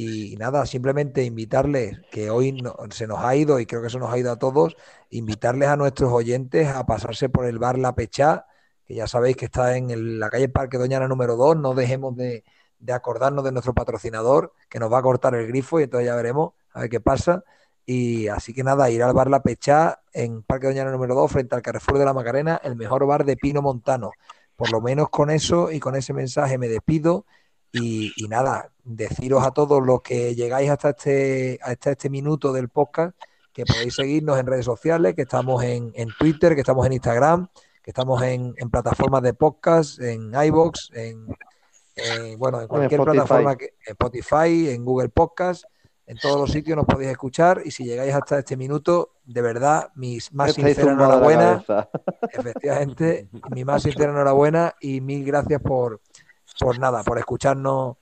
y 0.05 0.37
nada, 0.37 0.65
simplemente 0.67 1.25
invitarles, 1.25 1.99
que 2.11 2.31
hoy 2.31 2.53
no- 2.53 2.77
se 2.91 3.07
nos 3.07 3.19
ha 3.21 3.35
ido 3.37 3.59
y 3.61 3.67
creo 3.67 3.83
que 3.83 3.91
se 3.91 3.99
nos 3.99 4.13
ha 4.13 4.19
ido 4.19 4.31
a 4.33 4.39
todos, 4.39 4.77
invitarles 5.11 5.69
a 5.69 5.77
nuestros 5.77 6.13
oyentes 6.13 6.69
a 6.69 6.87
pasarse 6.87 7.29
por 7.29 7.47
el 7.47 7.59
bar 7.59 7.79
La 7.79 7.95
Pechá, 7.95 8.47
que 8.85 8.95
ya 8.95 9.07
sabéis 9.07 9.37
que 9.37 9.47
está 9.47 9.77
en 9.77 10.19
la 10.21 10.31
calle 10.31 10.49
Parque 10.49 10.79
Doñana 10.79 11.09
número 11.09 11.37
2, 11.37 11.57
no 11.57 11.75
dejemos 11.75 12.17
de, 12.17 12.45
de 12.79 12.93
acordarnos 12.93 13.45
de 13.45 13.53
nuestro 13.53 13.75
patrocinador, 13.75 14.53
que 14.69 14.79
nos 14.79 14.93
va 14.93 14.99
a 14.99 15.03
cortar 15.03 15.35
el 15.35 15.47
grifo 15.49 15.81
y 15.81 15.85
entonces 15.85 16.07
ya 16.07 16.15
veremos 16.17 16.53
a 16.73 16.81
ver 16.81 16.91
qué 16.91 17.01
pasa. 17.01 17.43
Y 17.87 18.29
así 18.29 18.53
que 18.53 18.63
nada, 18.63 18.91
ir 18.91 19.03
al 19.03 19.15
bar 19.15 19.29
La 19.31 19.43
Pechá 19.43 20.01
en 20.13 20.43
Parque 20.43 20.67
Doñana 20.67 20.91
número 20.91 21.15
2, 21.15 21.33
frente 21.33 21.55
al 21.55 21.63
Carrefour 21.63 21.99
de 21.99 22.05
la 22.05 22.13
Macarena, 22.13 22.61
el 22.63 22.77
mejor 22.77 23.07
bar 23.07 23.25
de 23.25 23.37
Pino 23.37 23.63
Montano. 23.63 24.13
Por 24.57 24.71
lo 24.71 24.81
menos 24.81 25.09
con 25.09 25.31
eso 25.31 25.71
y 25.73 25.81
con 25.81 25.95
ese 25.97 26.13
mensaje 26.13 26.59
me 26.59 26.69
despido. 26.69 27.25
Y, 27.73 28.12
y 28.16 28.29
nada, 28.29 28.71
deciros 28.85 29.45
a 29.45 29.51
todos 29.51 29.85
los 29.85 30.01
que 30.03 30.35
llegáis 30.35 30.71
hasta 30.71 30.91
este, 30.91 31.59
hasta 31.62 31.91
este 31.91 32.09
minuto 32.09 32.53
del 32.53 32.69
podcast 32.69 33.14
que 33.53 33.66
podéis 33.66 33.97
seguirnos 33.97 34.39
en 34.39 34.47
redes 34.47 34.64
sociales, 34.64 35.16
que 35.16 35.23
estamos 35.23 35.64
en, 35.64 35.91
en 35.97 36.11
Twitter, 36.16 36.55
que 36.55 36.61
estamos 36.61 36.87
en 36.87 36.93
Instagram, 36.93 37.49
que 37.83 37.91
estamos 37.91 38.23
en, 38.23 38.55
en 38.57 38.71
plataformas 38.71 39.21
de 39.23 39.35
podcast, 39.35 40.01
en 40.01 40.33
iBox, 40.33 40.93
en, 40.95 41.27
en, 41.97 42.39
bueno, 42.39 42.61
en 42.61 42.69
cualquier 42.69 43.03
plataforma, 43.03 43.57
que, 43.57 43.75
en 43.85 43.93
Spotify, 43.93 44.69
en 44.71 44.85
Google 44.85 45.09
Podcast, 45.09 45.64
en 46.07 46.16
todos 46.19 46.41
los 46.41 46.53
sitios 46.53 46.77
nos 46.77 46.87
podéis 46.87 47.11
escuchar 47.11 47.61
y 47.64 47.73
si 47.73 47.85
llegáis 47.85 48.14
hasta 48.14 48.39
este 48.39 48.57
minuto, 48.57 49.16
de 49.25 49.43
verdad, 49.43 49.91
mis 49.97 50.33
más 50.33 50.51
Estáis 50.51 50.77
sincera 50.77 50.93
zumbados 50.93 51.21
de 51.21 51.27
la 51.27 51.43
enhorabuena, 51.43 51.89
efectivamente, 52.33 53.29
mi 53.51 53.64
más 53.64 53.83
sincera 53.83 54.12
enhorabuena 54.12 54.75
y 54.81 55.01
mil 55.01 55.25
gracias 55.25 55.61
por, 55.61 56.01
por 56.59 56.79
nada, 56.79 57.03
por 57.05 57.19
escucharnos 57.19 57.97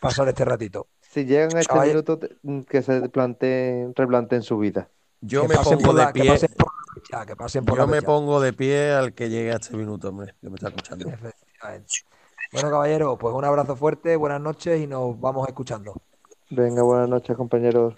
pasar 0.00 0.28
este 0.28 0.44
ratito. 0.44 0.88
Si 1.00 1.24
llegan 1.24 1.56
a 1.56 1.60
este 1.60 1.78
minuto, 1.80 2.18
que 2.68 2.82
se 2.82 3.08
planteen, 3.08 3.92
replanteen 3.94 4.42
su 4.42 4.58
vida. 4.58 4.88
Yo 5.20 5.42
Que 5.42 5.48
me 5.48 5.54
pongo 5.58 5.92
de 5.92 6.02
la- 6.04 6.12
que 6.12 6.20
pie. 6.22 6.30
pasen 6.30 6.50
por 6.56 6.66
la 6.74 6.94
fecha, 6.94 7.26
que 7.26 7.36
pasen 7.36 7.64
por 7.64 7.76
Yo 7.76 7.82
la 7.82 7.86
me 7.86 7.96
fecha. 7.98 8.06
pongo 8.06 8.40
de 8.40 8.52
pie 8.52 8.92
al 8.92 9.12
que 9.14 9.28
llegue 9.28 9.52
a 9.52 9.56
este 9.56 9.76
minuto, 9.76 10.08
hombre, 10.08 10.34
que 10.40 10.48
me 10.48 10.56
está 10.56 10.68
escuchando. 10.68 11.08
Efectivamente. 11.08 11.92
Bueno, 12.52 12.70
caballero, 12.70 13.16
pues 13.18 13.34
un 13.34 13.44
abrazo 13.44 13.76
fuerte, 13.76 14.16
buenas 14.16 14.40
noches 14.40 14.80
y 14.80 14.86
nos 14.86 15.18
vamos 15.20 15.46
escuchando. 15.48 15.94
Venga, 16.50 16.82
buenas 16.82 17.08
noches, 17.08 17.36
compañeros. 17.36 17.94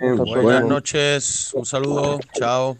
Buenas 0.00 0.64
noches, 0.64 1.52
un 1.54 1.64
saludo, 1.66 2.18
chao. 2.32 2.76